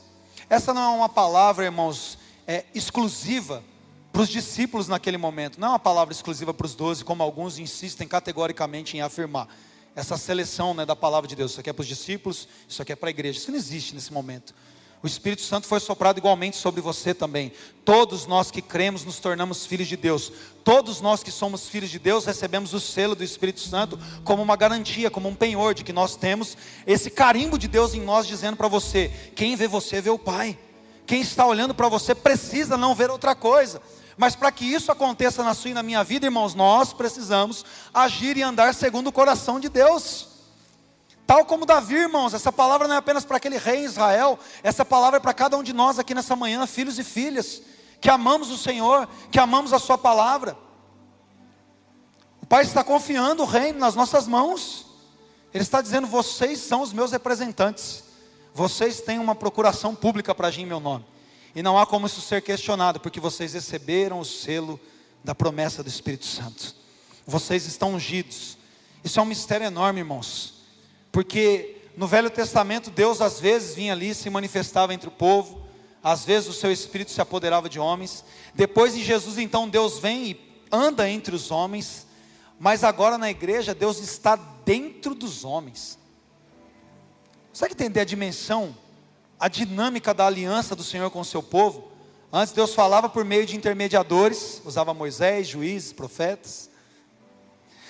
Essa 0.49 0.73
não 0.73 0.81
é 0.81 0.95
uma 0.95 1.09
palavra, 1.09 1.65
irmãos, 1.65 2.17
é, 2.47 2.65
exclusiva 2.73 3.63
para 4.11 4.21
os 4.21 4.29
discípulos 4.29 4.87
naquele 4.87 5.17
momento. 5.17 5.59
Não 5.59 5.67
é 5.67 5.71
uma 5.71 5.79
palavra 5.79 6.13
exclusiva 6.13 6.53
para 6.53 6.65
os 6.65 6.75
doze, 6.75 7.03
como 7.03 7.21
alguns 7.21 7.59
insistem 7.59 8.07
categoricamente 8.07 8.95
em 8.95 9.01
afirmar. 9.01 9.47
Essa 9.95 10.17
seleção 10.17 10.73
né, 10.73 10.85
da 10.85 10.95
palavra 10.95 11.27
de 11.27 11.35
Deus, 11.35 11.51
isso 11.51 11.59
aqui 11.59 11.69
é 11.69 11.73
para 11.73 11.81
os 11.81 11.87
discípulos, 11.87 12.47
isso 12.67 12.81
aqui 12.81 12.93
é 12.93 12.95
para 12.95 13.09
a 13.09 13.11
igreja. 13.11 13.39
Isso 13.39 13.51
não 13.51 13.57
existe 13.57 13.95
nesse 13.95 14.13
momento. 14.13 14.53
O 15.03 15.07
Espírito 15.07 15.43
Santo 15.43 15.67
foi 15.67 15.79
soprado 15.79 16.17
igualmente 16.17 16.57
sobre 16.57 16.81
você 16.81 17.13
também. 17.13 17.51
Todos 17.83 18.25
nós 18.25 18.49
que 18.49 18.61
cremos 18.61 19.05
nos 19.05 19.19
tornamos 19.19 19.65
filhos 19.65 19.87
de 19.87 19.95
Deus. 19.95 20.31
Todos 20.63 20.99
nós 20.99 21.21
que 21.21 21.31
somos 21.31 21.69
filhos 21.69 21.91
de 21.91 21.99
Deus 21.99 22.25
recebemos 22.25 22.73
o 22.73 22.79
selo 22.79 23.15
do 23.15 23.23
Espírito 23.23 23.59
Santo 23.59 23.99
como 24.23 24.41
uma 24.41 24.55
garantia, 24.55 25.11
como 25.11 25.29
um 25.29 25.35
penhor 25.35 25.73
de 25.75 25.83
que 25.83 25.93
nós 25.93 26.15
temos 26.15 26.57
esse 26.87 27.09
carimbo 27.09 27.57
de 27.59 27.67
Deus 27.67 27.93
em 27.93 28.01
nós 28.01 28.25
dizendo 28.25 28.57
para 28.57 28.67
você: 28.67 29.11
quem 29.35 29.55
vê 29.55 29.67
você 29.67 30.01
vê 30.01 30.09
o 30.09 30.17
Pai. 30.17 30.57
Quem 31.05 31.21
está 31.21 31.45
olhando 31.45 31.75
para 31.75 31.87
você 31.87 32.15
precisa 32.15 32.75
não 32.75 32.95
ver 32.95 33.11
outra 33.11 33.35
coisa. 33.35 33.81
Mas 34.17 34.35
para 34.35 34.51
que 34.51 34.65
isso 34.65 34.91
aconteça 34.91 35.43
na 35.43 35.53
sua 35.53 35.71
e 35.71 35.73
na 35.73 35.83
minha 35.83 36.03
vida, 36.03 36.25
irmãos, 36.25 36.55
nós 36.55 36.93
precisamos 36.93 37.65
agir 37.93 38.37
e 38.37 38.41
andar 38.41 38.73
segundo 38.73 39.07
o 39.07 39.11
coração 39.11 39.59
de 39.59 39.69
Deus. 39.69 40.34
Tal 41.25 41.43
como 41.43 41.65
Davi, 41.65 41.95
irmãos, 41.95 42.33
essa 42.33 42.51
palavra 42.51 42.87
não 42.87 42.95
é 42.95 42.97
apenas 42.99 43.25
para 43.25 43.37
aquele 43.37 43.57
rei 43.57 43.83
Israel, 43.83 44.37
essa 44.61 44.85
palavra 44.85 45.17
é 45.17 45.19
para 45.19 45.33
cada 45.33 45.57
um 45.57 45.63
de 45.63 45.73
nós 45.73 45.97
aqui 45.97 46.13
nessa 46.13 46.35
manhã, 46.35 46.65
filhos 46.67 46.99
e 46.99 47.03
filhas, 47.03 47.63
que 47.99 48.09
amamos 48.09 48.51
o 48.51 48.57
Senhor, 48.57 49.07
que 49.31 49.39
amamos 49.39 49.73
a 49.73 49.79
Sua 49.79 49.97
palavra. 49.97 50.55
O 52.41 52.45
Pai 52.45 52.63
está 52.63 52.83
confiando 52.83 53.41
o 53.41 53.45
reino 53.45 53.79
nas 53.79 53.95
nossas 53.95 54.27
mãos, 54.27 54.85
Ele 55.51 55.63
está 55.63 55.81
dizendo: 55.81 56.05
vocês 56.05 56.59
são 56.59 56.81
os 56.81 56.93
meus 56.93 57.11
representantes, 57.11 58.03
vocês 58.53 59.01
têm 59.01 59.17
uma 59.17 59.33
procuração 59.33 59.95
pública 59.95 60.35
para 60.35 60.49
agir 60.49 60.61
em 60.61 60.67
meu 60.67 60.79
nome. 60.79 61.05
E 61.55 61.63
não 61.63 61.79
há 61.79 61.87
como 61.87 62.05
isso 62.05 62.21
ser 62.21 62.43
questionado, 62.43 62.99
porque 62.99 63.19
vocês 63.19 63.53
receberam 63.53 64.19
o 64.19 64.25
selo 64.25 64.79
da 65.23 65.33
promessa 65.33 65.81
do 65.81 65.89
Espírito 65.89 66.25
Santo. 66.25 66.75
Vocês 67.25 67.65
estão 67.65 67.95
ungidos. 67.95 68.59
Isso 69.03 69.19
é 69.19 69.23
um 69.23 69.25
mistério 69.25 69.65
enorme, 69.65 70.01
irmãos. 70.01 70.54
Porque 71.15 71.77
no 71.95 72.07
Velho 72.07 72.29
Testamento, 72.29 72.91
Deus 72.91 73.21
às 73.21 73.39
vezes 73.39 73.73
vinha 73.73 73.93
ali 73.93 74.13
se 74.13 74.29
manifestava 74.29 74.93
entre 74.93 75.07
o 75.07 75.11
povo, 75.11 75.65
às 76.03 76.25
vezes 76.25 76.49
o 76.49 76.53
seu 76.53 76.73
espírito 76.73 77.09
se 77.09 77.21
apoderava 77.21 77.69
de 77.69 77.79
homens. 77.79 78.25
Depois 78.53 78.97
em 78.97 79.01
Jesus, 79.01 79.37
então, 79.37 79.69
Deus 79.69 79.97
vem 79.97 80.31
e 80.31 80.65
anda 80.69 81.09
entre 81.09 81.33
os 81.33 81.51
homens, 81.51 82.05
mas 82.59 82.83
agora 82.83 83.17
na 83.17 83.31
igreja, 83.31 83.73
Deus 83.73 83.99
está 83.99 84.35
dentro 84.35 85.15
dos 85.15 85.45
homens. 85.45 85.97
Você 87.53 87.67
entender 87.67 88.01
a 88.01 88.05
dimensão 88.05 88.75
a 89.39 89.47
dinâmica 89.47 90.13
da 90.13 90.25
aliança 90.25 90.75
do 90.75 90.83
Senhor 90.83 91.09
com 91.11 91.21
o 91.21 91.25
seu 91.25 91.41
povo. 91.41 91.87
Antes 92.29 92.53
Deus 92.53 92.75
falava 92.75 93.07
por 93.07 93.23
meio 93.23 93.45
de 93.45 93.55
intermediadores, 93.55 94.61
usava 94.65 94.93
Moisés, 94.93 95.47
juízes, 95.47 95.93
profetas. 95.93 96.69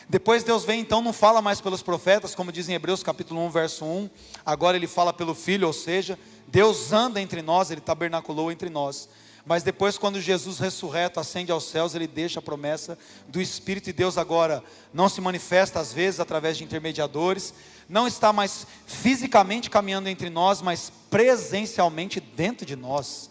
Depois 0.07 0.43
Deus 0.43 0.63
vem, 0.63 0.81
então 0.81 1.01
não 1.01 1.11
fala 1.11 1.41
mais 1.41 1.59
pelos 1.59 1.81
profetas, 1.81 2.35
como 2.35 2.51
diz 2.51 2.69
em 2.69 2.73
Hebreus 2.73 3.01
capítulo 3.01 3.41
1, 3.45 3.49
verso 3.49 3.85
1. 3.85 4.09
Agora 4.45 4.77
ele 4.77 4.85
fala 4.85 5.11
pelo 5.11 5.33
Filho, 5.33 5.65
ou 5.65 5.73
seja, 5.73 6.17
Deus 6.47 6.93
anda 6.93 7.19
entre 7.19 7.41
nós, 7.41 7.71
ele 7.71 7.81
tabernaculou 7.81 8.51
entre 8.51 8.69
nós. 8.69 9.09
Mas 9.45 9.63
depois, 9.63 9.97
quando 9.97 10.21
Jesus 10.21 10.59
ressurreto 10.59 11.19
ascende 11.19 11.51
aos 11.51 11.65
céus, 11.65 11.95
ele 11.95 12.07
deixa 12.07 12.39
a 12.39 12.41
promessa 12.41 12.97
do 13.27 13.41
Espírito, 13.41 13.89
e 13.89 13.93
Deus 13.93 14.17
agora 14.17 14.63
não 14.93 15.09
se 15.09 15.21
manifesta 15.21 15.79
às 15.79 15.91
vezes 15.91 16.19
através 16.19 16.57
de 16.57 16.63
intermediadores, 16.63 17.53
não 17.89 18.07
está 18.07 18.31
mais 18.31 18.65
fisicamente 18.85 19.69
caminhando 19.69 20.09
entre 20.09 20.29
nós, 20.29 20.61
mas 20.61 20.91
presencialmente 21.09 22.19
dentro 22.19 22.65
de 22.65 22.75
nós. 22.75 23.29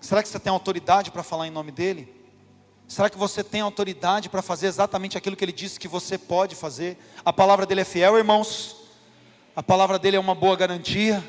Será 0.00 0.22
que 0.22 0.28
você 0.28 0.38
tem 0.38 0.52
autoridade 0.52 1.10
para 1.10 1.22
falar 1.22 1.46
em 1.46 1.50
nome 1.50 1.70
dEle? 1.70 2.23
Será 2.86 3.08
que 3.08 3.18
você 3.18 3.42
tem 3.42 3.60
autoridade 3.60 4.28
para 4.28 4.42
fazer 4.42 4.66
exatamente 4.66 5.16
aquilo 5.16 5.36
que 5.36 5.44
Ele 5.44 5.52
disse 5.52 5.80
que 5.80 5.88
você 5.88 6.18
pode 6.18 6.54
fazer? 6.54 6.98
A 7.24 7.32
palavra 7.32 7.66
dEle 7.66 7.80
é 7.80 7.84
fiel, 7.84 8.16
irmãos. 8.16 8.76
A 9.56 9.62
palavra 9.62 9.98
dEle 9.98 10.16
é 10.16 10.20
uma 10.20 10.34
boa 10.34 10.56
garantia 10.56 11.22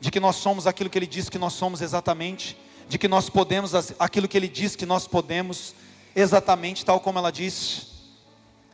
de 0.00 0.10
que 0.10 0.20
nós 0.20 0.36
somos 0.36 0.66
aquilo 0.66 0.90
que 0.90 0.98
Ele 0.98 1.06
disse 1.06 1.30
que 1.30 1.38
nós 1.38 1.54
somos 1.54 1.80
exatamente 1.80 2.56
de 2.88 2.98
que 2.98 3.08
nós 3.08 3.28
podemos 3.28 3.72
aquilo 3.98 4.28
que 4.28 4.36
ele 4.36 4.48
diz 4.48 4.76
que 4.76 4.86
nós 4.86 5.06
podemos, 5.06 5.74
exatamente 6.14 6.84
tal 6.84 7.00
como 7.00 7.18
ela 7.18 7.32
disse. 7.32 7.86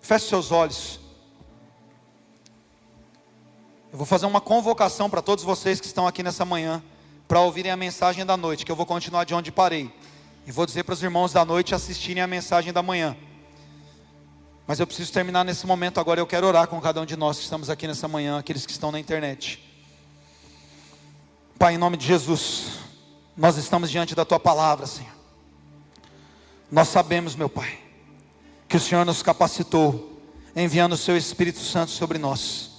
Feche 0.00 0.26
seus 0.26 0.50
olhos. 0.50 0.98
Eu 3.92 3.98
vou 3.98 4.06
fazer 4.06 4.26
uma 4.26 4.40
convocação 4.40 5.10
para 5.10 5.22
todos 5.22 5.44
vocês 5.44 5.80
que 5.80 5.86
estão 5.86 6.06
aqui 6.06 6.22
nessa 6.22 6.44
manhã, 6.44 6.82
para 7.26 7.40
ouvirem 7.40 7.72
a 7.72 7.76
mensagem 7.76 8.24
da 8.24 8.36
noite, 8.36 8.64
que 8.64 8.70
eu 8.70 8.76
vou 8.76 8.86
continuar 8.86 9.24
de 9.24 9.34
onde 9.34 9.50
parei. 9.50 9.92
E 10.46 10.52
vou 10.52 10.66
dizer 10.66 10.84
para 10.84 10.94
os 10.94 11.02
irmãos 11.02 11.32
da 11.32 11.44
noite 11.44 11.74
assistirem 11.74 12.22
a 12.22 12.26
mensagem 12.26 12.72
da 12.72 12.82
manhã. 12.82 13.16
Mas 14.66 14.78
eu 14.78 14.86
preciso 14.86 15.12
terminar 15.12 15.44
nesse 15.44 15.66
momento 15.66 15.98
agora. 15.98 16.20
Eu 16.20 16.26
quero 16.26 16.46
orar 16.46 16.68
com 16.68 16.80
cada 16.80 17.00
um 17.00 17.04
de 17.04 17.16
nós 17.16 17.38
que 17.38 17.44
estamos 17.44 17.68
aqui 17.68 17.86
nessa 17.86 18.06
manhã, 18.06 18.38
aqueles 18.38 18.64
que 18.64 18.72
estão 18.72 18.92
na 18.92 19.00
internet. 19.00 19.62
Pai, 21.58 21.74
em 21.74 21.78
nome 21.78 21.96
de 21.96 22.06
Jesus. 22.06 22.78
Nós 23.36 23.56
estamos 23.56 23.90
diante 23.90 24.14
da 24.14 24.24
tua 24.24 24.38
palavra, 24.38 24.86
Senhor. 24.86 25.12
Nós 26.70 26.88
sabemos, 26.88 27.34
meu 27.34 27.48
Pai, 27.48 27.78
que 28.68 28.76
o 28.76 28.80
Senhor 28.80 29.04
nos 29.04 29.22
capacitou, 29.22 30.22
enviando 30.54 30.92
o 30.92 30.96
seu 30.96 31.16
Espírito 31.16 31.58
Santo 31.58 31.90
sobre 31.90 32.16
nós. 32.18 32.69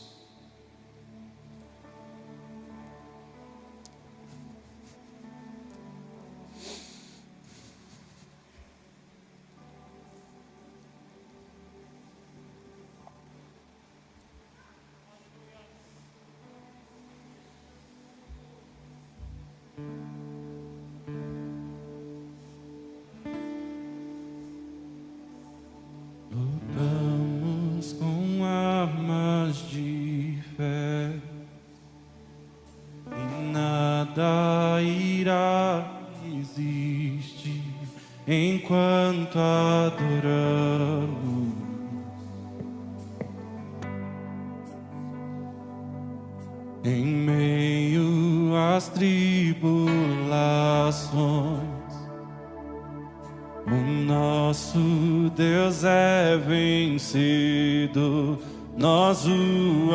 vencido, 57.01 58.37
nós 58.77 59.25
o 59.25 59.91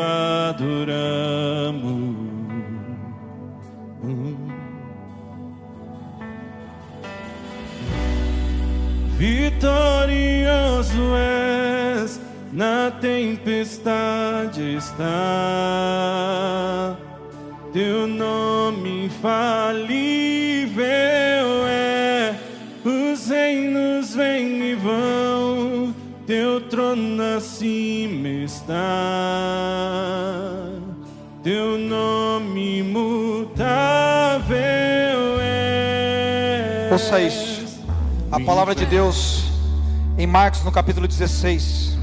adoramos. 0.49 0.77
Vitorioso 9.17 11.15
és, 11.15 12.19
na 12.51 12.91
tempestade 12.91 14.75
está. 14.75 16.06
Ouça 36.91 37.19
isso. 37.21 37.85
A 38.31 38.39
palavra 38.39 38.73
de 38.73 38.85
Deus 38.85 39.43
em 40.17 40.25
Marcos 40.25 40.63
no 40.63 40.71
capítulo 40.71 41.07
16. 41.07 41.97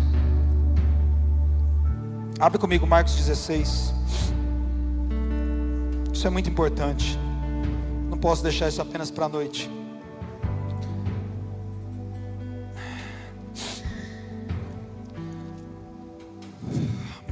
Abre 2.39 2.59
comigo 2.59 2.87
Marcos 2.87 3.15
16. 3.17 3.93
Isso 6.13 6.27
é 6.27 6.31
muito 6.31 6.49
importante. 6.49 7.19
Não 8.09 8.17
posso 8.17 8.43
deixar 8.43 8.69
isso 8.69 8.81
apenas 8.81 9.11
para 9.11 9.27
a 9.27 9.29
noite. 9.29 9.71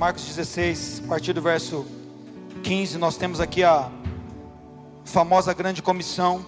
Marcos 0.03 0.25
16, 0.25 1.03
a 1.05 1.09
partir 1.09 1.33
do 1.33 1.41
verso 1.41 1.87
15, 2.65 2.99
nós 2.99 3.17
temos 3.17 3.39
aqui 3.39 3.63
a 3.63 3.89
famosa 5.05 5.55
grande 5.55 5.81
comissão. 5.81 6.45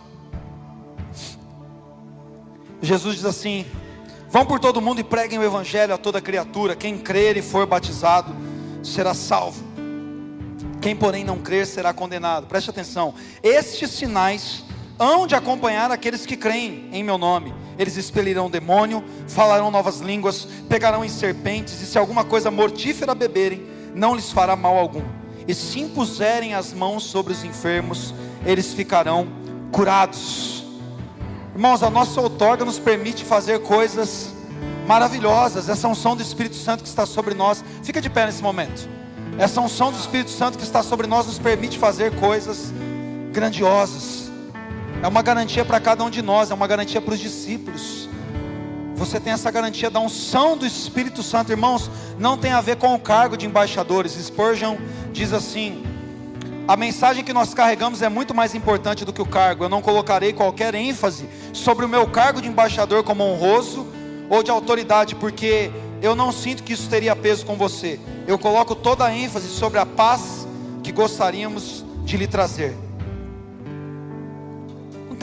Jesus 2.82 3.14
diz 3.14 3.24
assim: 3.24 3.64
Vão 4.28 4.44
por 4.44 4.58
todo 4.58 4.80
mundo 4.80 5.00
e 5.00 5.04
preguem 5.04 5.38
o 5.38 5.44
evangelho 5.44 5.94
a 5.94 5.96
toda 5.96 6.20
criatura. 6.20 6.74
Quem 6.74 6.98
crer 6.98 7.36
e 7.36 7.42
for 7.42 7.64
batizado 7.64 8.34
será 8.82 9.14
salvo. 9.14 9.62
Quem, 10.82 10.96
porém, 10.96 11.22
não 11.22 11.38
crer 11.38 11.64
será 11.64 11.94
condenado. 11.94 12.48
Preste 12.48 12.70
atenção. 12.70 13.14
Estes 13.40 13.90
sinais 13.90 14.64
hão 14.98 15.26
de 15.26 15.34
acompanhar 15.34 15.90
aqueles 15.90 16.24
que 16.24 16.36
creem 16.36 16.88
em 16.92 17.02
meu 17.02 17.18
nome. 17.18 17.54
Eles 17.78 17.96
expelirão 17.96 18.50
demônio, 18.50 19.02
falarão 19.26 19.70
novas 19.70 20.00
línguas, 20.00 20.46
pegarão 20.68 21.04
em 21.04 21.08
serpentes, 21.08 21.80
e 21.80 21.86
se 21.86 21.98
alguma 21.98 22.24
coisa 22.24 22.50
mortífera 22.50 23.14
beberem, 23.14 23.66
não 23.94 24.14
lhes 24.14 24.30
fará 24.30 24.54
mal 24.54 24.76
algum. 24.76 25.02
E 25.46 25.54
se 25.54 25.80
impuserem 25.80 26.54
as 26.54 26.72
mãos 26.72 27.04
sobre 27.04 27.32
os 27.32 27.44
enfermos, 27.44 28.14
eles 28.46 28.72
ficarão 28.72 29.26
curados. 29.70 30.64
Irmãos, 31.54 31.82
a 31.82 31.90
nossa 31.90 32.20
outorga 32.20 32.64
nos 32.64 32.78
permite 32.78 33.24
fazer 33.24 33.60
coisas 33.60 34.32
maravilhosas. 34.86 35.68
Essa 35.68 35.88
unção 35.88 36.16
do 36.16 36.22
Espírito 36.22 36.56
Santo 36.56 36.82
que 36.82 36.88
está 36.88 37.06
sobre 37.06 37.34
nós. 37.34 37.64
Fica 37.82 38.00
de 38.00 38.08
pé 38.08 38.26
nesse 38.26 38.42
momento. 38.42 38.88
Essa 39.38 39.60
unção 39.60 39.92
do 39.92 39.98
Espírito 39.98 40.30
Santo 40.30 40.56
que 40.58 40.64
está 40.64 40.82
sobre 40.82 41.06
nós 41.06 41.26
nos 41.26 41.38
permite 41.38 41.78
fazer 41.78 42.14
coisas 42.16 42.72
grandiosas. 43.32 44.23
É 45.04 45.06
uma 45.06 45.20
garantia 45.20 45.66
para 45.66 45.78
cada 45.78 46.02
um 46.02 46.08
de 46.08 46.22
nós, 46.22 46.50
é 46.50 46.54
uma 46.54 46.66
garantia 46.66 46.98
para 46.98 47.12
os 47.12 47.20
discípulos. 47.20 48.08
Você 48.94 49.20
tem 49.20 49.34
essa 49.34 49.50
garantia 49.50 49.90
da 49.90 50.00
unção 50.00 50.56
do 50.56 50.64
Espírito 50.64 51.22
Santo, 51.22 51.52
irmãos. 51.52 51.90
Não 52.18 52.38
tem 52.38 52.52
a 52.52 52.62
ver 52.62 52.76
com 52.76 52.94
o 52.94 52.98
cargo 52.98 53.36
de 53.36 53.44
embaixadores. 53.44 54.12
Spurgeon 54.12 54.78
diz 55.12 55.34
assim: 55.34 55.84
a 56.66 56.74
mensagem 56.74 57.22
que 57.22 57.34
nós 57.34 57.52
carregamos 57.52 58.00
é 58.00 58.08
muito 58.08 58.34
mais 58.34 58.54
importante 58.54 59.04
do 59.04 59.12
que 59.12 59.20
o 59.20 59.26
cargo. 59.26 59.64
Eu 59.64 59.68
não 59.68 59.82
colocarei 59.82 60.32
qualquer 60.32 60.74
ênfase 60.74 61.28
sobre 61.52 61.84
o 61.84 61.88
meu 61.88 62.06
cargo 62.06 62.40
de 62.40 62.48
embaixador 62.48 63.04
como 63.04 63.24
honroso 63.24 63.86
ou 64.30 64.42
de 64.42 64.50
autoridade, 64.50 65.14
porque 65.16 65.70
eu 66.00 66.16
não 66.16 66.32
sinto 66.32 66.62
que 66.62 66.72
isso 66.72 66.88
teria 66.88 67.14
peso 67.14 67.44
com 67.44 67.56
você. 67.56 68.00
Eu 68.26 68.38
coloco 68.38 68.74
toda 68.74 69.04
a 69.04 69.14
ênfase 69.14 69.48
sobre 69.48 69.78
a 69.78 69.84
paz 69.84 70.48
que 70.82 70.90
gostaríamos 70.92 71.84
de 72.06 72.16
lhe 72.16 72.26
trazer. 72.26 72.74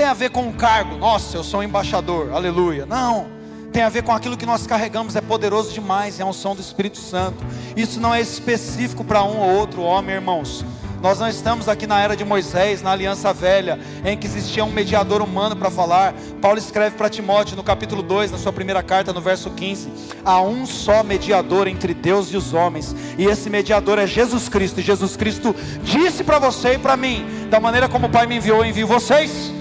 Tem 0.01 0.09
a 0.09 0.15
ver 0.15 0.31
com 0.31 0.49
o 0.49 0.53
cargo, 0.53 0.97
nossa, 0.97 1.37
eu 1.37 1.43
sou 1.43 1.59
um 1.59 1.63
embaixador, 1.63 2.33
aleluia. 2.33 2.87
Não, 2.87 3.27
tem 3.71 3.83
a 3.83 3.89
ver 3.89 4.01
com 4.01 4.11
aquilo 4.11 4.35
que 4.35 4.47
nós 4.47 4.65
carregamos, 4.65 5.15
é 5.15 5.21
poderoso 5.21 5.71
demais, 5.71 6.19
é 6.19 6.23
a 6.23 6.25
unção 6.25 6.55
do 6.55 6.59
Espírito 6.59 6.97
Santo. 6.97 7.37
Isso 7.77 7.99
não 7.99 8.11
é 8.11 8.19
específico 8.19 9.03
para 9.03 9.23
um 9.23 9.37
ou 9.37 9.51
outro 9.51 9.83
homem, 9.83 10.15
irmãos 10.15 10.65
Nós 11.03 11.19
não 11.19 11.29
estamos 11.29 11.69
aqui 11.69 11.85
na 11.85 11.99
era 11.99 12.17
de 12.17 12.25
Moisés, 12.25 12.81
na 12.81 12.89
aliança 12.89 13.31
velha, 13.31 13.79
em 14.03 14.17
que 14.17 14.25
existia 14.25 14.65
um 14.65 14.71
mediador 14.71 15.21
humano 15.21 15.55
para 15.55 15.69
falar. 15.69 16.15
Paulo 16.41 16.57
escreve 16.57 16.97
para 16.97 17.07
Timóteo 17.07 17.55
no 17.55 17.61
capítulo 17.61 18.01
2, 18.01 18.31
na 18.31 18.39
sua 18.39 18.51
primeira 18.51 18.81
carta, 18.81 19.13
no 19.13 19.21
verso 19.21 19.51
15: 19.51 19.87
há 20.25 20.41
um 20.41 20.65
só 20.65 21.03
mediador 21.03 21.67
entre 21.67 21.93
Deus 21.93 22.29
e 22.33 22.37
os 22.37 22.55
homens, 22.55 22.95
e 23.19 23.25
esse 23.25 23.51
mediador 23.51 23.99
é 23.99 24.07
Jesus 24.07 24.49
Cristo. 24.49 24.79
E 24.79 24.83
Jesus 24.83 25.15
Cristo 25.15 25.55
disse 25.83 26.23
para 26.23 26.39
você 26.39 26.73
e 26.73 26.79
para 26.79 26.97
mim: 26.97 27.23
da 27.51 27.59
maneira 27.59 27.87
como 27.87 28.07
o 28.07 28.09
Pai 28.09 28.25
me 28.25 28.37
enviou, 28.37 28.63
eu 28.63 28.65
envio 28.65 28.87
vocês. 28.87 29.60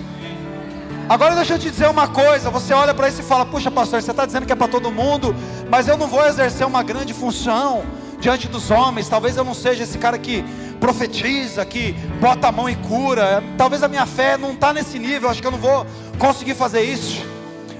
Agora 1.10 1.34
deixa 1.34 1.54
eu 1.54 1.58
te 1.58 1.68
dizer 1.68 1.88
uma 1.88 2.06
coisa: 2.06 2.50
você 2.50 2.72
olha 2.72 2.94
para 2.94 3.08
isso 3.08 3.20
e 3.20 3.24
fala, 3.24 3.44
puxa, 3.44 3.68
pastor, 3.68 4.00
você 4.00 4.12
está 4.12 4.24
dizendo 4.24 4.46
que 4.46 4.52
é 4.52 4.54
para 4.54 4.68
todo 4.68 4.92
mundo, 4.92 5.34
mas 5.68 5.88
eu 5.88 5.96
não 5.96 6.06
vou 6.06 6.24
exercer 6.24 6.64
uma 6.64 6.84
grande 6.84 7.12
função 7.12 7.82
diante 8.20 8.46
dos 8.46 8.70
homens. 8.70 9.08
Talvez 9.08 9.36
eu 9.36 9.42
não 9.42 9.52
seja 9.52 9.82
esse 9.82 9.98
cara 9.98 10.16
que 10.16 10.44
profetiza, 10.78 11.66
que 11.66 11.94
bota 12.20 12.46
a 12.46 12.52
mão 12.52 12.70
e 12.70 12.76
cura. 12.76 13.42
Talvez 13.58 13.82
a 13.82 13.88
minha 13.88 14.06
fé 14.06 14.38
não 14.38 14.52
está 14.52 14.72
nesse 14.72 15.00
nível, 15.00 15.28
acho 15.28 15.40
que 15.40 15.46
eu 15.48 15.50
não 15.50 15.58
vou 15.58 15.84
conseguir 16.16 16.54
fazer 16.54 16.82
isso. 16.82 17.26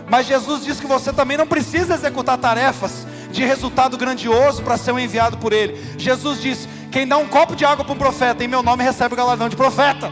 Mas 0.09 0.27
Jesus 0.27 0.65
diz 0.65 0.81
que 0.81 0.87
você 0.89 1.13
também 1.13 1.37
não 1.37 1.47
precisa 1.47 1.95
executar 1.95 2.37
tarefas 2.37 3.07
de 3.31 3.45
resultado 3.45 3.97
grandioso 3.97 4.61
para 4.61 4.77
ser 4.77 4.91
um 4.91 4.99
enviado 4.99 5.39
por 5.39 5.53
Ele. 5.53 5.81
Jesus 5.97 6.43
diz: 6.43 6.69
quem 6.91 7.07
dá 7.07 7.17
um 7.17 7.29
copo 7.29 7.55
de 7.55 7.65
água 7.65 7.85
para 7.85 7.95
um 7.95 7.99
profeta, 7.99 8.43
em 8.43 8.49
meu 8.49 8.61
nome 8.61 8.83
recebe 8.83 9.15
o 9.15 9.17
galardão 9.17 9.49
de 9.49 9.55
profeta. 9.55 10.11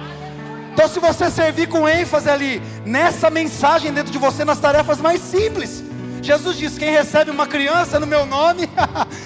Então, 0.79 0.89
se 0.89 1.01
você 1.01 1.29
servir 1.29 1.66
com 1.66 1.89
ênfase 1.89 2.31
ali, 2.31 2.62
nessa 2.87 3.29
mensagem 3.31 3.93
dentro 3.93 4.12
de 4.12 4.18
você, 4.18 4.45
nas 4.45 4.61
tarefas 4.61 5.01
mais 5.01 5.20
simples, 5.20 5.83
Jesus 6.22 6.57
diz: 6.57 6.79
quem 6.79 6.93
recebe 6.93 7.33
uma 7.33 7.49
criança 7.49 7.99
no 7.99 8.07
meu 8.07 8.24
nome, 8.24 8.70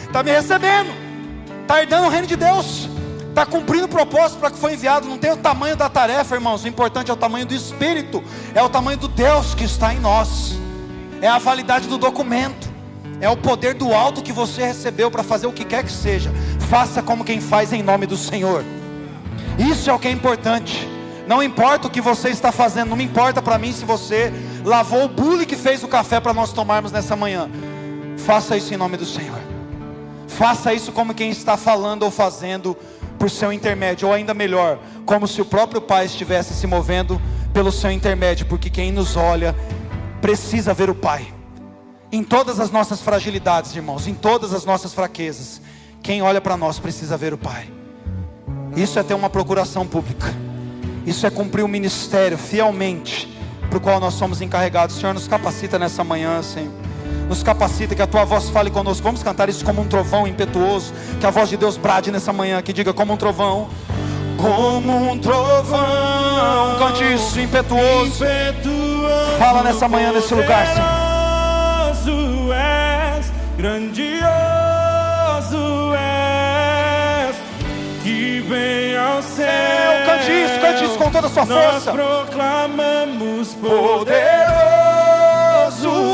está 0.06 0.22
me 0.24 0.30
recebendo, 0.30 0.90
está 1.60 1.82
herdando 1.82 2.06
o 2.06 2.08
reino 2.08 2.26
de 2.26 2.36
Deus 2.36 2.88
está 3.28 3.44
cumprindo 3.44 3.84
o 3.84 3.88
propósito 3.88 4.38
para 4.38 4.50
que 4.50 4.58
foi 4.58 4.74
enviado. 4.74 5.06
Não 5.06 5.18
tem 5.18 5.30
o 5.30 5.36
tamanho 5.36 5.76
da 5.76 5.90
tarefa, 5.90 6.34
irmãos. 6.34 6.64
O 6.64 6.68
importante 6.68 7.10
é 7.10 7.14
o 7.14 7.16
tamanho 7.16 7.44
do 7.44 7.54
Espírito, 7.54 8.24
é 8.54 8.62
o 8.62 8.68
tamanho 8.70 8.96
do 8.96 9.08
Deus 9.08 9.54
que 9.54 9.64
está 9.64 9.92
em 9.92 10.00
nós, 10.00 10.54
é 11.20 11.28
a 11.28 11.38
validade 11.38 11.86
do 11.86 11.98
documento, 11.98 12.70
é 13.20 13.28
o 13.28 13.36
poder 13.36 13.74
do 13.74 13.92
alto 13.92 14.22
que 14.22 14.32
você 14.32 14.64
recebeu 14.64 15.10
para 15.10 15.22
fazer 15.22 15.46
o 15.46 15.52
que 15.52 15.66
quer 15.66 15.84
que 15.84 15.92
seja. 15.92 16.30
Faça 16.70 17.02
como 17.02 17.24
quem 17.24 17.42
faz 17.42 17.74
em 17.74 17.82
nome 17.82 18.06
do 18.06 18.16
Senhor. 18.16 18.64
Isso 19.58 19.90
é 19.90 19.92
o 19.92 19.98
que 19.98 20.08
é 20.08 20.10
importante. 20.10 20.88
Não 21.32 21.42
importa 21.42 21.88
o 21.88 21.90
que 21.90 22.02
você 22.02 22.28
está 22.28 22.52
fazendo, 22.52 22.90
não 22.90 22.96
me 22.98 23.04
importa 23.04 23.40
para 23.40 23.56
mim 23.56 23.72
se 23.72 23.86
você 23.86 24.30
lavou 24.66 25.06
o 25.06 25.08
bule 25.08 25.46
que 25.46 25.56
fez 25.56 25.82
o 25.82 25.88
café 25.88 26.20
para 26.20 26.34
nós 26.34 26.52
tomarmos 26.52 26.92
nessa 26.92 27.16
manhã. 27.16 27.48
Faça 28.18 28.54
isso 28.54 28.74
em 28.74 28.76
nome 28.76 28.98
do 28.98 29.06
Senhor. 29.06 29.38
Faça 30.28 30.74
isso 30.74 30.92
como 30.92 31.14
quem 31.14 31.30
está 31.30 31.56
falando 31.56 32.02
ou 32.02 32.10
fazendo 32.10 32.76
por 33.18 33.30
seu 33.30 33.50
intermédio, 33.50 34.08
ou 34.08 34.12
ainda 34.12 34.34
melhor, 34.34 34.78
como 35.06 35.26
se 35.26 35.40
o 35.40 35.44
próprio 35.46 35.80
Pai 35.80 36.04
estivesse 36.04 36.52
se 36.52 36.66
movendo 36.66 37.18
pelo 37.54 37.72
seu 37.72 37.90
intermédio, 37.90 38.44
porque 38.44 38.68
quem 38.68 38.92
nos 38.92 39.16
olha 39.16 39.56
precisa 40.20 40.74
ver 40.74 40.90
o 40.90 40.94
Pai. 40.94 41.32
Em 42.12 42.22
todas 42.22 42.60
as 42.60 42.70
nossas 42.70 43.00
fragilidades, 43.00 43.74
irmãos, 43.74 44.06
em 44.06 44.12
todas 44.12 44.52
as 44.52 44.66
nossas 44.66 44.92
fraquezas, 44.92 45.62
quem 46.02 46.20
olha 46.20 46.42
para 46.42 46.58
nós 46.58 46.78
precisa 46.78 47.16
ver 47.16 47.32
o 47.32 47.38
Pai. 47.38 47.70
Isso 48.76 48.98
é 48.98 49.02
ter 49.02 49.14
uma 49.14 49.30
procuração 49.30 49.86
pública. 49.86 50.51
Isso 51.06 51.26
é 51.26 51.30
cumprir 51.30 51.62
o 51.62 51.68
ministério 51.68 52.38
fielmente, 52.38 53.28
para 53.68 53.78
o 53.78 53.80
qual 53.80 53.98
nós 53.98 54.14
somos 54.14 54.40
encarregados. 54.40 54.96
Senhor, 54.96 55.12
nos 55.12 55.26
capacita 55.26 55.78
nessa 55.78 56.04
manhã, 56.04 56.42
Senhor 56.42 56.70
nos 57.28 57.42
capacita, 57.42 57.94
que 57.94 58.02
a 58.02 58.06
tua 58.06 58.24
voz 58.24 58.50
fale 58.50 58.70
conosco. 58.70 59.02
Vamos 59.02 59.22
cantar 59.22 59.48
isso 59.48 59.64
como 59.64 59.80
um 59.80 59.88
trovão 59.88 60.26
impetuoso. 60.26 60.92
Que 61.18 61.26
a 61.26 61.30
voz 61.30 61.48
de 61.48 61.56
Deus 61.56 61.78
brade 61.78 62.10
nessa 62.10 62.32
manhã, 62.32 62.60
que 62.60 62.72
diga 62.72 62.92
como 62.92 63.14
um 63.14 63.16
trovão. 63.16 63.68
Como 64.36 65.10
um 65.12 65.18
trovão, 65.18 66.78
cante 66.78 67.04
isso 67.14 67.40
impetuoso. 67.40 68.24
impetuoso 68.24 69.38
Fala 69.38 69.62
nessa 69.62 69.88
manhã 69.88 70.12
nesse 70.12 70.34
lugar, 70.34 70.66
Senhor. 70.66 71.12
És, 72.54 73.32
grandioso 73.56 74.24
és, 75.94 77.36
que 78.02 78.40
vem 78.40 78.96
ao 78.96 79.22
céu. 79.22 79.71
Cante 80.22 80.32
isso, 80.44 80.60
cante 80.60 80.84
isso 80.84 80.98
com 80.98 81.10
toda 81.10 81.26
a 81.26 81.30
sua 81.30 81.44
Nós 81.44 81.72
força. 81.84 81.90
proclamamos 81.92 83.54
poderoso 83.54 84.12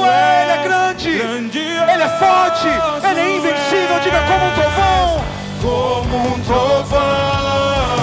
é, 0.06 0.42
Ele 0.42 0.52
é 0.52 0.62
grande, 0.62 1.11
Ele 1.11 2.02
é 2.02 2.09
forte, 2.09 2.68
Ele 3.11 3.20
é 3.20 3.36
invencível. 3.36 4.00
Diga 4.02 4.20
como 4.22 4.46
um 4.46 4.52
trovão, 4.54 5.20
como 5.61 6.16
um 6.28 6.40
trovão, 6.40 7.97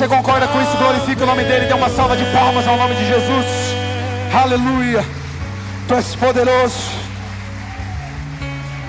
você 0.00 0.08
concorda 0.08 0.48
com 0.48 0.62
isso, 0.62 0.74
glorifique 0.78 1.22
o 1.22 1.26
nome 1.26 1.44
dele. 1.44 1.66
Dê 1.66 1.74
uma 1.74 1.90
salva 1.90 2.16
de 2.16 2.24
palmas 2.32 2.66
ao 2.66 2.74
nome 2.74 2.94
de 2.94 3.06
Jesus. 3.06 3.46
Aleluia. 4.32 5.04
Tu 5.86 5.94
és 5.94 6.16
poderoso. 6.16 6.90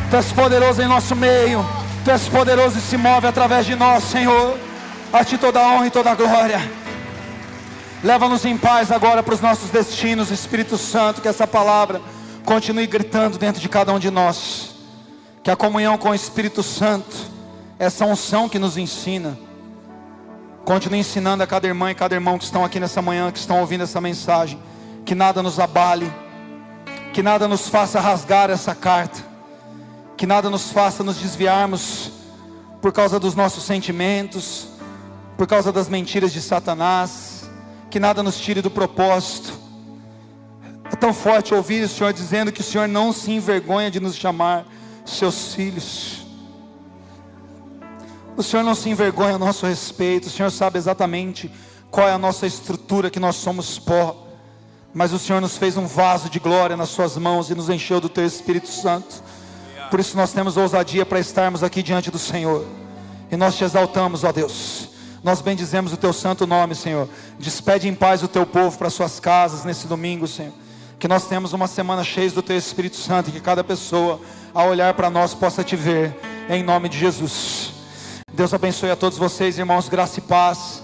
Tu 0.09 0.16
és 0.16 0.32
poderoso 0.32 0.82
em 0.82 0.88
nosso 0.88 1.14
meio. 1.14 1.66
Tu 2.05 2.12
és 2.12 2.30
poderoso 2.30 2.78
e 2.78 2.82
se 2.82 2.95
move 2.95 3.28
através 3.28 3.66
de 3.66 3.76
nós, 3.76 4.05
Senhor. 4.05 4.57
A 5.12 5.22
ti 5.26 5.38
toda 5.38 5.59
a 5.59 5.74
honra 5.74 5.88
e 5.88 5.91
toda 5.91 6.12
a 6.12 6.16
glória. 6.16 6.62
Leva-nos 8.01 8.45
em 8.45 8.57
paz 8.57 8.89
agora 8.89 9.22
para 9.22 9.34
os 9.34 9.41
nossos 9.41 9.70
destinos, 9.70 10.32
Espírito 10.32 10.78
Santo. 10.78 11.20
Que 11.20 11.28
essa 11.28 11.45
palavra 11.45 11.99
continue 12.45 12.88
gritando 12.88 13.38
dentro 13.38 13.62
de 13.62 13.68
cada 13.68 13.91
um 13.91 13.99
de 13.99 14.09
nós. 14.09 14.76
Que 15.43 15.51
a 15.51 15.57
comunhão 15.57 15.97
com 15.97 16.12
o 16.12 16.16
Espírito 16.16 16.64
Santo, 16.64 17.18
essa 17.78 18.05
unção 18.05 18.47
que 18.47 18.57
nos 18.57 18.78
ensina, 18.78 19.38
Continue 20.66 20.99
ensinando 20.99 21.43
a 21.43 21.47
cada 21.47 21.68
irmã 21.68 21.91
e 21.91 21.95
cada 21.95 22.16
irmão 22.16 22.38
que 22.38 22.43
estão 22.43 22.64
aqui 22.64 22.80
nessa 22.80 23.01
manhã, 23.01 23.32
que 23.32 23.39
estão 23.39 23.59
ouvindo 23.59 23.84
essa 23.84 23.99
mensagem. 23.99 24.59
Que 25.03 25.16
nada 25.16 25.41
nos 25.41 25.59
abale, 25.59 26.12
que 27.14 27.24
nada 27.24 27.47
nos 27.47 27.68
faça 27.68 27.99
rasgar 27.99 28.49
essa 28.49 28.74
carta, 28.74 29.20
que 30.16 30.26
nada 30.26 30.49
nos 30.49 30.72
faça 30.72 31.03
nos 31.03 31.18
desviarmos 31.18 32.12
por 32.82 32.93
causa 32.93 33.20
dos 33.20 33.36
nossos 33.36 33.64
sentimentos, 33.64 34.68
por 35.38 35.47
causa 35.47 35.72
das 35.72 35.89
mentiras 35.89 36.32
de 36.32 36.41
Satanás, 36.41 37.49
que 37.89 37.99
nada 37.99 38.24
nos 38.24 38.39
tire 38.39 38.62
do 38.62 38.72
propósito. 38.72 39.53
É 40.91 40.95
tão 40.95 41.14
forte 41.14 41.53
ouvir 41.53 41.84
o 41.84 41.89
Senhor 41.89 42.14
dizendo 42.14 42.51
que 42.51 42.62
o 42.62 42.64
Senhor 42.64 42.88
não 42.88 43.12
se 43.12 43.32
envergonha 43.32 43.89
de 43.89 43.99
nos 43.99 44.16
chamar 44.16 44.66
seus 45.05 45.53
filhos. 45.53 46.20
O 48.42 48.44
Senhor 48.44 48.64
não 48.64 48.74
se 48.74 48.89
envergonha 48.89 49.36
a 49.36 49.38
nosso 49.38 49.68
respeito, 49.68 50.26
o 50.26 50.32
Senhor 50.32 50.50
sabe 50.50 50.80
exatamente 50.80 51.52
qual 51.92 52.10
é 52.10 52.12
a 52.12 52.18
nossa 52.18 52.48
estrutura, 52.48 53.12
que 53.12 53.20
nós 53.20 53.36
somos 53.36 53.78
pó, 53.78 54.26
mas 54.92 55.14
o 55.14 55.20
Senhor 55.20 55.39
nos 55.39 55.60
fez 55.60 55.78
um 55.78 55.86
vaso 55.86 56.28
de 56.28 56.39
glória 56.39 56.76
nas 56.76 56.89
Suas 56.89 57.16
mãos 57.18 57.52
e 57.52 57.56
nos 57.56 57.70
encheu 57.70 58.02
do 58.02 58.10
Teu 58.10 58.26
Espírito 58.26 58.68
Santo. 58.68 59.22
Por 59.92 60.00
isso 60.00 60.18
nós 60.18 60.34
temos 60.34 60.58
ousadia 60.58 61.06
para 61.06 61.20
estarmos 61.20 61.62
aqui 61.62 61.84
diante 61.84 62.10
do 62.10 62.18
Senhor, 62.18 62.66
e 63.32 63.38
nós 63.38 63.56
te 63.56 63.64
exaltamos, 63.64 64.24
ó 64.24 64.32
Deus. 64.32 64.89
Nós 65.24 65.39
bendizemos 65.39 65.94
o 65.94 65.98
Teu 65.98 66.12
santo 66.12 66.48
nome, 66.48 66.74
Senhor. 66.74 67.08
Despede 67.38 67.88
em 67.88 67.94
paz 67.94 68.24
o 68.24 68.28
Teu 68.28 68.48
povo 68.48 68.76
para 68.76 68.89
suas 68.89 69.20
casas 69.20 69.64
nesse 69.64 69.86
domingo, 69.86 70.28
Senhor. 70.28 70.54
Que 70.98 71.08
nós 71.08 71.28
temos 71.28 71.54
uma 71.54 71.68
semana 71.68 72.04
cheia 72.04 72.32
do 72.32 72.42
Teu 72.42 72.58
Espírito 72.58 72.98
Santo 72.98 73.30
e 73.30 73.34
que 73.34 73.39
cada 73.39 73.64
pessoa, 73.64 74.20
ao 74.52 74.70
olhar 74.70 74.96
para 74.96 75.12
nós, 75.12 75.36
possa 75.36 75.64
te 75.64 75.76
ver, 75.76 76.20
em 76.50 76.64
nome 76.64 76.89
de 76.89 76.98
Jesus. 76.98 77.80
Deus 78.34 78.53
abençoe 78.53 78.89
a 78.89 78.95
todos 78.95 79.17
vocês, 79.17 79.59
irmãos, 79.59 79.89
graça 79.89 80.19
e 80.19 80.21
paz. 80.21 80.82